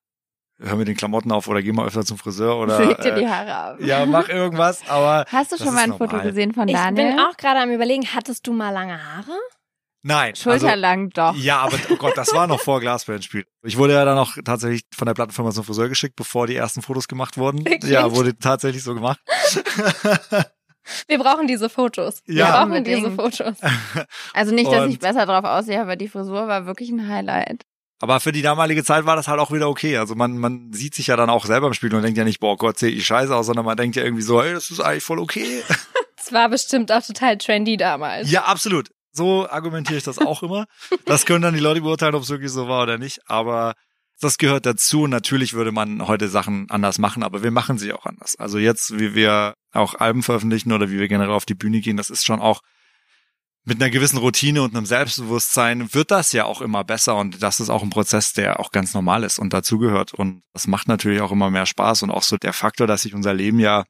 hör 0.61 0.75
mir 0.75 0.85
den 0.85 0.95
Klamotten 0.95 1.31
auf 1.31 1.47
oder 1.47 1.61
geh 1.61 1.71
mal 1.71 1.87
öfter 1.87 2.05
zum 2.05 2.17
Friseur 2.17 2.57
oder 2.57 2.83
Leg 2.85 3.01
dir 3.01 3.13
die 3.15 3.23
äh, 3.23 3.27
Haare 3.27 3.55
ab. 3.55 3.77
ja, 3.81 4.05
mach 4.05 4.29
irgendwas, 4.29 4.81
aber 4.87 5.25
Hast 5.31 5.51
du 5.51 5.57
schon 5.57 5.73
mal 5.73 5.83
ein 5.83 5.91
Foto 5.91 6.05
normal. 6.17 6.27
gesehen 6.27 6.53
von 6.53 6.67
Ich 6.67 6.75
Daniel? 6.75 7.09
bin 7.11 7.19
auch 7.19 7.35
gerade 7.37 7.59
am 7.61 7.71
überlegen, 7.71 8.05
hattest 8.13 8.45
du 8.47 8.53
mal 8.53 8.69
lange 8.71 8.93
Haare? 9.03 9.31
nein. 10.03 10.31
Also, 10.31 10.49
Schulterlang 10.51 11.09
doch. 11.11 11.35
ja, 11.35 11.59
aber 11.59 11.77
oh 11.91 11.95
Gott, 11.95 12.17
das 12.17 12.33
war 12.33 12.47
noch 12.47 12.59
vor 12.59 12.79
Glasbandspiel. 12.79 13.45
Ich 13.63 13.77
wurde 13.77 13.93
ja 13.93 14.03
dann 14.05 14.17
auch 14.17 14.35
tatsächlich 14.43 14.81
von 14.95 15.05
der 15.05 15.13
Plattenfirma 15.13 15.51
zum 15.51 15.63
Friseur 15.63 15.89
geschickt, 15.89 16.15
bevor 16.15 16.47
die 16.47 16.55
ersten 16.55 16.81
Fotos 16.81 17.07
gemacht 17.07 17.37
wurden. 17.37 17.63
Wirklich? 17.65 17.91
Ja, 17.91 18.11
wurde 18.15 18.35
tatsächlich 18.37 18.83
so 18.83 18.93
gemacht. 18.95 19.19
Wir 21.07 21.19
brauchen 21.19 21.45
diese 21.47 21.69
Fotos. 21.69 22.21
Wir 22.25 22.37
Ja. 22.37 22.65
brauchen 22.65 22.83
diese 22.83 23.05
Unbedingt. 23.07 23.21
Fotos. 23.37 23.57
Also 24.33 24.53
nicht, 24.53 24.71
dass 24.71 24.87
ich 24.87 24.93
Und- 24.95 24.99
besser 24.99 25.25
drauf 25.25 25.43
aussehe, 25.45 25.79
aber 25.79 25.95
die 25.95 26.07
Frisur 26.07 26.47
war 26.47 26.65
wirklich 26.65 26.89
ein 26.89 27.07
Highlight. 27.07 27.63
Aber 28.01 28.19
für 28.19 28.31
die 28.31 28.41
damalige 28.41 28.83
Zeit 28.83 29.05
war 29.05 29.15
das 29.15 29.27
halt 29.27 29.39
auch 29.39 29.51
wieder 29.51 29.69
okay. 29.69 29.97
Also 29.97 30.15
man, 30.15 30.37
man 30.37 30.73
sieht 30.73 30.95
sich 30.95 31.07
ja 31.07 31.15
dann 31.15 31.29
auch 31.29 31.45
selber 31.45 31.67
im 31.67 31.73
Spiel 31.73 31.93
und 31.93 32.01
denkt 32.01 32.17
ja 32.17 32.23
nicht, 32.23 32.39
boah 32.39 32.57
Gott, 32.57 32.79
sehe 32.79 32.89
ich 32.89 33.05
scheiße 33.05 33.33
aus, 33.33 33.45
sondern 33.45 33.63
man 33.63 33.77
denkt 33.77 33.95
ja 33.95 34.03
irgendwie 34.03 34.23
so, 34.23 34.41
hey, 34.41 34.53
das 34.53 34.71
ist 34.71 34.79
eigentlich 34.79 35.03
voll 35.03 35.19
okay. 35.19 35.63
Es 36.23 36.31
war 36.31 36.49
bestimmt 36.49 36.91
auch 36.91 37.01
total 37.01 37.35
trendy 37.39 37.77
damals. 37.77 38.29
Ja, 38.29 38.43
absolut. 38.43 38.91
So 39.11 39.49
argumentiere 39.49 39.97
ich 39.97 40.03
das 40.03 40.19
auch 40.19 40.43
immer. 40.43 40.65
Das 41.05 41.25
können 41.25 41.41
dann 41.41 41.55
die 41.55 41.59
Leute 41.59 41.81
beurteilen, 41.81 42.13
ob 42.13 42.21
es 42.21 42.29
wirklich 42.29 42.51
so 42.51 42.67
war 42.67 42.83
oder 42.83 42.99
nicht. 42.99 43.21
Aber 43.27 43.73
das 44.21 44.37
gehört 44.37 44.67
dazu. 44.67 45.07
Natürlich 45.07 45.53
würde 45.53 45.71
man 45.71 46.07
heute 46.07 46.27
Sachen 46.27 46.69
anders 46.69 46.99
machen, 46.99 47.23
aber 47.23 47.41
wir 47.41 47.49
machen 47.49 47.79
sie 47.79 47.91
auch 47.91 48.05
anders. 48.05 48.35
Also 48.37 48.59
jetzt, 48.59 48.99
wie 48.99 49.15
wir 49.15 49.55
auch 49.73 49.95
Alben 49.95 50.21
veröffentlichen 50.21 50.71
oder 50.71 50.91
wie 50.91 50.99
wir 50.99 51.07
generell 51.07 51.33
auf 51.33 51.45
die 51.45 51.55
Bühne 51.55 51.81
gehen, 51.81 51.97
das 51.97 52.11
ist 52.11 52.23
schon 52.23 52.39
auch 52.39 52.61
mit 53.63 53.81
einer 53.81 53.91
gewissen 53.91 54.17
Routine 54.17 54.63
und 54.63 54.75
einem 54.75 54.85
Selbstbewusstsein 54.85 55.93
wird 55.93 56.09
das 56.11 56.31
ja 56.31 56.45
auch 56.45 56.61
immer 56.61 56.83
besser 56.83 57.15
und 57.15 57.43
das 57.43 57.59
ist 57.59 57.69
auch 57.69 57.83
ein 57.83 57.91
Prozess, 57.91 58.33
der 58.33 58.59
auch 58.59 58.71
ganz 58.71 58.93
normal 58.93 59.23
ist 59.23 59.37
und 59.37 59.53
dazugehört 59.53 60.13
und 60.13 60.41
das 60.53 60.67
macht 60.67 60.87
natürlich 60.87 61.21
auch 61.21 61.31
immer 61.31 61.51
mehr 61.51 61.67
Spaß 61.67 62.03
und 62.03 62.11
auch 62.11 62.23
so 62.23 62.37
der 62.37 62.53
Faktor, 62.53 62.87
dass 62.87 63.03
sich 63.03 63.13
unser 63.13 63.33
Leben 63.33 63.59
ja 63.59 63.85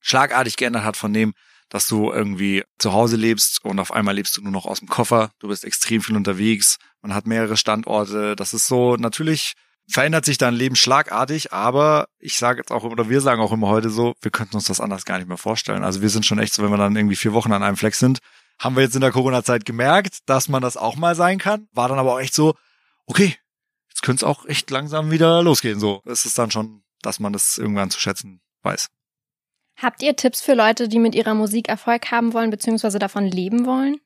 schlagartig 0.00 0.56
geändert 0.56 0.84
hat 0.84 0.96
von 0.96 1.12
dem, 1.12 1.34
dass 1.68 1.86
du 1.88 2.10
irgendwie 2.10 2.64
zu 2.78 2.92
Hause 2.92 3.16
lebst 3.16 3.64
und 3.64 3.78
auf 3.78 3.92
einmal 3.92 4.14
lebst 4.14 4.36
du 4.36 4.42
nur 4.42 4.52
noch 4.52 4.66
aus 4.66 4.78
dem 4.78 4.88
Koffer, 4.88 5.30
du 5.40 5.48
bist 5.48 5.64
extrem 5.64 6.00
viel 6.00 6.16
unterwegs, 6.16 6.78
man 7.02 7.14
hat 7.14 7.26
mehrere 7.26 7.56
Standorte, 7.58 8.34
das 8.34 8.54
ist 8.54 8.66
so, 8.66 8.96
natürlich 8.96 9.54
verändert 9.88 10.24
sich 10.24 10.38
dein 10.38 10.54
Leben 10.54 10.76
schlagartig, 10.76 11.52
aber 11.52 12.06
ich 12.18 12.38
sage 12.38 12.60
jetzt 12.60 12.70
auch, 12.70 12.84
oder 12.84 13.10
wir 13.10 13.20
sagen 13.20 13.42
auch 13.42 13.52
immer 13.52 13.68
heute 13.68 13.90
so, 13.90 14.14
wir 14.22 14.30
könnten 14.30 14.56
uns 14.56 14.66
das 14.66 14.80
anders 14.80 15.04
gar 15.04 15.18
nicht 15.18 15.28
mehr 15.28 15.36
vorstellen. 15.36 15.82
Also 15.82 16.02
wir 16.02 16.08
sind 16.08 16.24
schon 16.24 16.38
echt 16.38 16.54
so, 16.54 16.62
wenn 16.62 16.70
wir 16.70 16.78
dann 16.78 16.96
irgendwie 16.96 17.16
vier 17.16 17.32
Wochen 17.32 17.52
an 17.52 17.62
einem 17.62 17.76
Fleck 17.76 17.94
sind, 17.94 18.20
haben 18.62 18.76
wir 18.76 18.84
jetzt 18.84 18.94
in 18.94 19.00
der 19.00 19.10
Corona-Zeit 19.10 19.64
gemerkt, 19.64 20.20
dass 20.26 20.48
man 20.48 20.62
das 20.62 20.76
auch 20.76 20.94
mal 20.94 21.16
sein 21.16 21.38
kann, 21.38 21.68
war 21.72 21.88
dann 21.88 21.98
aber 21.98 22.14
auch 22.14 22.20
echt 22.20 22.32
so, 22.32 22.54
okay, 23.06 23.36
jetzt 23.88 24.02
könnte 24.02 24.24
es 24.24 24.28
auch 24.28 24.46
echt 24.46 24.70
langsam 24.70 25.10
wieder 25.10 25.42
losgehen, 25.42 25.80
so. 25.80 26.00
Es 26.06 26.24
ist 26.24 26.38
dann 26.38 26.52
schon, 26.52 26.84
dass 27.02 27.18
man 27.18 27.32
das 27.32 27.58
irgendwann 27.58 27.90
zu 27.90 27.98
schätzen 27.98 28.40
weiß. 28.62 28.88
Habt 29.76 30.02
ihr 30.02 30.14
Tipps 30.14 30.40
für 30.40 30.54
Leute, 30.54 30.88
die 30.88 31.00
mit 31.00 31.16
ihrer 31.16 31.34
Musik 31.34 31.68
Erfolg 31.68 32.12
haben 32.12 32.34
wollen, 32.34 32.50
beziehungsweise 32.50 33.00
davon 33.00 33.26
leben 33.26 33.66
wollen? 33.66 33.96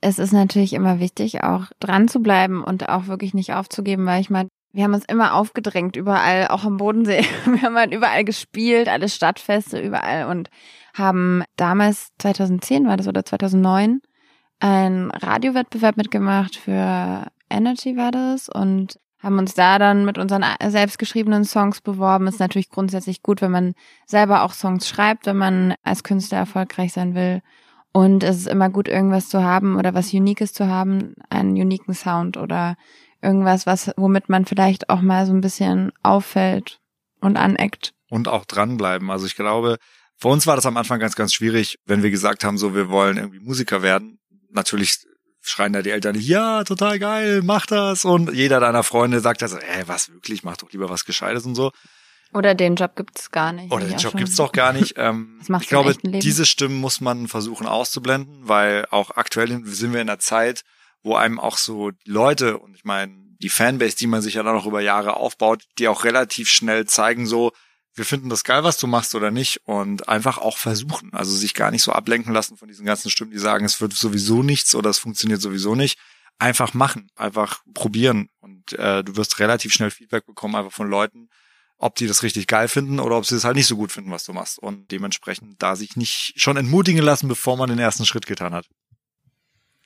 Es 0.00 0.20
ist 0.20 0.32
natürlich 0.32 0.72
immer 0.72 1.00
wichtig, 1.00 1.42
auch 1.42 1.66
dran 1.80 2.06
zu 2.06 2.20
bleiben 2.20 2.62
und 2.62 2.88
auch 2.88 3.08
wirklich 3.08 3.34
nicht 3.34 3.54
aufzugeben, 3.54 4.06
weil 4.06 4.20
ich 4.20 4.30
meine, 4.30 4.48
wir 4.72 4.84
haben 4.84 4.94
uns 4.94 5.04
immer 5.04 5.34
aufgedrängt, 5.34 5.96
überall, 5.96 6.48
auch 6.48 6.64
am 6.64 6.76
Bodensee. 6.76 7.24
Wir 7.44 7.62
haben 7.62 7.76
halt 7.76 7.92
überall 7.92 8.24
gespielt, 8.24 8.88
alle 8.88 9.08
Stadtfeste, 9.08 9.80
überall 9.80 10.26
und 10.26 10.48
haben 10.94 11.42
damals, 11.56 12.10
2010 12.18 12.86
war 12.86 12.96
das 12.96 13.08
oder 13.08 13.24
2009, 13.24 14.00
einen 14.60 15.10
Radiowettbewerb 15.10 15.96
mitgemacht 15.96 16.56
für 16.56 17.26
Energy 17.48 17.96
war 17.96 18.12
das 18.12 18.48
und 18.48 18.98
haben 19.22 19.38
uns 19.38 19.54
da 19.54 19.78
dann 19.78 20.04
mit 20.04 20.18
unseren 20.18 20.44
selbstgeschriebenen 20.66 21.44
Songs 21.44 21.80
beworben. 21.80 22.26
Ist 22.26 22.40
natürlich 22.40 22.70
grundsätzlich 22.70 23.22
gut, 23.22 23.42
wenn 23.42 23.50
man 23.50 23.74
selber 24.06 24.42
auch 24.44 24.52
Songs 24.52 24.88
schreibt, 24.88 25.26
wenn 25.26 25.36
man 25.36 25.74
als 25.82 26.04
Künstler 26.04 26.38
erfolgreich 26.38 26.92
sein 26.92 27.14
will. 27.14 27.42
Und 27.92 28.22
es 28.22 28.36
ist 28.36 28.46
immer 28.46 28.70
gut, 28.70 28.88
irgendwas 28.88 29.28
zu 29.28 29.42
haben 29.42 29.76
oder 29.76 29.94
was 29.94 30.14
Uniques 30.14 30.52
zu 30.52 30.68
haben, 30.68 31.14
einen 31.28 31.50
uniken 31.50 31.92
Sound 31.92 32.36
oder 32.36 32.76
irgendwas, 33.22 33.66
was, 33.66 33.90
womit 33.96 34.28
man 34.28 34.44
vielleicht 34.46 34.88
auch 34.88 35.00
mal 35.00 35.26
so 35.26 35.32
ein 35.32 35.40
bisschen 35.40 35.92
auffällt 36.02 36.80
und 37.20 37.36
aneckt. 37.36 37.92
und 38.08 38.28
auch 38.28 38.44
dranbleiben. 38.44 39.10
Also 39.10 39.26
ich 39.26 39.36
glaube, 39.36 39.78
für 40.16 40.28
uns 40.28 40.46
war 40.46 40.56
das 40.56 40.66
am 40.66 40.76
Anfang 40.76 41.00
ganz, 41.00 41.16
ganz 41.16 41.32
schwierig, 41.32 41.78
wenn 41.86 42.02
wir 42.02 42.10
gesagt 42.10 42.44
haben, 42.44 42.58
so 42.58 42.74
wir 42.74 42.88
wollen 42.90 43.16
irgendwie 43.16 43.40
Musiker 43.40 43.82
werden. 43.82 44.18
Natürlich 44.50 44.98
schreien 45.42 45.72
da 45.72 45.80
die 45.80 45.90
Eltern, 45.90 46.16
ja, 46.18 46.64
total 46.64 46.98
geil, 46.98 47.40
mach 47.42 47.66
das. 47.66 48.04
Und 48.04 48.32
jeder 48.34 48.60
deiner 48.60 48.82
Freunde 48.82 49.20
sagt 49.20 49.42
also, 49.42 49.56
ey, 49.56 49.86
was 49.86 50.12
wirklich, 50.12 50.42
mach 50.42 50.56
doch 50.56 50.70
lieber 50.72 50.90
was 50.90 51.04
Gescheites 51.04 51.46
und 51.46 51.54
so. 51.54 51.70
Oder 52.32 52.54
den 52.54 52.76
Job 52.76 52.94
gibt's 52.94 53.30
gar 53.30 53.52
nicht. 53.52 53.72
Oder 53.72 53.86
den 53.86 53.98
Job 53.98 54.16
gibt's 54.16 54.36
doch 54.36 54.52
gar 54.52 54.72
nicht. 54.72 54.94
Ähm, 55.00 55.40
ich 55.60 55.68
glaube, 55.68 55.96
diese 56.02 56.44
Stimmen 56.44 56.76
muss 56.76 57.00
man 57.00 57.26
versuchen 57.26 57.66
auszublenden, 57.66 58.48
weil 58.48 58.86
auch 58.90 59.12
aktuell 59.12 59.64
sind 59.64 59.92
wir 59.92 60.00
in 60.00 60.08
einer 60.10 60.18
Zeit, 60.18 60.62
wo 61.02 61.16
einem 61.16 61.40
auch 61.40 61.56
so 61.56 61.92
Leute 62.04 62.58
und 62.58 62.74
ich 62.74 62.84
meine, 62.84 63.14
die 63.42 63.48
Fanbase, 63.48 63.96
die 63.96 64.06
man 64.06 64.22
sich 64.22 64.34
ja 64.34 64.42
dann 64.42 64.54
noch 64.54 64.66
über 64.66 64.80
Jahre 64.80 65.16
aufbaut, 65.16 65.64
die 65.78 65.88
auch 65.88 66.04
relativ 66.04 66.50
schnell 66.50 66.86
zeigen 66.86 67.26
so, 67.26 67.52
wir 67.94 68.04
finden 68.04 68.28
das 68.28 68.44
geil, 68.44 68.62
was 68.62 68.76
du 68.76 68.86
machst 68.86 69.14
oder 69.14 69.30
nicht 69.30 69.62
und 69.64 70.08
einfach 70.08 70.38
auch 70.38 70.58
versuchen. 70.58 71.12
Also 71.12 71.34
sich 71.34 71.54
gar 71.54 71.70
nicht 71.70 71.82
so 71.82 71.92
ablenken 71.92 72.32
lassen 72.32 72.56
von 72.56 72.68
diesen 72.68 72.86
ganzen 72.86 73.10
Stimmen, 73.10 73.32
die 73.32 73.38
sagen, 73.38 73.64
es 73.64 73.80
wird 73.80 73.92
sowieso 73.92 74.42
nichts 74.42 74.74
oder 74.74 74.90
es 74.90 74.98
funktioniert 74.98 75.40
sowieso 75.40 75.74
nicht. 75.74 75.98
Einfach 76.38 76.72
machen, 76.72 77.10
einfach 77.16 77.62
probieren 77.74 78.28
und 78.40 78.72
äh, 78.74 79.02
du 79.04 79.16
wirst 79.16 79.38
relativ 79.40 79.72
schnell 79.72 79.90
Feedback 79.90 80.24
bekommen, 80.24 80.56
einfach 80.56 80.72
von 80.72 80.88
Leuten, 80.88 81.28
ob 81.76 81.96
die 81.96 82.06
das 82.06 82.22
richtig 82.22 82.46
geil 82.46 82.68
finden 82.68 83.00
oder 83.00 83.16
ob 83.16 83.26
sie 83.26 83.34
es 83.34 83.44
halt 83.44 83.56
nicht 83.56 83.66
so 83.66 83.76
gut 83.76 83.92
finden, 83.92 84.10
was 84.10 84.24
du 84.24 84.32
machst. 84.32 84.58
Und 84.58 84.90
dementsprechend 84.90 85.62
da 85.62 85.76
sich 85.76 85.96
nicht 85.96 86.34
schon 86.36 86.56
entmutigen 86.56 87.02
lassen, 87.02 87.28
bevor 87.28 87.56
man 87.56 87.68
den 87.68 87.78
ersten 87.78 88.06
Schritt 88.06 88.26
getan 88.26 88.54
hat. 88.54 88.66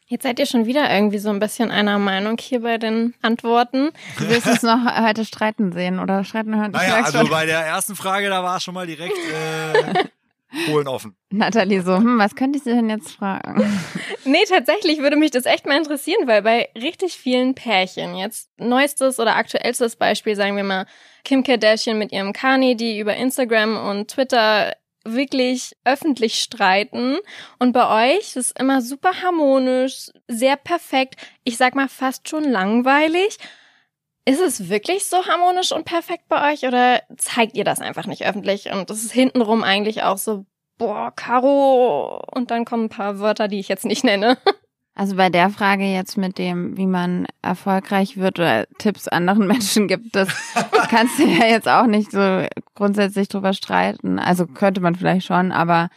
Jetzt 0.06 0.24
seid 0.24 0.38
ihr 0.38 0.46
schon 0.46 0.66
wieder 0.66 0.92
irgendwie 0.94 1.18
so 1.18 1.30
ein 1.30 1.38
bisschen 1.38 1.70
einer 1.70 1.98
Meinung 1.98 2.36
hier 2.38 2.60
bei 2.60 2.76
den 2.76 3.14
Antworten. 3.22 3.90
Du 4.18 4.28
willst 4.28 4.46
uns 4.46 4.62
noch 4.62 4.84
heute 4.84 5.24
streiten 5.24 5.72
sehen 5.72 5.98
oder 5.98 6.24
streiten 6.24 6.54
hören. 6.56 6.72
Naja, 6.72 6.96
also 6.96 7.18
schon. 7.18 7.30
bei 7.30 7.46
der 7.46 7.60
ersten 7.60 7.96
Frage, 7.96 8.28
da 8.28 8.42
war 8.42 8.58
es 8.58 8.62
schon 8.62 8.74
mal 8.74 8.86
direkt 8.86 9.16
äh, 9.16 10.04
Polen 10.66 10.88
offen. 10.88 11.16
Nathalie 11.30 11.80
so, 11.80 11.96
hm, 11.96 12.18
was 12.18 12.34
könnte 12.34 12.58
ich 12.58 12.64
sie 12.64 12.70
denn 12.70 12.90
jetzt 12.90 13.12
fragen? 13.12 13.62
Nee, 14.26 14.44
tatsächlich 14.48 15.00
würde 15.00 15.16
mich 15.16 15.32
das 15.32 15.44
echt 15.44 15.66
mal 15.66 15.76
interessieren, 15.76 16.26
weil 16.26 16.40
bei 16.40 16.70
richtig 16.74 17.12
vielen 17.12 17.54
Pärchen, 17.54 18.16
jetzt 18.16 18.48
neuestes 18.56 19.20
oder 19.20 19.36
aktuellstes 19.36 19.96
Beispiel, 19.96 20.34
sagen 20.34 20.56
wir 20.56 20.64
mal, 20.64 20.86
Kim 21.24 21.44
Kardashian 21.44 21.98
mit 21.98 22.10
ihrem 22.10 22.32
Kanye, 22.32 22.74
die 22.74 22.98
über 22.98 23.14
Instagram 23.14 23.76
und 23.76 24.08
Twitter 24.08 24.72
wirklich 25.04 25.76
öffentlich 25.84 26.40
streiten. 26.40 27.18
Und 27.58 27.72
bei 27.72 28.16
euch 28.16 28.20
ist 28.20 28.36
es 28.36 28.50
immer 28.52 28.82
super 28.82 29.22
harmonisch, 29.22 30.10
sehr 30.28 30.56
perfekt. 30.56 31.16
Ich 31.44 31.56
sag 31.56 31.74
mal 31.74 31.88
fast 31.88 32.28
schon 32.28 32.44
langweilig. 32.44 33.38
Ist 34.26 34.40
es 34.40 34.70
wirklich 34.70 35.04
so 35.04 35.26
harmonisch 35.26 35.72
und 35.72 35.84
perfekt 35.84 36.24
bei 36.28 36.52
euch 36.52 36.66
oder 36.66 37.02
zeigt 37.16 37.56
ihr 37.56 37.64
das 37.64 37.80
einfach 37.80 38.06
nicht 38.06 38.26
öffentlich? 38.26 38.70
Und 38.72 38.88
es 38.90 39.04
ist 39.04 39.12
hintenrum 39.12 39.62
eigentlich 39.62 40.02
auch 40.02 40.16
so, 40.16 40.46
boah, 40.78 41.12
Caro. 41.14 42.22
Und 42.34 42.50
dann 42.50 42.64
kommen 42.64 42.84
ein 42.84 42.88
paar 42.88 43.18
Wörter, 43.18 43.48
die 43.48 43.60
ich 43.60 43.68
jetzt 43.68 43.84
nicht 43.84 44.04
nenne. 44.04 44.38
Also 44.96 45.16
bei 45.16 45.28
der 45.28 45.50
Frage 45.50 45.84
jetzt 45.84 46.16
mit 46.16 46.38
dem, 46.38 46.76
wie 46.76 46.86
man 46.86 47.26
erfolgreich 47.42 48.16
wird 48.16 48.38
oder 48.38 48.66
Tipps 48.78 49.08
anderen 49.08 49.46
Menschen 49.48 49.88
gibt, 49.88 50.14
das 50.14 50.28
kannst 50.88 51.18
du 51.18 51.24
ja 51.24 51.46
jetzt 51.46 51.68
auch 51.68 51.86
nicht 51.86 52.12
so 52.12 52.46
grundsätzlich 52.74 53.28
drüber 53.28 53.52
streiten. 53.52 54.18
Also 54.18 54.46
könnte 54.46 54.80
man 54.80 54.94
vielleicht 54.94 55.26
schon, 55.26 55.50
aber 55.50 55.88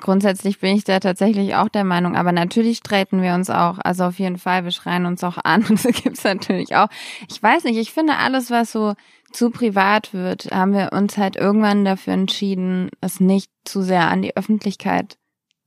grundsätzlich 0.00 0.58
bin 0.58 0.74
ich 0.74 0.82
da 0.82 0.98
tatsächlich 0.98 1.54
auch 1.54 1.68
der 1.68 1.84
Meinung. 1.84 2.16
Aber 2.16 2.32
natürlich 2.32 2.78
streiten 2.78 3.22
wir 3.22 3.34
uns 3.34 3.50
auch. 3.50 3.78
Also 3.84 4.04
auf 4.04 4.18
jeden 4.18 4.38
Fall, 4.38 4.64
wir 4.64 4.72
schreien 4.72 5.06
uns 5.06 5.22
auch 5.22 5.38
an. 5.44 5.64
Das 5.68 5.82
gibt's 5.84 6.24
natürlich 6.24 6.74
auch. 6.74 6.88
Ich 7.28 7.40
weiß 7.40 7.64
nicht, 7.64 7.78
ich 7.78 7.92
finde 7.92 8.16
alles, 8.16 8.50
was 8.50 8.72
so 8.72 8.94
zu 9.32 9.50
privat 9.50 10.12
wird, 10.12 10.50
haben 10.50 10.72
wir 10.72 10.90
uns 10.92 11.16
halt 11.16 11.36
irgendwann 11.36 11.84
dafür 11.84 12.14
entschieden, 12.14 12.90
es 13.00 13.20
nicht 13.20 13.52
zu 13.64 13.82
sehr 13.82 14.08
an 14.08 14.22
die 14.22 14.36
Öffentlichkeit 14.36 15.18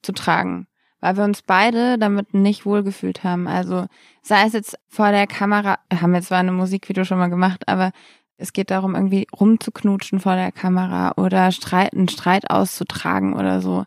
zu 0.02 0.12
tragen 0.12 0.67
weil 1.03 1.17
wir 1.17 1.25
uns 1.25 1.41
beide 1.41 1.97
damit 1.97 2.33
nicht 2.33 2.65
wohlgefühlt 2.65 3.25
haben. 3.25 3.45
Also 3.45 3.87
sei 4.21 4.45
es 4.47 4.53
jetzt 4.53 4.79
vor 4.87 5.11
der 5.11 5.27
Kamera, 5.27 5.77
haben 5.93 6.13
wir 6.13 6.21
zwar 6.21 6.37
eine 6.37 6.53
Musikvideo 6.53 7.03
schon 7.03 7.17
mal 7.17 7.27
gemacht, 7.27 7.67
aber 7.67 7.91
es 8.37 8.53
geht 8.53 8.71
darum, 8.71 8.95
irgendwie 8.95 9.27
rumzuknutschen 9.37 10.21
vor 10.21 10.35
der 10.35 10.53
Kamera 10.53 11.11
oder 11.17 11.51
Streit, 11.51 11.91
einen 11.91 12.07
Streit 12.07 12.49
auszutragen 12.49 13.33
oder 13.33 13.59
so. 13.59 13.83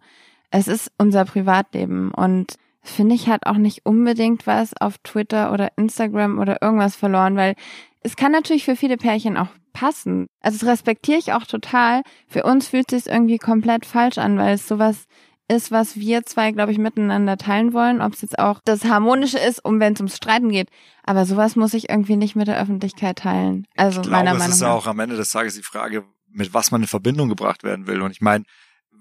Es 0.50 0.68
ist 0.68 0.92
unser 0.98 1.24
Privatleben 1.24 2.10
und 2.10 2.56
finde 2.82 3.14
ich 3.14 3.30
hat 3.30 3.46
auch 3.46 3.56
nicht 3.56 3.86
unbedingt 3.86 4.46
was 4.46 4.78
auf 4.78 4.98
Twitter 4.98 5.54
oder 5.54 5.70
Instagram 5.76 6.38
oder 6.38 6.60
irgendwas 6.60 6.96
verloren, 6.96 7.34
weil 7.36 7.54
es 8.02 8.16
kann 8.16 8.30
natürlich 8.30 8.66
für 8.66 8.76
viele 8.76 8.98
Pärchen 8.98 9.38
auch 9.38 9.48
passen. 9.72 10.26
Also 10.42 10.58
das 10.58 10.68
respektiere 10.68 11.18
ich 11.18 11.32
auch 11.32 11.46
total. 11.46 12.02
Für 12.28 12.42
uns 12.42 12.68
fühlt 12.68 12.92
es 12.92 13.04
sich 13.04 13.12
irgendwie 13.12 13.38
komplett 13.38 13.86
falsch 13.86 14.18
an, 14.18 14.36
weil 14.36 14.54
es 14.54 14.68
sowas 14.68 15.06
ist, 15.48 15.70
was 15.70 15.96
wir 15.96 16.24
zwei, 16.24 16.52
glaube 16.52 16.72
ich, 16.72 16.78
miteinander 16.78 17.36
teilen 17.36 17.72
wollen. 17.72 18.00
Ob 18.00 18.14
es 18.14 18.22
jetzt 18.22 18.38
auch 18.38 18.60
das 18.64 18.84
Harmonische 18.84 19.38
ist, 19.38 19.64
um 19.64 19.80
wenn 19.80 19.92
es 19.92 20.00
ums 20.00 20.16
Streiten 20.16 20.50
geht. 20.50 20.68
Aber 21.04 21.24
sowas 21.24 21.56
muss 21.56 21.74
ich 21.74 21.88
irgendwie 21.88 22.16
nicht 22.16 22.36
mit 22.36 22.48
der 22.48 22.60
Öffentlichkeit 22.60 23.18
teilen. 23.18 23.66
Also 23.76 24.00
ich 24.00 24.08
meiner 24.08 24.30
glaube, 24.30 24.38
Meinung 24.38 24.50
es 24.50 24.56
ist 24.56 24.60
nach. 24.62 24.68
ja 24.68 24.74
auch 24.74 24.86
am 24.86 24.98
Ende 24.98 25.16
des 25.16 25.30
Tages 25.30 25.54
die 25.54 25.62
Frage, 25.62 26.04
mit 26.30 26.52
was 26.52 26.70
man 26.70 26.82
in 26.82 26.88
Verbindung 26.88 27.28
gebracht 27.28 27.62
werden 27.62 27.86
will. 27.86 28.02
Und 28.02 28.10
ich 28.10 28.20
meine, 28.20 28.44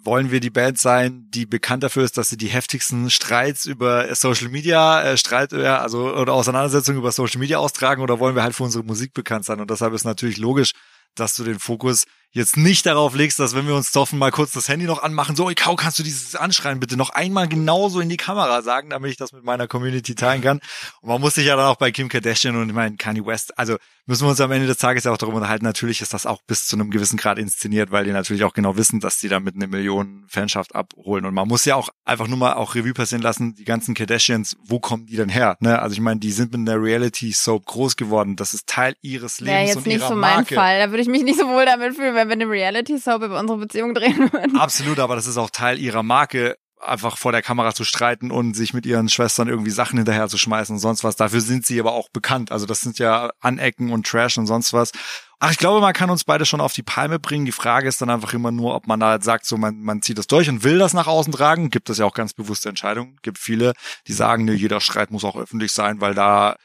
wollen 0.05 0.31
wir 0.31 0.39
die 0.39 0.51
Band 0.51 0.77
sein, 0.77 1.25
die 1.29 1.45
bekannt 1.45 1.83
dafür 1.83 2.03
ist, 2.03 2.17
dass 2.17 2.29
sie 2.29 2.37
die 2.37 2.47
heftigsten 2.47 3.09
Streits 3.09 3.65
über 3.65 4.13
Social 4.13 4.49
Media, 4.49 5.01
äh, 5.01 5.17
Streit, 5.17 5.51
ja, 5.51 5.79
also 5.79 6.15
oder 6.15 6.33
Auseinandersetzungen 6.33 6.99
über 6.99 7.11
Social 7.11 7.39
Media 7.39 7.57
austragen 7.57 8.03
oder 8.03 8.19
wollen 8.19 8.35
wir 8.35 8.43
halt 8.43 8.55
für 8.55 8.63
unsere 8.63 8.83
Musik 8.83 9.13
bekannt 9.13 9.45
sein? 9.45 9.59
Und 9.59 9.71
deshalb 9.71 9.93
ist 9.93 10.05
natürlich 10.05 10.37
logisch, 10.37 10.73
dass 11.15 11.35
du 11.35 11.43
den 11.43 11.59
Fokus 11.59 12.05
jetzt 12.35 12.57
nicht 12.57 12.85
darauf 12.85 13.15
legst, 13.15 13.39
dass 13.39 13.55
wenn 13.55 13.65
wir 13.65 13.75
uns 13.75 13.91
zoffen, 13.91 14.19
mal 14.19 14.29
kurz 14.29 14.51
das 14.51 14.67
Handy 14.67 14.85
noch 14.85 15.01
anmachen, 15.01 15.37
so, 15.37 15.49
Kau, 15.55 15.75
kannst 15.75 15.97
du 15.99 16.03
dieses 16.03 16.35
Anschreien 16.35 16.81
bitte 16.81 16.97
noch 16.97 17.11
einmal 17.11 17.47
genauso 17.47 18.01
in 18.01 18.09
die 18.09 18.17
Kamera 18.17 18.61
sagen, 18.61 18.89
damit 18.89 19.09
ich 19.09 19.17
das 19.17 19.31
mit 19.31 19.45
meiner 19.45 19.67
Community 19.67 20.15
teilen 20.15 20.41
kann. 20.41 20.59
Und 20.99 21.09
man 21.09 21.21
muss 21.21 21.35
sich 21.35 21.45
ja 21.45 21.55
dann 21.55 21.67
auch 21.67 21.77
bei 21.77 21.91
Kim 21.91 22.09
Kardashian 22.09 22.57
und 22.57 22.67
ich 22.67 22.75
meine 22.75 22.97
Kanye 22.97 23.25
West, 23.25 23.57
also 23.57 23.77
müssen 24.05 24.25
wir 24.25 24.29
uns 24.29 24.41
am 24.41 24.51
Ende 24.51 24.67
des 24.67 24.77
Tages 24.77 25.05
ja 25.05 25.13
auch 25.13 25.17
darüber 25.17 25.37
unterhalten, 25.37 25.63
natürlich 25.63 26.01
ist 26.01 26.13
das 26.13 26.25
auch 26.25 26.41
bis 26.45 26.67
zu 26.67 26.75
einem 26.75 26.91
gewissen 26.91 27.17
Grad 27.17 27.39
inszeniert, 27.39 27.91
weil 27.91 28.03
die 28.03 28.11
natürlich 28.11 28.43
auch 28.43 28.53
genau 28.53 28.75
wissen, 28.75 28.99
dass 28.99 29.17
die 29.17 29.29
damit 29.29 29.55
eine 29.55 29.67
Million 29.67 30.25
Fanschaft 30.27 30.75
abholen. 30.75 31.25
Und 31.25 31.33
man 31.33 31.47
muss 31.47 31.63
ja 31.63 31.75
auch 31.75 31.89
einfach 32.03 32.27
nur 32.27 32.37
mal 32.37 32.53
auch 32.53 32.75
Revue 32.75 32.93
passieren 32.93 33.21
lassen, 33.21 33.55
die 33.55 33.63
ganzen 33.63 33.95
Kardashians, 33.95 34.57
wo 34.63 34.79
kommen 34.79 35.05
die 35.05 35.15
denn 35.15 35.29
her? 35.29 35.55
Ne? 35.61 35.79
Also 35.79 35.93
ich 35.93 36.01
meine, 36.01 36.19
die 36.19 36.31
sind 36.31 36.51
mit 36.51 36.67
einer 36.67 36.81
Reality-Soap 36.81 37.65
groß 37.65 37.95
geworden. 37.95 38.35
Das 38.35 38.53
ist 38.53 38.67
Teil 38.67 38.95
ihres 39.01 39.39
Lebens 39.39 39.55
Wäre 39.55 39.67
jetzt 39.67 39.77
und 39.77 39.85
nicht 39.87 39.97
ihrer 39.97 40.07
so 40.09 40.15
mein 40.15 40.35
Marke. 40.35 40.55
Fall. 40.55 40.79
Da 40.79 40.89
würde 40.89 41.01
ich 41.01 41.07
mich 41.07 41.23
nicht 41.23 41.39
so 41.39 41.47
wohl 41.47 41.65
damit 41.65 41.95
fühlen, 41.95 42.24
wenn 42.29 42.39
wir 42.39 42.45
eine 42.45 42.51
Reality-Soap 42.51 43.23
über 43.23 43.39
unsere 43.39 43.59
Beziehung 43.59 43.93
drehen 43.93 44.31
würden. 44.31 44.57
Absolut, 44.57 44.99
aber 44.99 45.15
das 45.15 45.27
ist 45.27 45.37
auch 45.37 45.49
Teil 45.49 45.79
ihrer 45.79 46.03
Marke, 46.03 46.57
einfach 46.81 47.17
vor 47.17 47.31
der 47.31 47.41
Kamera 47.41 47.73
zu 47.73 47.83
streiten 47.83 48.31
und 48.31 48.53
sich 48.53 48.73
mit 48.73 48.85
ihren 48.85 49.09
Schwestern 49.09 49.47
irgendwie 49.47 49.71
Sachen 49.71 49.97
hinterher 49.97 50.27
zu 50.27 50.37
schmeißen 50.37 50.75
und 50.75 50.79
sonst 50.79 51.03
was. 51.03 51.15
Dafür 51.15 51.41
sind 51.41 51.65
sie 51.65 51.79
aber 51.79 51.93
auch 51.93 52.09
bekannt. 52.09 52.51
Also 52.51 52.65
das 52.65 52.81
sind 52.81 52.99
ja 52.99 53.31
Anecken 53.39 53.91
und 53.91 54.05
Trash 54.05 54.37
und 54.37 54.47
sonst 54.47 54.73
was. 54.73 54.91
Ach, 55.39 55.51
ich 55.51 55.57
glaube, 55.57 55.81
man 55.81 55.93
kann 55.93 56.09
uns 56.09 56.23
beide 56.23 56.45
schon 56.45 56.61
auf 56.61 56.73
die 56.73 56.83
Palme 56.83 57.19
bringen. 57.19 57.45
Die 57.45 57.51
Frage 57.51 57.87
ist 57.87 58.01
dann 58.01 58.09
einfach 58.09 58.33
immer 58.33 58.51
nur, 58.51 58.75
ob 58.75 58.87
man 58.87 58.99
da 58.99 59.15
jetzt 59.15 59.25
sagt, 59.25 59.45
so 59.45 59.57
man, 59.57 59.81
man 59.81 60.01
zieht 60.01 60.17
das 60.17 60.27
durch 60.27 60.49
und 60.49 60.63
will 60.63 60.77
das 60.77 60.93
nach 60.93 61.07
außen 61.07 61.33
tragen. 61.33 61.69
Gibt 61.69 61.89
es 61.89 61.97
ja 61.97 62.05
auch 62.05 62.13
ganz 62.13 62.33
bewusste 62.33 62.69
Entscheidungen. 62.69 63.17
Gibt 63.21 63.37
viele, 63.37 63.73
die 64.07 64.13
sagen, 64.13 64.45
ne, 64.45 64.53
jeder 64.53 64.79
Streit 64.79 65.11
muss 65.11 65.25
auch 65.25 65.35
öffentlich 65.35 65.71
sein, 65.73 66.01
weil 66.01 66.13
da 66.13 66.55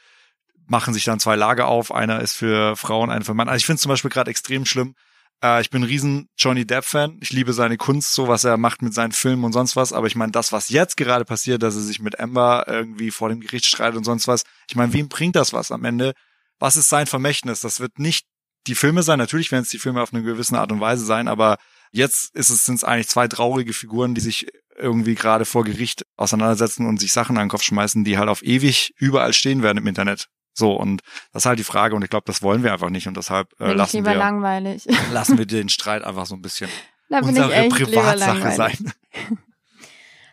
machen 0.67 0.93
sich 0.93 1.03
dann 1.03 1.19
zwei 1.19 1.35
Lager 1.35 1.67
auf. 1.67 1.93
Einer 1.93 2.21
ist 2.21 2.33
für 2.33 2.75
Frauen, 2.75 3.09
einer 3.09 3.25
für 3.25 3.33
Mann. 3.33 3.49
Also 3.49 3.57
ich 3.57 3.65
finde 3.65 3.75
es 3.75 3.81
zum 3.81 3.89
Beispiel 3.89 4.11
gerade 4.11 4.31
extrem 4.31 4.65
schlimm. 4.65 4.95
Äh, 5.43 5.61
ich 5.61 5.69
bin 5.69 5.81
ein 5.81 5.87
riesen 5.87 6.29
Johnny 6.37 6.65
Depp-Fan. 6.65 7.17
Ich 7.21 7.31
liebe 7.31 7.53
seine 7.53 7.77
Kunst, 7.77 8.13
so 8.13 8.27
was 8.27 8.43
er 8.43 8.57
macht 8.57 8.81
mit 8.81 8.93
seinen 8.93 9.11
Filmen 9.11 9.43
und 9.43 9.53
sonst 9.53 9.75
was. 9.75 9.93
Aber 9.93 10.07
ich 10.07 10.15
meine, 10.15 10.31
das, 10.31 10.51
was 10.51 10.69
jetzt 10.69 10.97
gerade 10.97 11.25
passiert, 11.25 11.63
dass 11.63 11.75
er 11.75 11.81
sich 11.81 11.99
mit 11.99 12.19
Amber 12.19 12.65
irgendwie 12.67 13.11
vor 13.11 13.29
dem 13.29 13.41
Gericht 13.41 13.65
streitet 13.65 13.97
und 13.97 14.03
sonst 14.03 14.27
was. 14.27 14.43
Ich 14.69 14.75
meine, 14.75 14.93
wem 14.93 15.09
bringt 15.09 15.35
das 15.35 15.53
was 15.53 15.71
am 15.71 15.83
Ende? 15.83 16.13
Was 16.59 16.77
ist 16.77 16.89
sein 16.89 17.07
Vermächtnis? 17.07 17.61
Das 17.61 17.79
wird 17.79 17.99
nicht 17.99 18.25
die 18.67 18.75
Filme 18.75 19.03
sein. 19.03 19.17
Natürlich 19.17 19.51
werden 19.51 19.63
es 19.63 19.69
die 19.69 19.79
Filme 19.79 20.01
auf 20.01 20.13
eine 20.13 20.23
gewisse 20.23 20.57
Art 20.57 20.71
und 20.71 20.79
Weise 20.79 21.05
sein, 21.05 21.27
aber 21.27 21.57
jetzt 21.91 22.35
ist 22.35 22.51
es, 22.51 22.65
sind 22.65 22.75
es 22.75 22.83
eigentlich 22.83 23.09
zwei 23.09 23.27
traurige 23.27 23.73
Figuren, 23.73 24.13
die 24.13 24.21
sich 24.21 24.47
irgendwie 24.77 25.15
gerade 25.15 25.45
vor 25.45 25.63
Gericht 25.63 26.05
auseinandersetzen 26.17 26.85
und 26.87 26.99
sich 26.99 27.11
Sachen 27.11 27.37
an 27.37 27.45
den 27.45 27.49
Kopf 27.49 27.63
schmeißen, 27.63 28.03
die 28.03 28.17
halt 28.17 28.29
auf 28.29 28.43
ewig 28.43 28.93
überall 28.97 29.33
stehen 29.33 29.63
werden 29.63 29.79
im 29.79 29.87
Internet. 29.87 30.27
So, 30.53 30.73
und 30.73 31.01
das 31.33 31.43
ist 31.43 31.45
halt 31.45 31.59
die 31.59 31.63
Frage, 31.63 31.95
und 31.95 32.03
ich 32.03 32.09
glaube, 32.09 32.25
das 32.25 32.41
wollen 32.41 32.63
wir 32.63 32.73
einfach 32.73 32.89
nicht. 32.89 33.07
Und 33.07 33.17
deshalb 33.17 33.51
äh, 33.53 33.63
Bin 33.63 33.71
ich 33.71 33.77
lassen, 33.77 33.97
lieber 33.97 34.11
wir, 34.11 34.17
langweilig. 34.17 34.85
lassen 35.11 35.37
wir 35.37 35.45
den 35.45 35.69
Streit 35.69 36.03
einfach 36.03 36.25
so 36.25 36.35
ein 36.35 36.41
bisschen 36.41 36.69
Da 37.09 37.19
bin 37.19 37.29
unsere 37.29 37.51
ich 37.51 37.57
echt 37.57 37.79
lieber 37.79 37.91
Privatsache 37.91 38.51
sein. 38.51 38.93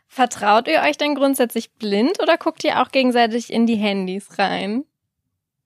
Vertraut 0.07 0.69
ihr 0.69 0.81
euch 0.81 0.97
denn 0.97 1.15
grundsätzlich 1.15 1.73
blind 1.75 2.21
oder 2.21 2.37
guckt 2.37 2.65
ihr 2.65 2.81
auch 2.81 2.91
gegenseitig 2.91 3.53
in 3.53 3.67
die 3.67 3.77
Handys 3.77 4.39
rein? 4.39 4.85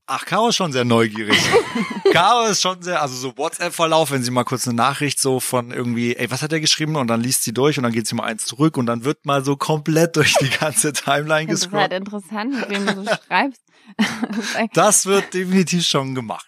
Ach, 0.07 0.25
Caro 0.27 0.49
ist 0.49 0.57
schon 0.57 0.73
sehr 0.73 0.85
neugierig. 0.85 1.39
Caro 2.13 2.47
ist 2.47 2.61
schon 2.61 2.83
sehr, 2.83 3.01
also 3.01 3.15
so 3.15 3.37
WhatsApp-Verlauf, 3.39 4.11
wenn 4.11 4.23
sie 4.23 4.31
mal 4.31 4.45
kurz 4.45 4.67
eine 4.67 4.77
Nachricht 4.77 5.21
so 5.21 5.41
von 5.41 5.71
irgendwie, 5.71 6.17
ey, 6.17 6.31
was 6.31 6.43
hat 6.43 6.53
er 6.53 6.61
geschrieben? 6.61 6.97
Und 6.97 7.07
dann 7.09 7.21
liest 7.21 7.45
sie 7.45 7.55
durch 7.55 7.79
und 7.79 7.85
dann 7.85 7.93
geht 7.93 8.07
sie 8.07 8.15
mal 8.15 8.25
eins 8.25 8.45
zurück 8.45 8.77
und 8.77 8.87
dann 8.87 9.05
wird 9.05 9.25
mal 9.25 9.45
so 9.45 9.57
komplett 9.57 10.17
durch 10.17 10.35
die 10.35 10.51
ganze 10.51 10.93
Timeline 10.93 11.47
Das 11.51 11.61
ist 11.61 11.73
halt 11.73 11.91
gescrollt. 11.91 11.93
interessant, 11.93 12.55
mit 12.61 12.69
wem 12.71 12.87
du 12.87 13.05
so 13.05 13.11
schreibst. 13.27 13.63
Das 14.75 15.07
wird 15.07 15.35
definitiv 15.35 15.85
schon 15.85 16.15
gemacht. 16.15 16.47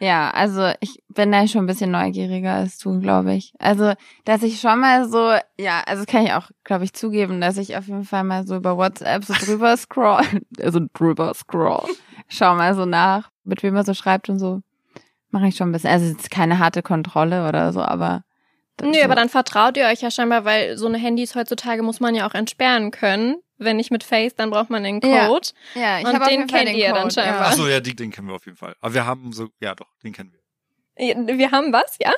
ja, 0.00 0.30
also 0.30 0.72
ich 0.80 1.02
bin 1.08 1.30
da 1.32 1.46
schon 1.46 1.64
ein 1.64 1.66
bisschen 1.66 1.90
neugieriger 1.90 2.54
als 2.54 2.78
du, 2.78 2.98
glaube 3.00 3.34
ich. 3.34 3.52
Also, 3.58 3.94
dass 4.24 4.42
ich 4.42 4.60
schon 4.60 4.80
mal 4.80 5.08
so, 5.08 5.32
ja, 5.58 5.82
also 5.86 6.04
kann 6.04 6.24
ich 6.26 6.32
auch, 6.32 6.50
glaube 6.64 6.84
ich, 6.84 6.92
zugeben, 6.92 7.40
dass 7.40 7.56
ich 7.56 7.76
auf 7.76 7.86
jeden 7.86 8.04
Fall 8.04 8.24
mal 8.24 8.46
so 8.46 8.56
über 8.56 8.76
WhatsApp 8.76 9.24
so 9.24 9.34
drüber 9.34 9.76
scroll, 9.76 10.22
also 10.60 10.80
drüber 10.94 11.32
scroll, 11.34 11.88
schau 12.36 12.54
mal 12.54 12.74
so 12.74 12.84
nach, 12.84 13.30
mit 13.44 13.62
wem 13.62 13.76
er 13.76 13.84
so 13.84 13.94
schreibt 13.94 14.28
und 14.28 14.38
so. 14.38 14.60
Mache 15.30 15.48
ich 15.48 15.56
schon 15.56 15.70
ein 15.70 15.72
bisschen. 15.72 15.90
Also 15.90 16.06
jetzt 16.06 16.30
keine 16.30 16.58
harte 16.58 16.82
Kontrolle 16.82 17.48
oder 17.48 17.72
so, 17.72 17.80
aber. 17.80 18.24
Nö, 18.80 18.94
so. 18.94 19.02
aber 19.04 19.14
dann 19.14 19.28
vertraut 19.28 19.76
ihr 19.76 19.86
euch 19.86 20.00
ja 20.02 20.10
scheinbar, 20.10 20.44
weil 20.44 20.76
so 20.76 20.86
eine 20.86 20.98
Handys 20.98 21.34
heutzutage 21.34 21.82
muss 21.82 22.00
man 22.00 22.14
ja 22.14 22.26
auch 22.28 22.34
entsperren 22.34 22.90
können. 22.90 23.36
Wenn 23.58 23.76
nicht 23.76 23.90
mit 23.92 24.02
Face, 24.02 24.34
dann 24.34 24.50
braucht 24.50 24.70
man 24.70 24.82
den 24.82 25.00
Ja. 25.04 25.28
Code. 25.28 25.48
Ja, 25.74 26.00
ich 26.00 26.06
Und 26.06 26.14
hab 26.14 26.22
auf 26.22 26.28
den 26.28 26.46
kennt 26.48 26.70
ihr 26.70 26.88
dann 26.92 27.02
Code, 27.02 27.14
scheinbar. 27.14 27.40
Ja. 27.42 27.46
Ach 27.48 27.52
so, 27.52 27.68
ja, 27.68 27.80
die, 27.80 27.94
den 27.94 28.10
kennen 28.10 28.28
wir 28.28 28.34
auf 28.34 28.44
jeden 28.44 28.56
Fall. 28.58 28.74
Aber 28.80 28.92
wir 28.92 29.06
haben 29.06 29.32
so, 29.32 29.48
ja 29.60 29.74
doch, 29.74 29.86
den 30.02 30.12
kennen 30.12 30.32
wir. 30.32 31.38
Wir 31.38 31.50
haben 31.52 31.72
was, 31.72 31.96
ja? 32.00 32.12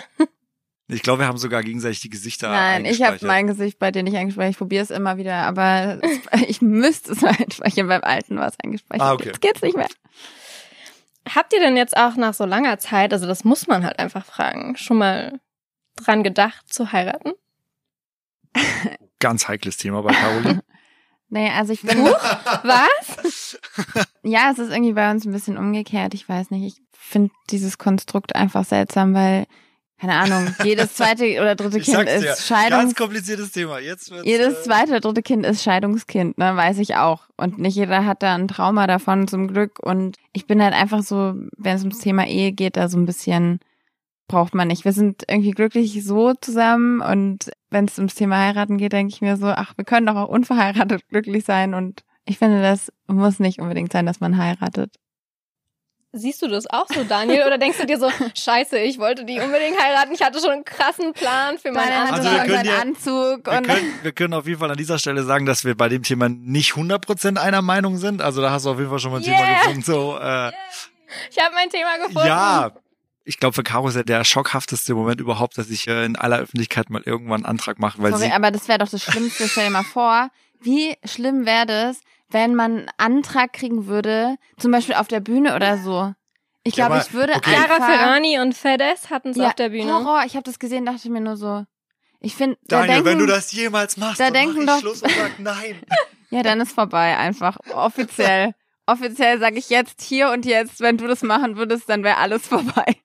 Ich 0.89 1.03
glaube, 1.03 1.21
wir 1.21 1.27
haben 1.27 1.39
sogar 1.39 1.63
gegenseitig 1.63 2.01
die 2.01 2.11
Gesichter 2.11 2.51
Nein, 2.51 2.85
ich 2.85 3.03
habe 3.03 3.19
mein 3.23 3.47
Gesicht 3.47 3.79
bei 3.79 3.91
dir 3.91 4.03
nicht 4.03 4.17
eingespeichert. 4.17 4.51
Ich 4.51 4.59
probiere 4.59 4.83
es 4.83 4.91
immer 4.91 5.17
wieder, 5.17 5.37
aber 5.37 5.99
ich 6.47 6.61
müsste 6.61 7.13
es 7.13 7.23
mal 7.23 7.35
einspeichern. 7.39 7.89
Beim 7.89 8.03
alten 8.03 8.37
war 8.37 8.49
es 8.49 8.57
eingespeichert. 8.63 9.07
Ah, 9.07 9.13
okay. 9.15 9.29
Jetzt 9.29 9.41
geht's 9.41 9.63
nicht 9.63 9.77
mehr. 9.77 9.89
Habt 11.35 11.55
ihr 11.55 11.61
denn 11.61 11.77
jetzt 11.77 11.97
auch 11.97 12.17
nach 12.17 12.35
so 12.35 12.45
langer 12.45 12.79
Zeit, 12.79 13.15
also 13.15 13.27
das 13.27 13.45
muss 13.45 13.67
man 13.67 13.83
halt 13.85 13.99
einfach 13.99 14.27
fragen, 14.27 14.77
schon 14.77 14.99
mal 14.99 15.41
dran 15.97 16.23
gedacht 16.23 16.71
zu 16.73 16.93
heiraten? 16.93 17.33
Ganz 19.21 19.49
heikles 19.49 19.79
Thema 19.79 20.03
bei 20.03 20.13
Caroline. 20.13 20.63
Nee, 21.31 21.51
also 21.51 21.73
ich 21.73 21.83
bin. 21.83 21.99
Was? 22.05 23.59
ja, 24.23 24.53
es 24.53 24.59
ist 24.61 24.71
irgendwie 24.71 24.93
bei 24.93 25.11
uns 25.11 25.25
ein 25.25 25.33
bisschen 25.33 25.59
umgekehrt. 25.59 26.15
Ich 26.15 26.29
weiß 26.29 26.51
nicht. 26.51 26.77
Ich 26.77 26.83
finde 26.93 27.35
dieses 27.51 27.77
Konstrukt 27.77 28.37
einfach 28.37 28.65
seltsam, 28.65 29.15
weil, 29.15 29.47
keine 29.99 30.15
Ahnung, 30.15 30.55
jedes 30.65 30.95
zweite 30.95 31.41
oder 31.41 31.55
dritte 31.55 31.81
Kind 31.81 32.09
ist 32.09 32.23
dir, 32.23 32.37
Scheidungs... 32.37 32.83
ganz 32.83 32.95
kompliziertes 32.95 33.53
Thema. 33.53 33.79
Jetzt 33.79 34.13
Jedes 34.25 34.59
äh, 34.59 34.63
zweite 34.63 34.91
oder 34.91 35.01
dritte 35.01 35.23
Kind 35.23 35.47
ist 35.47 35.63
Scheidungskind, 35.63 36.37
ne, 36.37 36.57
weiß 36.57 36.79
ich 36.79 36.97
auch. 36.97 37.29
Und 37.37 37.59
nicht 37.59 37.77
jeder 37.77 38.05
hat 38.05 38.23
da 38.23 38.35
ein 38.35 38.49
Trauma 38.49 38.87
davon 38.87 39.29
zum 39.29 39.49
Glück. 39.49 39.79
Und 39.81 40.17
ich 40.33 40.47
bin 40.47 40.63
halt 40.63 40.75
einfach 40.75 41.03
so, 41.03 41.35
wenn 41.57 41.77
es 41.77 41.83
ums 41.83 41.99
Thema 41.99 42.27
Ehe 42.27 42.53
geht, 42.53 42.77
da 42.77 42.89
so 42.89 42.99
ein 42.99 43.07
bisschen 43.07 43.61
braucht 44.27 44.55
man 44.55 44.69
nicht. 44.69 44.85
Wir 44.85 44.93
sind 44.93 45.23
irgendwie 45.29 45.53
glücklich 45.53 46.03
so 46.05 46.33
zusammen 46.35 47.01
und 47.01 47.51
wenn 47.71 47.85
es 47.85 47.99
ums 47.99 48.15
Thema 48.15 48.39
heiraten 48.39 48.79
geht, 48.79 48.93
denke 48.93 49.13
ich 49.13 49.21
mir 49.21 49.37
so, 49.37 49.47
ach, 49.47 49.77
wir 49.77 49.85
können 49.85 50.07
doch 50.07 50.17
auch 50.17 50.29
unverheiratet 50.29 51.07
glücklich 51.09 51.45
sein 51.45 51.75
und 51.75 52.03
ich 52.25 52.39
finde, 52.39 52.63
das 52.63 52.91
muss 53.07 53.39
nicht 53.39 53.61
unbedingt 53.61 53.93
sein, 53.93 54.07
dass 54.07 54.21
man 54.21 54.39
heiratet. 54.39 54.97
Siehst 56.17 56.41
du 56.43 56.49
das 56.49 56.69
auch 56.71 56.87
so, 56.95 57.03
Daniel? 57.03 57.45
Oder 57.45 57.59
denkst 57.59 57.79
du 57.79 57.87
dir 57.87 57.99
so, 57.99 58.09
scheiße, 58.37 58.79
ich 58.79 58.99
wollte 58.99 59.25
die 59.25 59.41
unbedingt 59.41 59.81
heiraten, 59.83 60.13
ich 60.15 60.23
hatte 60.23 60.39
schon 60.39 60.51
einen 60.51 60.65
krassen 60.65 61.13
Plan 61.13 61.59
für 61.59 61.73
meinen 61.73 61.89
Daniel 61.89 62.01
hatte 62.03 62.13
Also 62.15 62.31
wir 62.31 62.37
schon 62.39 62.47
können 62.47 62.57
seinen 62.57 62.67
ja- 62.67 62.81
Anzug 62.81 63.47
Wir 63.47 63.59
und 63.59 63.67
können, 63.67 63.95
wir 64.03 64.13
können 64.13 64.35
auf 64.35 64.47
jeden 64.47 64.61
Fall 64.61 64.71
an 64.71 64.77
dieser 64.77 64.99
Stelle 65.01 65.25
sagen, 65.25 65.45
dass 65.45 65.65
wir 65.65 65.77
bei 65.77 65.89
dem 65.89 66.03
Thema 66.05 66.29
nicht 66.29 66.73
100% 66.75 67.37
einer 67.39 67.63
Meinung 67.63 67.99
sind. 67.99 68.23
Also 68.23 68.41
da 68.43 68.51
hast 68.53 68.65
du 68.67 68.71
auf 68.71 68.79
jeden 68.79 68.91
Fall 68.91 69.01
schon 69.01 69.11
mal 69.11 69.17
ein 69.19 69.23
Thema 69.25 69.39
Yeah. 69.41 69.59
gefunden. 69.61 69.83
So, 69.83 70.17
äh, 70.19 70.53
Ich 71.31 71.39
habe 71.43 71.55
mein 71.55 71.69
Thema 71.71 71.97
gefunden. 71.99 72.27
ja, 72.29 72.71
ich 73.25 73.39
glaube, 73.41 73.55
für 73.55 73.63
Caro 73.63 73.89
ist 73.89 73.95
ja 73.97 74.03
der 74.03 74.23
schockhafteste 74.25 74.95
Moment 74.95 75.21
überhaupt, 75.21 75.57
dass 75.59 75.71
ich 75.71 75.89
äh, 75.89 76.05
in 76.05 76.15
aller 76.17 76.39
Öffentlichkeit 76.39 76.91
mal 76.91 77.03
irgendwann 77.05 77.37
einen 77.45 77.47
Antrag 77.47 77.79
mache, 77.79 78.01
weil 78.03 78.13
Sorry, 78.13 78.27
sie 78.27 78.33
aber 78.33 78.51
das 78.51 78.69
wäre 78.69 78.79
doch 78.79 78.89
das 78.89 79.03
Schlimmste. 79.03 79.49
Stell 79.49 79.65
dir 79.65 79.71
mal 79.71 79.83
vor, 79.83 80.29
wie 80.61 80.97
schlimm 81.05 81.45
wäre 81.47 81.67
das, 81.67 82.01
wenn 82.35 82.55
man 82.55 82.81
einen 82.81 82.91
Antrag 82.99 83.55
kriegen 83.55 83.87
würde, 83.87 84.37
zum 84.59 84.71
Beispiel 84.73 84.97
auf 84.97 85.09
der 85.09 85.21
Bühne 85.21 85.55
oder 85.57 85.79
so. 85.79 86.13
Ich 86.65 86.77
Ja, 86.77 86.87
glaube, 86.89 87.01
aber- 87.01 87.07
ich 87.07 87.15
würde 87.15 87.33
okay. 87.35 87.51
Clara 87.53 87.75
einfach... 87.77 87.87
Ferrani 87.89 88.39
und 88.41 88.55
Fedez 88.55 89.09
hatten 89.11 89.31
es 89.31 89.37
ja, 89.39 89.47
auf 89.47 89.55
der 89.55 89.71
Bühne. 89.71 89.93
Horror. 89.95 90.25
Ich 90.27 90.35
habe 90.35 90.43
das 90.45 90.59
gesehen, 90.59 90.85
dachte 90.85 91.09
mir 91.11 91.21
nur 91.23 91.37
so. 91.37 91.65
Ich 92.21 92.35
finde, 92.37 92.57
da 92.65 92.81
Daniel, 92.81 92.95
denken, 93.03 93.07
wenn 93.11 93.19
du 93.19 93.27
das 93.27 93.53
jemals 93.53 93.97
machst, 93.97 94.19
da 94.21 94.25
dann 94.25 94.35
denken 94.35 94.65
mach 94.65 94.77
ich 94.79 94.83
doch- 94.83 94.97
Schluss 94.97 95.03
und 95.03 95.11
sag 95.11 95.39
nein. 95.39 95.77
ja, 96.31 96.43
dann 96.43 96.61
ist 96.61 96.73
vorbei 96.73 97.17
einfach. 97.17 97.57
Offiziell. 97.73 98.53
Offiziell 98.87 99.39
sage 99.39 99.57
ich 99.59 99.71
jetzt 99.71 100.03
hier 100.03 100.31
und 100.31 100.45
jetzt, 100.45 100.81
wenn 100.81 100.97
du 100.99 101.07
das 101.07 101.23
machen 101.23 101.57
würdest, 101.57 101.89
dann 101.89 102.03
wäre 102.03 102.17
alles 102.19 102.47
vorbei. 102.49 102.97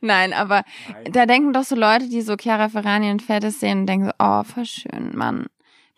Nein, 0.00 0.32
aber 0.32 0.64
da 1.10 1.26
denken 1.26 1.52
doch 1.52 1.64
so 1.64 1.76
Leute, 1.76 2.08
die 2.08 2.22
so 2.22 2.36
Chiara 2.36 2.68
Ferrani 2.68 3.10
und 3.10 3.20
Fedez 3.22 3.60
sehen 3.60 3.80
und 3.80 3.86
denken 3.86 4.06
so, 4.06 4.12
oh, 4.18 4.42
voll 4.44 4.64
schön, 4.66 5.10
Mann. 5.14 5.46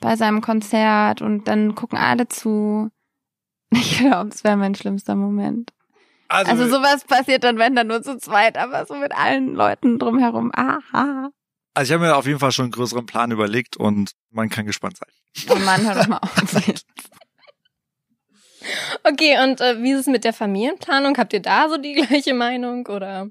Bei 0.03 0.17
seinem 0.17 0.43
Konzert 0.43 1.23
und 1.23 1.49
dann 1.49 1.75
gucken 1.75 1.99
alle 1.99 2.29
zu. 2.29 2.91
Ich 3.75 3.99
glaube, 3.99 4.29
es 4.29 4.45
wäre 4.45 4.59
mein 4.59 4.75
schlimmster 4.75 5.15
Moment. 5.15 5.73
Also, 6.29 6.51
Also 6.51 6.69
sowas 6.69 7.05
passiert 7.05 7.43
dann, 7.43 7.57
wenn 7.57 7.75
dann 7.75 7.87
nur 7.87 8.03
zu 8.03 8.19
zweit, 8.19 8.59
aber 8.59 8.85
so 8.85 8.95
mit 8.95 9.17
allen 9.17 9.55
Leuten 9.55 9.99
drumherum. 9.99 10.53
Aha. 10.55 11.31
Also 11.73 11.91
ich 11.91 11.95
habe 11.95 12.05
mir 12.07 12.17
auf 12.17 12.27
jeden 12.27 12.39
Fall 12.39 12.53
schon 12.53 12.65
einen 12.67 12.73
größeren 12.73 13.07
Plan 13.07 13.31
überlegt 13.31 13.79
und 13.79 14.13
man 14.31 14.51
kann 14.51 14.67
gespannt 14.67 14.99
sein. 14.99 15.09
Oh 15.49 15.59
Mann, 15.65 15.87
hör 15.87 15.95
doch 15.95 16.07
mal 16.09 16.19
auf. 16.19 16.33
Okay, 19.05 19.43
und 19.43 19.61
äh, 19.61 19.83
wie 19.83 19.91
ist 19.93 20.01
es 20.01 20.07
mit 20.07 20.23
der 20.23 20.33
Familienplanung? 20.33 21.17
Habt 21.19 21.33
ihr 21.33 21.43
da 21.43 21.69
so 21.69 21.79
die 21.79 21.95
gleiche 21.95 22.35
Meinung 22.35 22.87
oder? 22.87 23.29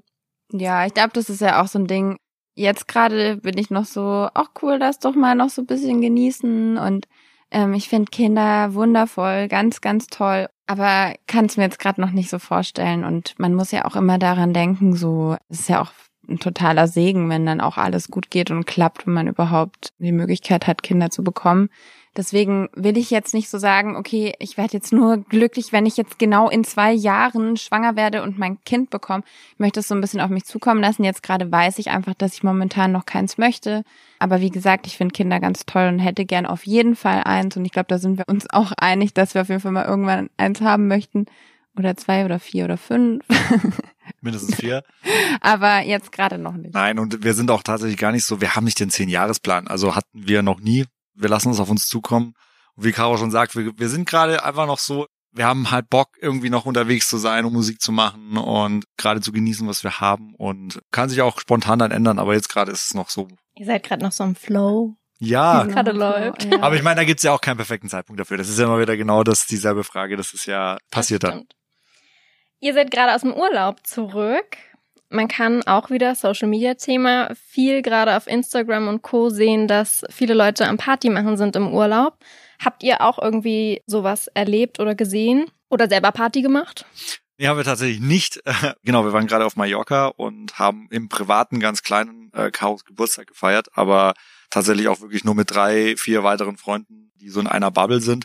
Ja, 0.52 0.84
ich 0.84 0.92
glaube, 0.92 1.12
das 1.14 1.30
ist 1.30 1.40
ja 1.40 1.62
auch 1.62 1.68
so 1.68 1.78
ein 1.78 1.86
Ding. 1.86 2.18
Jetzt 2.54 2.86
gerade 2.86 3.38
bin 3.38 3.56
ich 3.56 3.70
noch 3.70 3.84
so, 3.84 4.28
ach 4.34 4.50
cool, 4.62 4.78
das 4.78 4.98
doch 4.98 5.14
mal 5.14 5.34
noch 5.34 5.48
so 5.48 5.62
ein 5.62 5.66
bisschen 5.66 6.00
genießen. 6.00 6.76
Und 6.76 7.08
ähm, 7.50 7.74
ich 7.74 7.88
finde 7.88 8.10
Kinder 8.10 8.74
wundervoll, 8.74 9.48
ganz, 9.48 9.80
ganz 9.80 10.06
toll, 10.08 10.48
aber 10.66 11.14
kann 11.26 11.46
es 11.46 11.56
mir 11.56 11.64
jetzt 11.64 11.78
gerade 11.78 12.00
noch 12.00 12.10
nicht 12.10 12.30
so 12.30 12.38
vorstellen. 12.38 13.04
Und 13.04 13.34
man 13.38 13.54
muss 13.54 13.70
ja 13.70 13.84
auch 13.84 13.96
immer 13.96 14.18
daran 14.18 14.52
denken, 14.52 14.94
so, 14.94 15.36
es 15.48 15.60
ist 15.60 15.68
ja 15.68 15.80
auch 15.80 15.92
ein 16.28 16.38
totaler 16.38 16.88
Segen, 16.88 17.28
wenn 17.28 17.46
dann 17.46 17.60
auch 17.60 17.76
alles 17.78 18.08
gut 18.08 18.30
geht 18.30 18.50
und 18.50 18.66
klappt, 18.66 19.06
wenn 19.06 19.14
man 19.14 19.28
überhaupt 19.28 19.92
die 19.98 20.12
Möglichkeit 20.12 20.66
hat, 20.66 20.82
Kinder 20.82 21.10
zu 21.10 21.24
bekommen. 21.24 21.68
Deswegen 22.14 22.68
will 22.74 22.98
ich 22.98 23.10
jetzt 23.10 23.32
nicht 23.32 23.48
so 23.48 23.56
sagen, 23.56 23.96
okay, 23.96 24.34
ich 24.38 24.58
werde 24.58 24.74
jetzt 24.74 24.92
nur 24.92 25.16
glücklich, 25.16 25.72
wenn 25.72 25.86
ich 25.86 25.96
jetzt 25.96 26.18
genau 26.18 26.50
in 26.50 26.62
zwei 26.62 26.92
Jahren 26.92 27.56
schwanger 27.56 27.96
werde 27.96 28.22
und 28.22 28.38
mein 28.38 28.62
Kind 28.64 28.90
bekomme. 28.90 29.24
Ich 29.54 29.58
möchte 29.58 29.80
es 29.80 29.88
so 29.88 29.94
ein 29.94 30.00
bisschen 30.02 30.20
auf 30.20 30.28
mich 30.28 30.44
zukommen 30.44 30.82
lassen. 30.82 31.04
Jetzt 31.04 31.22
gerade 31.22 31.50
weiß 31.50 31.78
ich 31.78 31.90
einfach, 31.90 32.12
dass 32.12 32.34
ich 32.34 32.42
momentan 32.42 32.92
noch 32.92 33.06
keins 33.06 33.38
möchte. 33.38 33.82
Aber 34.18 34.42
wie 34.42 34.50
gesagt, 34.50 34.86
ich 34.86 34.98
finde 34.98 35.14
Kinder 35.14 35.40
ganz 35.40 35.64
toll 35.64 35.88
und 35.88 36.00
hätte 36.00 36.26
gern 36.26 36.44
auf 36.44 36.66
jeden 36.66 36.96
Fall 36.96 37.22
eins. 37.24 37.56
Und 37.56 37.64
ich 37.64 37.72
glaube, 37.72 37.88
da 37.88 37.98
sind 37.98 38.18
wir 38.18 38.28
uns 38.28 38.48
auch 38.50 38.72
einig, 38.76 39.14
dass 39.14 39.32
wir 39.32 39.40
auf 39.40 39.48
jeden 39.48 39.60
Fall 39.60 39.72
mal 39.72 39.86
irgendwann 39.86 40.28
eins 40.36 40.60
haben 40.60 40.88
möchten. 40.88 41.24
Oder 41.78 41.96
zwei 41.96 42.26
oder 42.26 42.38
vier 42.38 42.66
oder 42.66 42.76
fünf. 42.76 43.24
Mindestens 44.20 44.56
vier. 44.56 44.82
Aber 45.40 45.80
jetzt 45.80 46.12
gerade 46.12 46.36
noch 46.36 46.52
nicht. 46.54 46.74
Nein, 46.74 46.98
und 46.98 47.24
wir 47.24 47.32
sind 47.32 47.50
auch 47.50 47.62
tatsächlich 47.62 47.98
gar 47.98 48.12
nicht 48.12 48.26
so, 48.26 48.42
wir 48.42 48.54
haben 48.54 48.64
nicht 48.64 48.78
den 48.78 48.90
Zehn-Jahres-Plan. 48.90 49.68
Also 49.68 49.96
hatten 49.96 50.26
wir 50.26 50.42
noch 50.42 50.60
nie 50.60 50.84
wir 51.14 51.28
lassen 51.28 51.50
es 51.50 51.60
auf 51.60 51.70
uns 51.70 51.86
zukommen. 51.86 52.34
Und 52.74 52.84
wie 52.84 52.92
Caro 52.92 53.16
schon 53.16 53.30
sagt, 53.30 53.56
wir, 53.56 53.78
wir 53.78 53.88
sind 53.88 54.08
gerade 54.08 54.44
einfach 54.44 54.66
noch 54.66 54.78
so, 54.78 55.06
wir 55.32 55.46
haben 55.46 55.70
halt 55.70 55.88
Bock, 55.88 56.10
irgendwie 56.20 56.50
noch 56.50 56.66
unterwegs 56.66 57.08
zu 57.08 57.16
sein 57.16 57.44
und 57.44 57.52
Musik 57.52 57.80
zu 57.80 57.90
machen 57.90 58.36
und 58.36 58.84
gerade 58.96 59.20
zu 59.20 59.32
genießen, 59.32 59.66
was 59.66 59.82
wir 59.82 60.00
haben. 60.00 60.34
Und 60.34 60.80
kann 60.90 61.08
sich 61.08 61.22
auch 61.22 61.40
spontan 61.40 61.78
dann 61.78 61.90
ändern, 61.90 62.18
aber 62.18 62.34
jetzt 62.34 62.48
gerade 62.48 62.70
ist 62.70 62.84
es 62.84 62.94
noch 62.94 63.08
so. 63.08 63.28
Ihr 63.54 63.66
seid 63.66 63.82
gerade 63.82 64.04
noch 64.04 64.12
so 64.12 64.24
im 64.24 64.34
Flow. 64.34 64.96
Ja. 65.18 65.62
gerade 65.64 65.92
läuft. 65.92 66.44
Ja. 66.44 66.60
Aber 66.62 66.74
ich 66.74 66.82
meine, 66.82 66.96
da 66.96 67.04
gibt's 67.04 67.22
ja 67.22 67.32
auch 67.32 67.40
keinen 67.40 67.56
perfekten 67.56 67.88
Zeitpunkt 67.88 68.18
dafür. 68.18 68.38
Das 68.38 68.48
ist 68.48 68.58
ja 68.58 68.64
immer 68.64 68.80
wieder 68.80 68.96
genau 68.96 69.22
das, 69.22 69.46
dieselbe 69.46 69.84
Frage. 69.84 70.16
Das 70.16 70.34
ist 70.34 70.46
ja 70.46 70.78
passiert 70.90 71.22
dann. 71.22 71.44
Ihr 72.58 72.74
seid 72.74 72.90
gerade 72.90 73.14
aus 73.14 73.22
dem 73.22 73.32
Urlaub 73.32 73.86
zurück. 73.86 74.56
Man 75.12 75.28
kann 75.28 75.62
auch 75.64 75.90
wieder 75.90 76.14
Social 76.14 76.48
Media 76.48 76.74
Thema 76.74 77.34
viel 77.34 77.82
gerade 77.82 78.16
auf 78.16 78.26
Instagram 78.26 78.88
und 78.88 79.02
Co 79.02 79.28
sehen, 79.28 79.68
dass 79.68 80.04
viele 80.10 80.32
Leute 80.32 80.66
am 80.66 80.78
Party 80.78 81.10
machen 81.10 81.36
sind 81.36 81.54
im 81.54 81.72
Urlaub. 81.72 82.16
Habt 82.64 82.82
ihr 82.82 83.02
auch 83.02 83.18
irgendwie 83.18 83.82
sowas 83.86 84.28
erlebt 84.28 84.80
oder 84.80 84.94
gesehen 84.94 85.50
oder 85.68 85.88
selber 85.88 86.12
Party 86.12 86.40
gemacht? 86.40 86.86
Nee, 87.36 87.48
haben 87.48 87.58
wir 87.58 87.64
tatsächlich 87.64 88.00
nicht. 88.00 88.42
genau, 88.84 89.04
wir 89.04 89.12
waren 89.12 89.26
gerade 89.26 89.44
auf 89.44 89.56
Mallorca 89.56 90.06
und 90.06 90.58
haben 90.58 90.88
im 90.90 91.08
privaten 91.08 91.60
ganz 91.60 91.82
kleinen 91.82 92.30
äh, 92.32 92.50
Chaos 92.50 92.84
Geburtstag 92.84 93.26
gefeiert, 93.26 93.68
aber 93.74 94.14
tatsächlich 94.48 94.88
auch 94.88 95.00
wirklich 95.00 95.24
nur 95.24 95.34
mit 95.34 95.50
drei, 95.50 95.96
vier 95.96 96.24
weiteren 96.24 96.56
Freunden, 96.56 97.12
die 97.16 97.28
so 97.28 97.40
in 97.40 97.46
einer 97.46 97.70
Bubble 97.70 98.00
sind. 98.00 98.24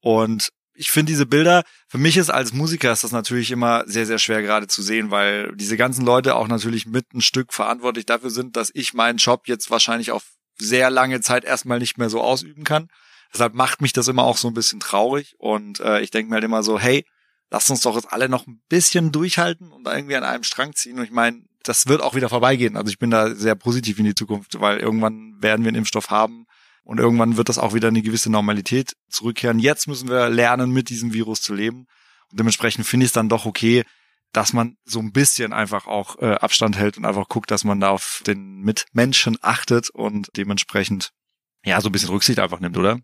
Und 0.00 0.50
ich 0.74 0.90
finde 0.90 1.12
diese 1.12 1.26
Bilder, 1.26 1.62
für 1.88 1.98
mich 1.98 2.16
ist 2.16 2.30
als 2.30 2.52
Musiker 2.52 2.92
ist 2.92 3.04
das 3.04 3.12
natürlich 3.12 3.50
immer 3.50 3.84
sehr, 3.86 4.06
sehr 4.06 4.18
schwer 4.18 4.42
gerade 4.42 4.66
zu 4.66 4.82
sehen, 4.82 5.10
weil 5.10 5.54
diese 5.56 5.76
ganzen 5.76 6.04
Leute 6.04 6.36
auch 6.36 6.48
natürlich 6.48 6.86
mit 6.86 7.12
ein 7.14 7.20
Stück 7.20 7.52
verantwortlich 7.52 8.06
dafür 8.06 8.30
sind, 8.30 8.56
dass 8.56 8.70
ich 8.74 8.94
meinen 8.94 9.18
Job 9.18 9.46
jetzt 9.46 9.70
wahrscheinlich 9.70 10.10
auf 10.10 10.24
sehr 10.58 10.90
lange 10.90 11.20
Zeit 11.20 11.44
erstmal 11.44 11.78
nicht 11.78 11.98
mehr 11.98 12.10
so 12.10 12.20
ausüben 12.20 12.64
kann. 12.64 12.88
Deshalb 13.32 13.54
macht 13.54 13.80
mich 13.80 13.92
das 13.92 14.08
immer 14.08 14.24
auch 14.24 14.36
so 14.36 14.48
ein 14.48 14.54
bisschen 14.54 14.80
traurig 14.80 15.34
und 15.38 15.80
äh, 15.80 16.00
ich 16.00 16.10
denke 16.10 16.30
mir 16.30 16.36
halt 16.36 16.44
immer 16.44 16.62
so, 16.62 16.78
hey, 16.78 17.04
lasst 17.50 17.70
uns 17.70 17.82
doch 17.82 17.96
jetzt 17.96 18.12
alle 18.12 18.28
noch 18.28 18.46
ein 18.46 18.60
bisschen 18.68 19.12
durchhalten 19.12 19.72
und 19.72 19.86
irgendwie 19.86 20.16
an 20.16 20.24
einem 20.24 20.44
Strang 20.44 20.74
ziehen. 20.74 20.98
Und 20.98 21.04
ich 21.04 21.10
meine, 21.10 21.42
das 21.62 21.86
wird 21.86 22.02
auch 22.02 22.14
wieder 22.14 22.28
vorbeigehen. 22.28 22.76
Also 22.76 22.90
ich 22.90 22.98
bin 22.98 23.10
da 23.10 23.34
sehr 23.34 23.54
positiv 23.54 23.98
in 23.98 24.04
die 24.04 24.14
Zukunft, 24.14 24.60
weil 24.60 24.78
irgendwann 24.78 25.36
werden 25.40 25.64
wir 25.64 25.68
einen 25.68 25.78
Impfstoff 25.78 26.10
haben, 26.10 26.46
und 26.84 27.00
irgendwann 27.00 27.36
wird 27.36 27.48
das 27.48 27.58
auch 27.58 27.74
wieder 27.74 27.88
eine 27.88 28.02
gewisse 28.02 28.30
Normalität 28.30 28.94
zurückkehren. 29.08 29.58
Jetzt 29.58 29.88
müssen 29.88 30.08
wir 30.08 30.28
lernen, 30.28 30.70
mit 30.70 30.90
diesem 30.90 31.12
Virus 31.12 31.40
zu 31.40 31.54
leben. 31.54 31.86
Und 32.30 32.40
dementsprechend 32.40 32.86
finde 32.86 33.04
ich 33.04 33.08
es 33.08 33.14
dann 33.14 33.28
doch 33.28 33.46
okay, 33.46 33.84
dass 34.32 34.52
man 34.52 34.76
so 34.84 34.98
ein 34.98 35.12
bisschen 35.12 35.52
einfach 35.52 35.86
auch 35.86 36.18
äh, 36.20 36.34
Abstand 36.34 36.76
hält 36.76 36.98
und 36.98 37.04
einfach 37.04 37.28
guckt, 37.28 37.50
dass 37.50 37.64
man 37.64 37.80
da 37.80 37.90
auf 37.90 38.22
den 38.26 38.60
Mitmenschen 38.60 39.38
achtet 39.40 39.90
und 39.90 40.28
dementsprechend 40.36 41.10
ja 41.64 41.80
so 41.80 41.88
ein 41.88 41.92
bisschen 41.92 42.10
Rücksicht 42.10 42.38
einfach 42.38 42.60
nimmt, 42.60 42.76
oder? 42.76 42.98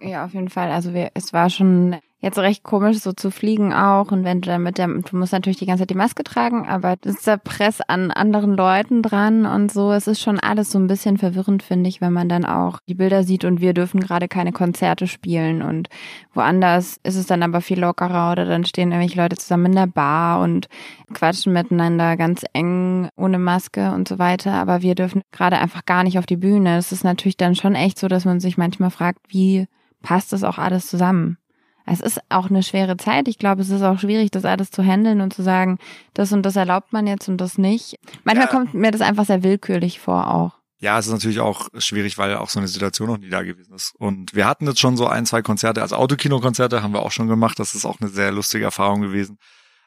Ja, 0.00 0.24
auf 0.24 0.34
jeden 0.34 0.50
Fall. 0.50 0.70
Also 0.70 0.92
wir, 0.92 1.10
es 1.14 1.32
war 1.32 1.48
schon 1.48 1.98
jetzt 2.24 2.38
recht 2.38 2.62
komisch, 2.62 2.98
so 2.98 3.12
zu 3.12 3.30
fliegen 3.30 3.72
auch. 3.74 4.10
Und 4.10 4.24
wenn 4.24 4.40
du 4.40 4.48
dann 4.48 4.62
mit 4.62 4.78
der, 4.78 4.88
du 4.88 5.16
musst 5.16 5.32
natürlich 5.32 5.58
die 5.58 5.66
ganze 5.66 5.82
Zeit 5.82 5.90
die 5.90 5.94
Maske 5.94 6.24
tragen, 6.24 6.66
aber 6.66 6.96
das 6.96 7.16
ist 7.16 7.26
der 7.26 7.36
Press 7.36 7.80
an 7.82 8.10
anderen 8.10 8.56
Leuten 8.56 9.02
dran 9.02 9.44
und 9.44 9.70
so. 9.70 9.92
Es 9.92 10.06
ist 10.06 10.20
schon 10.20 10.40
alles 10.40 10.70
so 10.70 10.78
ein 10.78 10.86
bisschen 10.86 11.18
verwirrend, 11.18 11.62
finde 11.62 11.88
ich, 11.88 12.00
wenn 12.00 12.14
man 12.14 12.28
dann 12.28 12.46
auch 12.46 12.78
die 12.88 12.94
Bilder 12.94 13.24
sieht 13.24 13.44
und 13.44 13.60
wir 13.60 13.74
dürfen 13.74 14.00
gerade 14.00 14.26
keine 14.26 14.52
Konzerte 14.52 15.06
spielen 15.06 15.60
und 15.60 15.88
woanders 16.32 16.98
ist 17.02 17.16
es 17.16 17.26
dann 17.26 17.42
aber 17.42 17.60
viel 17.60 17.78
lockerer 17.78 18.32
oder 18.32 18.46
dann 18.46 18.64
stehen 18.64 18.90
irgendwelche 18.90 19.20
Leute 19.20 19.36
zusammen 19.36 19.66
in 19.66 19.76
der 19.76 19.86
Bar 19.86 20.40
und 20.40 20.68
quatschen 21.12 21.52
miteinander 21.52 22.16
ganz 22.16 22.42
eng 22.54 23.08
ohne 23.16 23.38
Maske 23.38 23.92
und 23.92 24.08
so 24.08 24.18
weiter. 24.18 24.54
Aber 24.54 24.80
wir 24.80 24.94
dürfen 24.94 25.22
gerade 25.30 25.58
einfach 25.58 25.84
gar 25.84 26.02
nicht 26.04 26.18
auf 26.18 26.26
die 26.26 26.38
Bühne. 26.38 26.78
Es 26.78 26.90
ist 26.90 27.04
natürlich 27.04 27.36
dann 27.36 27.54
schon 27.54 27.74
echt 27.74 27.98
so, 27.98 28.08
dass 28.08 28.24
man 28.24 28.40
sich 28.40 28.56
manchmal 28.56 28.90
fragt, 28.90 29.18
wie 29.28 29.66
passt 30.02 30.32
das 30.32 30.42
auch 30.42 30.56
alles 30.56 30.86
zusammen? 30.86 31.36
Es 31.86 32.00
ist 32.00 32.20
auch 32.30 32.48
eine 32.48 32.62
schwere 32.62 32.96
Zeit. 32.96 33.28
Ich 33.28 33.38
glaube, 33.38 33.62
es 33.62 33.70
ist 33.70 33.82
auch 33.82 33.98
schwierig, 33.98 34.30
das 34.30 34.44
alles 34.44 34.70
zu 34.70 34.82
handeln 34.82 35.20
und 35.20 35.34
zu 35.34 35.42
sagen, 35.42 35.78
das 36.14 36.32
und 36.32 36.42
das 36.42 36.56
erlaubt 36.56 36.92
man 36.92 37.06
jetzt 37.06 37.28
und 37.28 37.38
das 37.38 37.58
nicht. 37.58 37.98
Manchmal 38.24 38.46
ja. 38.46 38.52
kommt 38.52 38.74
mir 38.74 38.90
das 38.90 39.02
einfach 39.02 39.26
sehr 39.26 39.42
willkürlich 39.42 40.00
vor 40.00 40.32
auch. 40.32 40.52
Ja, 40.78 40.98
es 40.98 41.06
ist 41.06 41.12
natürlich 41.12 41.40
auch 41.40 41.68
schwierig, 41.78 42.18
weil 42.18 42.36
auch 42.36 42.50
so 42.50 42.58
eine 42.58 42.68
Situation 42.68 43.08
noch 43.08 43.18
nie 43.18 43.30
da 43.30 43.42
gewesen 43.42 43.74
ist. 43.74 43.94
Und 43.96 44.34
wir 44.34 44.46
hatten 44.46 44.66
jetzt 44.66 44.80
schon 44.80 44.96
so 44.96 45.06
ein, 45.06 45.24
zwei 45.24 45.40
Konzerte, 45.40 45.82
also 45.82 45.96
Autokino-Konzerte 45.96 46.82
haben 46.82 46.92
wir 46.92 47.02
auch 47.02 47.12
schon 47.12 47.28
gemacht. 47.28 47.58
Das 47.58 47.74
ist 47.74 47.84
auch 47.84 48.00
eine 48.00 48.10
sehr 48.10 48.32
lustige 48.32 48.64
Erfahrung 48.64 49.00
gewesen. 49.00 49.38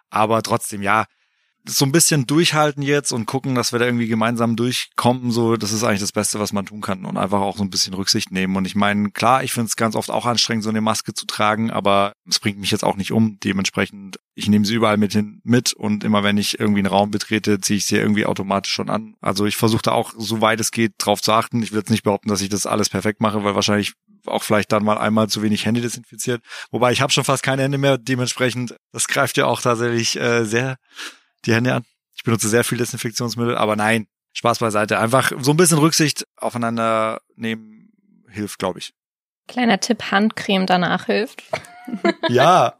Aber 0.10 0.42
trotzdem, 0.42 0.82
ja, 0.82 1.06
so 1.68 1.86
ein 1.86 1.92
bisschen 1.92 2.26
durchhalten 2.26 2.82
jetzt 2.82 3.12
und 3.12 3.26
gucken, 3.26 3.56
dass 3.56 3.72
wir 3.72 3.80
da 3.80 3.86
irgendwie 3.86 4.08
gemeinsam 4.08 4.56
durchkommen, 4.56 5.32
so, 5.32 5.58
das 5.58 5.72
ist 5.72 5.84
eigentlich 5.84 6.02
das 6.02 6.12
Beste, 6.12 6.40
was 6.40 6.54
man 6.54 6.66
tun 6.66 6.82
kann 6.82 7.06
und 7.06 7.18
einfach 7.18 7.42
auch 7.42 7.58
so 7.58 7.64
ein 7.64 7.70
bisschen 7.70 7.94
Rücksicht 7.94 8.32
nehmen. 8.32 8.56
Und 8.56 8.66
ich 8.66 8.76
meine, 8.76 9.12
klar, 9.12 9.44
ich 9.44 9.54
finde 9.54 9.68
es 9.68 9.76
ganz 9.76 9.96
oft 9.96 10.10
auch 10.10 10.26
anstrengend, 10.26 10.64
so 10.64 10.70
eine 10.70 10.82
Maske 10.82 11.14
zu 11.14 11.26
tragen, 11.26 11.70
aber 11.70 12.14
es 12.28 12.40
bringt 12.40 12.60
mich 12.60 12.72
jetzt 12.72 12.84
auch 12.84 12.96
nicht 12.96 13.12
um. 13.12 13.38
Dementsprechend, 13.44 14.20
ich 14.34 14.48
nehme 14.48 14.66
sie 14.66 14.76
überall 14.76 14.98
mit 14.98 15.12
hin 15.14 15.42
mit 15.44 15.74
und 15.74 16.04
immer 16.04 16.24
wenn 16.24 16.38
ich 16.38 16.60
irgendwie 16.60 16.80
einen 16.80 16.88
Raum 16.88 17.12
betrete, 17.12 17.60
ziehe 17.60 17.78
ich 17.78 17.86
sie 17.86 17.98
irgendwie 17.98 18.26
automatisch 18.26 18.74
schon 18.74 18.90
an. 18.90 19.16
Also 19.22 19.46
ich 19.46 19.58
versuche 19.58 19.84
da 19.84 19.92
auch, 19.92 20.14
so 20.18 20.42
weit 20.42 20.60
es 20.60 20.72
geht, 20.72 20.94
drauf 20.98 21.22
zu 21.22 21.34
achten. 21.34 21.62
Ich 21.62 21.72
will 21.72 21.80
jetzt 21.80 21.92
nicht 21.92 22.04
behaupten, 22.04 22.30
dass 22.30 22.42
ich 22.42 22.50
das 22.50 22.66
alles 22.66 22.90
perfekt 22.90 23.22
mache, 23.22 23.44
weil 23.44 23.56
wahrscheinlich 23.56 23.94
auch 24.26 24.44
vielleicht 24.44 24.72
dann 24.72 24.84
mal 24.84 24.98
einmal 24.98 25.30
zu 25.30 25.42
wenig 25.42 25.66
Hände 25.66 25.82
desinfiziert. 25.82 26.42
Wobei 26.72 26.92
ich 26.92 27.02
habe 27.02 27.14
schon 27.14 27.24
fast 27.24 27.44
keine 27.44 27.64
Hände 27.64 27.78
mehr, 27.78 27.98
dementsprechend, 27.98 28.76
das 28.92 29.08
greift 29.08 29.38
ja 29.38 29.46
auch 29.46 29.62
tatsächlich 29.62 30.20
äh, 30.20 30.44
sehr 30.44 30.78
die 31.48 31.54
Hände 31.54 31.74
an. 31.74 31.84
Ich 32.16 32.24
benutze 32.24 32.50
sehr 32.50 32.64
viel 32.64 32.78
Desinfektionsmittel, 32.78 33.58
aber 33.58 33.76
nein, 33.76 34.08
Spaß 34.34 34.60
beiseite. 34.60 35.00
Einfach 35.00 35.32
so 35.40 35.52
ein 35.52 35.58
bisschen 35.58 35.80
Rücksicht 35.80 36.28
aufeinander 36.36 37.22
nehmen 37.36 37.94
hilft, 38.30 38.60
glaube 38.60 38.80
ich. 38.80 38.94
Kleiner 39.48 39.80
Tipp, 39.80 40.12
Handcreme 40.12 40.66
danach 40.66 41.06
hilft. 41.06 41.44
ja. 42.30 42.74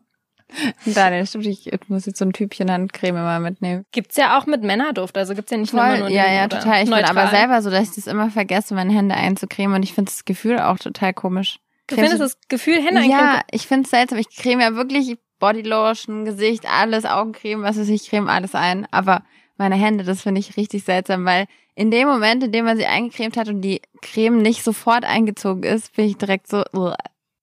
Daniel, 0.86 1.28
stimmt, 1.28 1.46
ich 1.46 1.70
muss 1.88 2.06
jetzt 2.06 2.20
so 2.20 2.26
ein 2.26 2.32
Typchen 2.32 2.72
Handcreme 2.72 3.16
mal 3.16 3.40
mitnehmen. 3.40 3.84
Gibt's 3.92 4.16
ja 4.16 4.38
auch 4.38 4.46
mit 4.46 4.64
Männerduft, 4.64 5.18
also 5.18 5.36
gibt's 5.36 5.52
ja 5.52 5.58
nicht 5.58 5.72
Voll, 5.72 6.00
nur 6.00 6.10
Ja, 6.10 6.32
ja, 6.32 6.48
total. 6.48 6.84
Ich 6.84 6.90
bin 6.90 7.04
aber 7.04 7.28
selber 7.28 7.62
so, 7.62 7.70
dass 7.70 7.90
ich 7.90 7.96
das 7.96 8.08
immer 8.08 8.30
vergesse, 8.30 8.74
meine 8.74 8.94
Hände 8.94 9.16
einzucremen 9.16 9.76
und 9.76 9.84
ich 9.84 9.94
finde 9.94 10.12
das 10.12 10.24
Gefühl 10.24 10.60
auch 10.60 10.78
total 10.78 11.14
komisch. 11.14 11.60
Du 11.88 11.96
findest 11.96 12.22
das 12.22 12.38
Gefühl 12.48 12.76
Hände 12.76 13.02
eincremen? 13.02 13.10
Ja, 13.10 13.42
ich 13.52 13.68
finde 13.68 13.86
es 13.86 13.92
seltsam. 13.92 14.18
Ich 14.20 14.30
creme 14.30 14.62
ja 14.62 14.76
wirklich 14.76 15.18
Bodylotion, 15.40 16.26
Gesicht, 16.26 16.66
alles, 16.66 17.06
Augencreme, 17.06 17.64
was 17.64 17.78
weiß 17.78 17.90
ich, 17.90 18.10
creme 18.10 18.30
alles 18.30 18.56
ein. 18.56 18.88
Aber 18.92 19.24
meine 19.58 19.76
Hände, 19.76 20.04
das 20.04 20.22
finde 20.22 20.40
ich 20.40 20.58
richtig 20.58 20.84
seltsam, 20.84 21.26
weil 21.26 21.48
in 21.76 21.92
dem 21.92 22.08
Moment, 22.08 22.44
in 22.44 22.52
dem 22.52 22.66
man 22.66 22.78
sie 22.78 22.86
eingecremt 22.86 23.38
hat 23.38 23.50
und 23.50 23.62
die 23.62 23.82
Creme 24.02 24.42
nicht 24.42 24.64
sofort 24.64 25.06
eingezogen 25.06 25.64
ist, 25.64 25.96
bin 25.96 26.06
ich 26.06 26.18
direkt 26.18 26.48
so, 26.48 26.64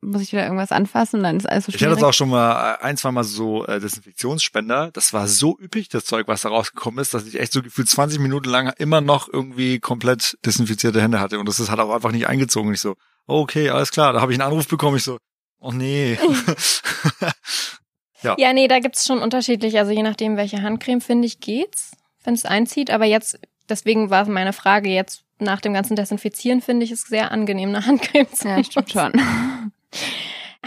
muss 0.04 0.22
ich 0.22 0.32
wieder 0.32 0.44
irgendwas 0.44 0.72
anfassen, 0.72 1.22
dann 1.22 1.36
ist 1.36 1.48
alles 1.48 1.66
so 1.66 1.72
schwierig. 1.72 1.82
Ich 1.82 1.86
hatte 1.86 2.00
das 2.00 2.08
auch 2.08 2.12
schon 2.12 2.28
mal 2.28 2.74
äh, 2.74 2.82
ein, 2.82 2.96
zwei 2.96 3.10
Mal 3.10 3.24
so 3.24 3.66
äh, 3.66 3.80
Desinfektionsspender. 3.80 4.90
Das 4.92 5.12
war 5.12 5.26
so 5.28 5.58
üppig, 5.58 5.88
das 5.88 6.04
Zeug, 6.04 6.28
was 6.28 6.42
da 6.42 6.50
rausgekommen 6.50 7.00
ist, 7.00 7.14
dass 7.14 7.26
ich 7.26 7.40
echt 7.40 7.52
so 7.52 7.62
gefühlt 7.62 7.88
20 7.88 8.18
Minuten 8.18 8.48
lang 8.48 8.72
immer 8.78 9.00
noch 9.00 9.32
irgendwie 9.32 9.80
komplett 9.80 10.36
desinfizierte 10.44 11.00
Hände 11.00 11.20
hatte. 11.20 11.38
Und 11.38 11.48
das 11.48 11.60
ist 11.60 11.70
halt 11.70 11.80
auch 11.80 11.94
einfach 11.94 12.12
nicht 12.12 12.28
eingezogen. 12.28 12.68
Und 12.68 12.74
ich 12.74 12.80
so, 12.80 12.96
okay, 13.26 13.70
alles 13.70 13.90
klar. 13.90 14.12
Da 14.12 14.20
habe 14.20 14.32
ich 14.32 14.40
einen 14.40 14.48
Anruf 14.48 14.68
bekommen. 14.68 14.96
Ich 14.96 15.04
so, 15.04 15.18
oh 15.58 15.72
nee. 15.72 16.18
Ja. 18.24 18.34
ja, 18.38 18.52
nee, 18.52 18.68
da 18.68 18.80
gibt's 18.80 19.06
schon 19.06 19.20
unterschiedlich. 19.20 19.78
Also 19.78 19.92
je 19.92 20.02
nachdem, 20.02 20.36
welche 20.36 20.62
Handcreme, 20.62 21.00
finde 21.00 21.26
ich, 21.26 21.40
geht's, 21.40 21.92
wenn 22.24 22.34
es 22.34 22.44
einzieht. 22.44 22.90
Aber 22.90 23.04
jetzt, 23.04 23.38
deswegen 23.68 24.10
war 24.10 24.26
meine 24.28 24.52
Frage 24.52 24.90
jetzt, 24.90 25.24
nach 25.38 25.60
dem 25.60 25.74
ganzen 25.74 25.96
Desinfizieren 25.96 26.60
finde 26.60 26.84
ich 26.84 26.90
es 26.90 27.02
sehr 27.02 27.30
angenehm, 27.32 27.70
eine 27.70 27.86
Handcreme 27.86 28.32
zu 28.32 28.48
Ja, 28.48 28.62
stimmt 28.64 28.90
schon. 28.90 29.12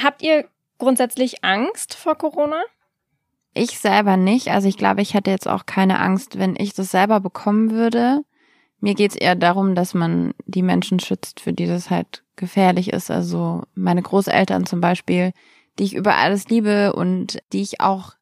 Habt 0.01 0.21
ihr 0.21 0.45
grundsätzlich 0.77 1.43
Angst 1.43 1.95
vor 1.95 2.15
Corona? 2.15 2.61
Ich 3.53 3.79
selber 3.79 4.17
nicht. 4.17 4.49
Also 4.49 4.67
ich 4.67 4.77
glaube, 4.77 5.01
ich 5.01 5.13
hätte 5.13 5.31
jetzt 5.31 5.47
auch 5.47 5.65
keine 5.65 5.99
Angst, 5.99 6.37
wenn 6.37 6.55
ich 6.57 6.73
das 6.73 6.91
selber 6.91 7.19
bekommen 7.19 7.71
würde. 7.71 8.21
Mir 8.79 8.93
geht's 8.93 9.15
eher 9.15 9.35
darum, 9.35 9.73
dass 9.73 9.95
man 9.95 10.33
die 10.45 10.61
Menschen 10.61 10.99
schützt, 10.99 11.39
für 11.39 11.53
die 11.53 11.65
das 11.65 11.89
halt 11.89 12.23
gefährlich 12.35 12.93
ist. 12.93 13.09
Also 13.09 13.63
meine 13.73 14.03
Großeltern 14.03 14.67
zum 14.67 14.81
Beispiel, 14.81 15.31
die 15.77 15.83
ich 15.83 15.95
über 15.95 16.15
alles 16.15 16.49
liebe 16.49 16.93
und 16.93 17.39
die 17.53 17.61
ich 17.61 17.81
auch 17.81 18.13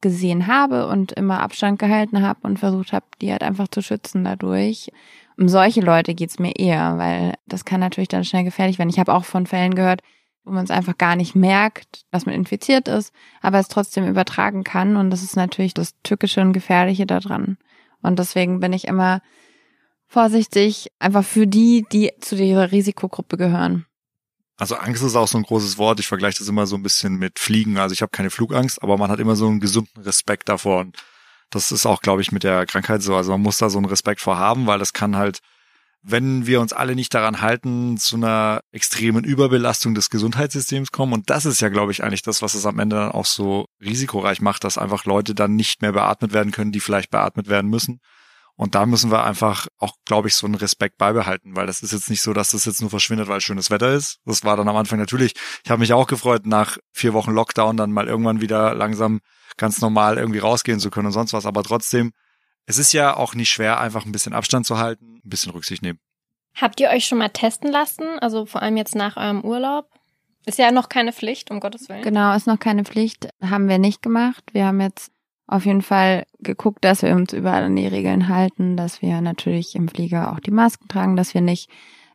gesehen 0.00 0.46
habe 0.48 0.88
und 0.88 1.12
immer 1.12 1.40
Abstand 1.40 1.78
gehalten 1.78 2.22
habe 2.22 2.40
und 2.42 2.58
versucht 2.58 2.92
habe, 2.92 3.06
die 3.20 3.30
halt 3.30 3.42
einfach 3.42 3.68
zu 3.68 3.82
schützen 3.82 4.24
dadurch. 4.24 4.90
Um 5.38 5.48
solche 5.48 5.80
Leute 5.80 6.14
geht's 6.14 6.38
mir 6.38 6.56
eher, 6.56 6.98
weil 6.98 7.34
das 7.46 7.64
kann 7.64 7.80
natürlich 7.80 8.08
dann 8.08 8.24
schnell 8.24 8.44
gefährlich 8.44 8.78
werden. 8.78 8.90
Ich 8.90 8.98
habe 8.98 9.14
auch 9.14 9.24
von 9.24 9.46
Fällen 9.46 9.74
gehört, 9.74 10.02
wo 10.44 10.52
man 10.52 10.64
es 10.64 10.70
einfach 10.70 10.98
gar 10.98 11.16
nicht 11.16 11.34
merkt, 11.34 12.02
dass 12.10 12.26
man 12.26 12.34
infiziert 12.34 12.88
ist, 12.88 13.14
aber 13.40 13.60
es 13.60 13.68
trotzdem 13.68 14.06
übertragen 14.06 14.64
kann. 14.64 14.96
Und 14.96 15.10
das 15.10 15.22
ist 15.22 15.36
natürlich 15.36 15.72
das 15.72 15.94
Tückische 16.02 16.40
und 16.40 16.52
Gefährliche 16.52 17.06
daran. 17.06 17.56
Und 18.02 18.18
deswegen 18.18 18.60
bin 18.60 18.72
ich 18.72 18.88
immer 18.88 19.22
vorsichtig, 20.08 20.90
einfach 20.98 21.24
für 21.24 21.46
die, 21.46 21.86
die 21.90 22.10
zu 22.20 22.36
dieser 22.36 22.72
Risikogruppe 22.72 23.36
gehören. 23.36 23.86
Also 24.62 24.76
Angst 24.76 25.02
ist 25.02 25.16
auch 25.16 25.26
so 25.26 25.38
ein 25.38 25.42
großes 25.42 25.76
Wort. 25.76 25.98
Ich 25.98 26.06
vergleiche 26.06 26.38
das 26.38 26.46
immer 26.46 26.68
so 26.68 26.76
ein 26.76 26.84
bisschen 26.84 27.16
mit 27.16 27.40
Fliegen. 27.40 27.78
Also 27.78 27.94
ich 27.94 28.00
habe 28.00 28.12
keine 28.12 28.30
Flugangst, 28.30 28.80
aber 28.80 28.96
man 28.96 29.10
hat 29.10 29.18
immer 29.18 29.34
so 29.34 29.48
einen 29.48 29.58
gesunden 29.58 30.04
Respekt 30.04 30.48
davor. 30.48 30.82
Und 30.82 30.96
das 31.50 31.72
ist 31.72 31.84
auch, 31.84 32.00
glaube 32.00 32.22
ich, 32.22 32.30
mit 32.30 32.44
der 32.44 32.64
Krankheit 32.64 33.02
so. 33.02 33.16
Also 33.16 33.32
man 33.32 33.42
muss 33.42 33.58
da 33.58 33.68
so 33.70 33.78
einen 33.78 33.88
Respekt 33.88 34.20
vor 34.20 34.38
haben, 34.38 34.68
weil 34.68 34.78
das 34.78 34.92
kann 34.92 35.16
halt 35.16 35.40
wenn 36.04 36.46
wir 36.46 36.60
uns 36.60 36.72
alle 36.72 36.94
nicht 36.96 37.14
daran 37.14 37.40
halten, 37.40 37.96
zu 37.96 38.16
einer 38.16 38.60
extremen 38.72 39.24
Überbelastung 39.24 39.94
des 39.94 40.10
Gesundheitssystems 40.10 40.90
kommen. 40.90 41.12
Und 41.12 41.30
das 41.30 41.44
ist 41.44 41.60
ja, 41.60 41.68
glaube 41.68 41.92
ich, 41.92 42.02
eigentlich 42.02 42.22
das, 42.22 42.42
was 42.42 42.54
es 42.54 42.66
am 42.66 42.80
Ende 42.80 42.96
dann 42.96 43.12
auch 43.12 43.26
so 43.26 43.66
risikoreich 43.80 44.40
macht, 44.40 44.64
dass 44.64 44.78
einfach 44.78 45.04
Leute 45.04 45.34
dann 45.34 45.54
nicht 45.54 45.80
mehr 45.80 45.92
beatmet 45.92 46.32
werden 46.32 46.50
können, 46.50 46.72
die 46.72 46.80
vielleicht 46.80 47.10
beatmet 47.10 47.48
werden 47.48 47.70
müssen. 47.70 48.00
Und 48.62 48.74
da 48.74 48.86
müssen 48.86 49.10
wir 49.10 49.24
einfach 49.24 49.66
auch, 49.78 49.96
glaube 50.04 50.28
ich, 50.28 50.36
so 50.36 50.46
einen 50.46 50.54
Respekt 50.54 50.96
beibehalten, 50.96 51.56
weil 51.56 51.66
das 51.66 51.82
ist 51.82 51.92
jetzt 51.92 52.08
nicht 52.08 52.22
so, 52.22 52.32
dass 52.32 52.52
das 52.52 52.64
jetzt 52.64 52.80
nur 52.80 52.90
verschwindet, 52.90 53.28
weil 53.28 53.40
schönes 53.40 53.70
Wetter 53.70 53.92
ist. 53.92 54.20
Das 54.24 54.44
war 54.44 54.56
dann 54.56 54.68
am 54.68 54.76
Anfang 54.76 54.98
natürlich. 54.98 55.34
Ich 55.64 55.70
habe 55.70 55.80
mich 55.80 55.92
auch 55.92 56.06
gefreut, 56.06 56.46
nach 56.46 56.78
vier 56.92 57.12
Wochen 57.12 57.32
Lockdown 57.32 57.76
dann 57.76 57.90
mal 57.90 58.06
irgendwann 58.06 58.40
wieder 58.40 58.74
langsam 58.74 59.20
ganz 59.56 59.80
normal 59.80 60.16
irgendwie 60.16 60.38
rausgehen 60.38 60.78
zu 60.78 60.90
können 60.90 61.06
und 61.06 61.12
sonst 61.12 61.32
was. 61.32 61.44
Aber 61.44 61.62
trotzdem 61.62 62.12
es 62.66 62.78
ist 62.78 62.92
ja 62.92 63.16
auch 63.16 63.34
nicht 63.34 63.50
schwer, 63.50 63.80
einfach 63.80 64.06
ein 64.06 64.12
bisschen 64.12 64.32
Abstand 64.32 64.66
zu 64.66 64.78
halten, 64.78 65.20
ein 65.24 65.28
bisschen 65.28 65.52
Rücksicht 65.52 65.82
nehmen. 65.82 65.98
Habt 66.54 66.80
ihr 66.80 66.90
euch 66.90 67.06
schon 67.06 67.18
mal 67.18 67.30
testen 67.30 67.70
lassen? 67.70 68.18
Also 68.20 68.46
vor 68.46 68.62
allem 68.62 68.76
jetzt 68.76 68.94
nach 68.94 69.16
eurem 69.16 69.42
Urlaub? 69.42 69.88
Ist 70.44 70.58
ja 70.58 70.70
noch 70.72 70.88
keine 70.88 71.12
Pflicht, 71.12 71.50
um 71.50 71.60
Gottes 71.60 71.88
Willen. 71.88 72.02
Genau, 72.02 72.34
ist 72.34 72.46
noch 72.46 72.58
keine 72.58 72.84
Pflicht. 72.84 73.28
Haben 73.40 73.68
wir 73.68 73.78
nicht 73.78 74.02
gemacht. 74.02 74.44
Wir 74.52 74.66
haben 74.66 74.80
jetzt 74.80 75.11
auf 75.46 75.66
jeden 75.66 75.82
Fall 75.82 76.24
geguckt, 76.40 76.84
dass 76.84 77.02
wir 77.02 77.14
uns 77.14 77.32
überall 77.32 77.64
an 77.64 77.76
die 77.76 77.86
Regeln 77.86 78.28
halten, 78.28 78.76
dass 78.76 79.02
wir 79.02 79.20
natürlich 79.20 79.74
im 79.74 79.88
Flieger 79.88 80.32
auch 80.32 80.40
die 80.40 80.50
Masken 80.50 80.88
tragen, 80.88 81.16
dass 81.16 81.34
wir 81.34 81.40
nicht 81.40 81.68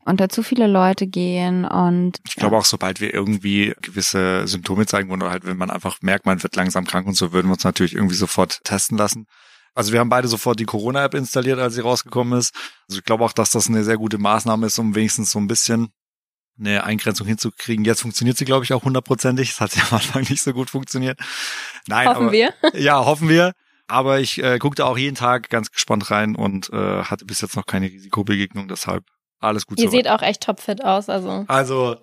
unter 0.06 0.30
zu 0.30 0.42
viele 0.42 0.68
Leute 0.68 1.06
gehen 1.06 1.66
und 1.66 2.20
ich 2.26 2.36
glaube 2.36 2.56
ja. 2.56 2.62
auch 2.62 2.66
sobald 2.66 3.02
wir 3.02 3.14
irgendwie 3.14 3.74
gewisse 3.82 4.48
Symptome 4.48 4.86
zeigen 4.86 5.12
oder 5.12 5.30
halt 5.30 5.46
wenn 5.46 5.58
man 5.58 5.70
einfach 5.70 5.98
merkt, 6.02 6.26
man 6.26 6.42
wird 6.42 6.56
langsam 6.56 6.86
krank 6.86 7.08
und 7.08 7.16
so 7.16 7.34
würden 7.34 7.48
wir 7.48 7.54
uns 7.54 7.66
natürlich 7.66 7.94
irgendwie 7.94 8.16
sofort 8.16 8.64
testen 8.64 8.98
lassen. 8.98 9.28
Also 9.76 9.92
wir 9.92 10.00
haben 10.00 10.10
beide 10.10 10.28
sofort 10.28 10.60
die 10.60 10.66
Corona-App 10.66 11.14
installiert, 11.14 11.60
als 11.60 11.76
sie 11.76 11.82
rausgekommen 11.82 12.40
ist. 12.40 12.56
Also 12.90 13.00
ich 13.00 13.06
glaube 13.06 13.24
auch, 13.24 13.34
dass 13.34 13.52
das 13.52 13.68
eine 13.68 13.84
sehr 13.84 13.98
gute 13.98 14.18
Maßnahme 14.18 14.66
ist, 14.66 14.80
um 14.80 14.96
wenigstens 14.96 15.30
so 15.30 15.40
ein 15.40 15.48
bisschen 15.48 15.90
eine 16.60 16.84
Eingrenzung 16.84 17.28
hinzukriegen. 17.28 17.86
Jetzt 17.86 18.02
funktioniert 18.02 18.38
sie, 18.38 18.46
glaube 18.46 18.66
ich, 18.66 18.74
auch 18.74 18.84
hundertprozentig. 18.84 19.52
Es 19.52 19.62
hat 19.62 19.76
ja 19.76 19.84
am 19.90 19.98
Anfang 19.98 20.24
nicht 20.30 20.42
so 20.42 20.54
gut 20.54 20.70
funktioniert. 20.70 21.20
Nein, 21.88 22.08
hoffen 22.08 22.24
aber, 22.24 22.32
wir. 22.32 22.54
Ja, 22.74 23.06
hoffen 23.06 23.30
wir. 23.30 23.54
Aber 23.88 24.20
ich 24.20 24.44
äh, 24.44 24.58
guckte 24.58 24.86
auch 24.86 24.98
jeden 24.98 25.16
Tag 25.16 25.50
ganz 25.50 25.72
gespannt 25.72 26.12
rein 26.12 26.36
und 26.36 26.70
äh, 26.74 27.04
hatte 27.04 27.26
bis 27.26 27.42
jetzt 27.42 27.56
noch 27.56 27.66
keine 27.66 27.88
Risikobegegnung. 27.88 28.68
Deshalb 28.68 29.06
alles 29.40 29.66
gut. 29.66 29.80
Ihr 29.80 29.90
seht 29.90 30.08
auch 30.08 30.22
echt 30.22 30.44
topfit 30.44 30.84
aus, 30.84 31.10
also. 31.10 31.46
Also 31.48 31.98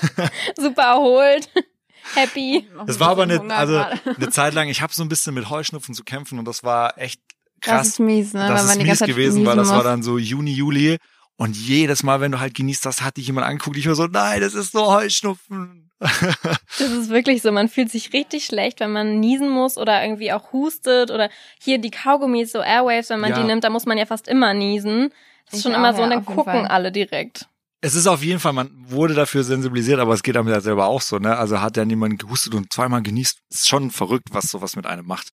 super 0.56 0.82
erholt 0.82 1.50
happy. 2.14 2.68
Das 2.86 3.00
war 3.00 3.08
aber 3.10 3.24
eine, 3.24 3.40
also 3.54 3.76
eine 3.78 4.30
Zeit 4.30 4.54
lang, 4.54 4.68
ich 4.68 4.82
habe 4.82 4.92
so 4.92 5.02
ein 5.02 5.08
bisschen 5.08 5.34
mit 5.34 5.50
Heuschnupfen 5.50 5.94
zu 5.94 6.04
kämpfen 6.04 6.38
und 6.38 6.46
das 6.46 6.62
war 6.62 6.98
echt 6.98 7.20
krass. 7.60 7.78
Das 7.78 7.88
ist 7.88 7.98
mies, 8.00 8.32
ne? 8.32 8.48
Das 8.48 8.68
Weil 8.68 8.78
ist 8.78 8.82
mies 8.82 9.00
gewesen, 9.00 9.44
weil 9.44 9.56
das 9.56 9.70
war 9.70 9.82
dann 9.82 10.02
so 10.02 10.18
Juni, 10.18 10.52
Juli 10.52 10.98
und 11.36 11.56
jedes 11.56 12.02
Mal, 12.02 12.20
wenn 12.20 12.32
du 12.32 12.40
halt 12.40 12.54
genießt 12.54 12.86
hast, 12.86 13.02
hat 13.02 13.16
dich 13.16 13.26
jemand 13.26 13.46
angeguckt, 13.46 13.76
ich 13.76 13.86
war 13.86 13.94
so, 13.94 14.06
nein, 14.06 14.40
das 14.40 14.54
ist 14.54 14.72
so 14.72 14.92
Heuschnupfen. 14.92 15.90
das 15.98 16.80
ist 16.80 17.08
wirklich 17.10 17.42
so, 17.42 17.52
man 17.52 17.68
fühlt 17.68 17.90
sich 17.90 18.12
richtig 18.12 18.44
schlecht, 18.46 18.80
wenn 18.80 18.92
man 18.92 19.18
niesen 19.18 19.48
muss 19.48 19.78
oder 19.78 20.02
irgendwie 20.02 20.32
auch 20.32 20.52
hustet 20.52 21.10
oder 21.10 21.30
hier 21.62 21.78
die 21.78 21.90
Kaugummis, 21.90 22.52
so 22.52 22.60
Airwaves, 22.60 23.10
wenn 23.10 23.20
man 23.20 23.30
ja. 23.30 23.38
die 23.38 23.44
nimmt, 23.44 23.64
da 23.64 23.70
muss 23.70 23.86
man 23.86 23.96
ja 23.96 24.06
fast 24.06 24.28
immer 24.28 24.52
niesen. 24.54 25.10
Das 25.46 25.54
ist 25.54 25.58
ich 25.60 25.62
schon 25.62 25.74
immer 25.74 25.94
so 25.94 26.02
und 26.02 26.10
dann 26.10 26.24
gucken 26.24 26.66
alle 26.66 26.92
direkt. 26.92 27.46
Es 27.80 27.94
ist 27.94 28.06
auf 28.06 28.22
jeden 28.22 28.40
Fall, 28.40 28.52
man 28.52 28.70
wurde 28.90 29.14
dafür 29.14 29.44
sensibilisiert, 29.44 30.00
aber 30.00 30.14
es 30.14 30.22
geht 30.22 30.36
einem 30.36 30.48
ja 30.48 30.60
selber 30.60 30.86
auch 30.86 31.02
so, 31.02 31.18
ne? 31.18 31.36
Also 31.36 31.60
hat 31.60 31.76
ja 31.76 31.84
niemand 31.84 32.18
gehustet 32.18 32.54
und 32.54 32.72
zweimal 32.72 33.02
genießt. 33.02 33.38
Ist 33.50 33.68
schon 33.68 33.90
verrückt, 33.90 34.28
was 34.32 34.50
sowas 34.50 34.76
mit 34.76 34.86
einem 34.86 35.06
macht. 35.06 35.28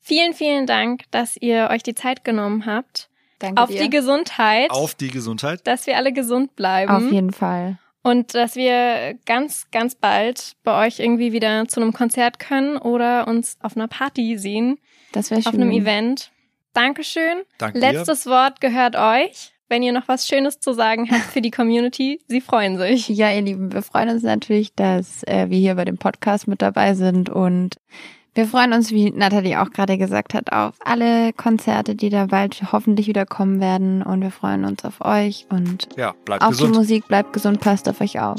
Vielen, 0.00 0.34
vielen 0.34 0.66
Dank, 0.66 1.04
dass 1.10 1.36
ihr 1.36 1.68
euch 1.70 1.82
die 1.82 1.94
Zeit 1.94 2.24
genommen 2.24 2.66
habt. 2.66 3.08
Danke 3.42 3.60
auf 3.60 3.68
dir. 3.68 3.82
die 3.82 3.90
Gesundheit. 3.90 4.70
Auf 4.70 4.94
die 4.94 5.08
Gesundheit. 5.08 5.60
Dass 5.64 5.86
wir 5.86 5.96
alle 5.96 6.12
gesund 6.12 6.56
bleiben. 6.56 6.90
Auf 6.90 7.10
jeden 7.10 7.32
Fall. 7.32 7.78
Und 8.02 8.34
dass 8.34 8.56
wir 8.56 9.14
ganz, 9.26 9.66
ganz 9.70 9.94
bald 9.94 10.54
bei 10.64 10.86
euch 10.86 10.98
irgendwie 10.98 11.32
wieder 11.32 11.68
zu 11.68 11.80
einem 11.80 11.92
Konzert 11.92 12.38
können 12.38 12.76
oder 12.76 13.28
uns 13.28 13.56
auf 13.60 13.76
einer 13.76 13.88
Party 13.88 14.38
sehen. 14.38 14.78
Das 15.12 15.30
wäre 15.30 15.42
schön. 15.42 15.48
Auf 15.48 15.54
einem 15.54 15.70
Event. 15.70 16.30
Dankeschön. 16.72 17.42
Danke 17.58 17.78
Letztes 17.78 18.24
dir. 18.24 18.30
Wort 18.30 18.60
gehört 18.60 18.96
euch 18.96 19.52
wenn 19.72 19.82
ihr 19.82 19.92
noch 19.92 20.06
was 20.06 20.28
Schönes 20.28 20.60
zu 20.60 20.74
sagen 20.74 21.10
habt 21.10 21.22
für 21.22 21.40
die 21.40 21.50
Community. 21.50 22.20
Sie 22.28 22.42
freuen 22.42 22.76
sich. 22.76 23.08
Ja, 23.08 23.32
ihr 23.32 23.40
Lieben, 23.40 23.72
wir 23.72 23.80
freuen 23.80 24.10
uns 24.10 24.22
natürlich, 24.22 24.74
dass 24.74 25.22
äh, 25.24 25.48
wir 25.48 25.58
hier 25.58 25.74
bei 25.76 25.86
dem 25.86 25.96
Podcast 25.96 26.46
mit 26.46 26.60
dabei 26.60 26.92
sind 26.92 27.30
und 27.30 27.76
wir 28.34 28.46
freuen 28.46 28.72
uns, 28.72 28.90
wie 28.90 29.10
Nathalie 29.10 29.60
auch 29.60 29.70
gerade 29.70 29.98
gesagt 29.98 30.32
hat, 30.32 30.52
auf 30.52 30.74
alle 30.80 31.32
Konzerte, 31.34 31.94
die 31.94 32.08
da 32.08 32.26
bald 32.26 32.72
hoffentlich 32.72 33.06
wieder 33.06 33.26
kommen 33.26 33.60
werden 33.60 34.02
und 34.02 34.22
wir 34.22 34.30
freuen 34.30 34.64
uns 34.64 34.84
auf 34.84 35.04
euch 35.04 35.46
und 35.50 35.88
ja, 35.96 36.14
bleibt 36.24 36.42
auf 36.42 36.50
gesund. 36.50 36.74
die 36.74 36.78
Musik, 36.78 37.08
bleibt 37.08 37.32
gesund, 37.32 37.60
passt 37.60 37.88
auf 37.88 38.00
euch 38.00 38.20
auf. 38.20 38.38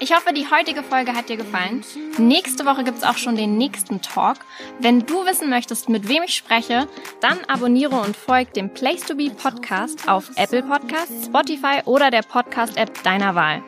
Ich 0.00 0.14
hoffe, 0.14 0.34
die 0.34 0.46
heutige 0.50 0.82
Folge 0.82 1.14
hat 1.14 1.30
dir 1.30 1.38
gefallen. 1.38 1.82
Nächste 2.18 2.66
Woche 2.66 2.84
gibt 2.84 2.98
es 2.98 3.04
auch 3.04 3.16
schon 3.16 3.36
den 3.36 3.56
nächsten 3.56 4.02
Talk. 4.02 4.36
Wenn 4.78 5.06
du 5.06 5.24
wissen 5.24 5.48
möchtest, 5.48 5.88
mit 5.88 6.08
wem 6.08 6.24
ich 6.24 6.34
spreche, 6.34 6.88
dann 7.20 7.38
abonniere 7.48 7.96
und 7.96 8.14
folg 8.14 8.52
dem 8.52 8.68
Place 8.74 9.02
to 9.06 9.14
Be 9.14 9.30
Podcast 9.30 10.06
auf 10.06 10.30
Apple 10.36 10.62
Podcasts, 10.62 11.26
Spotify 11.26 11.80
oder 11.86 12.10
der 12.10 12.22
Podcast-App 12.22 13.02
deiner 13.02 13.34
Wahl. 13.34 13.62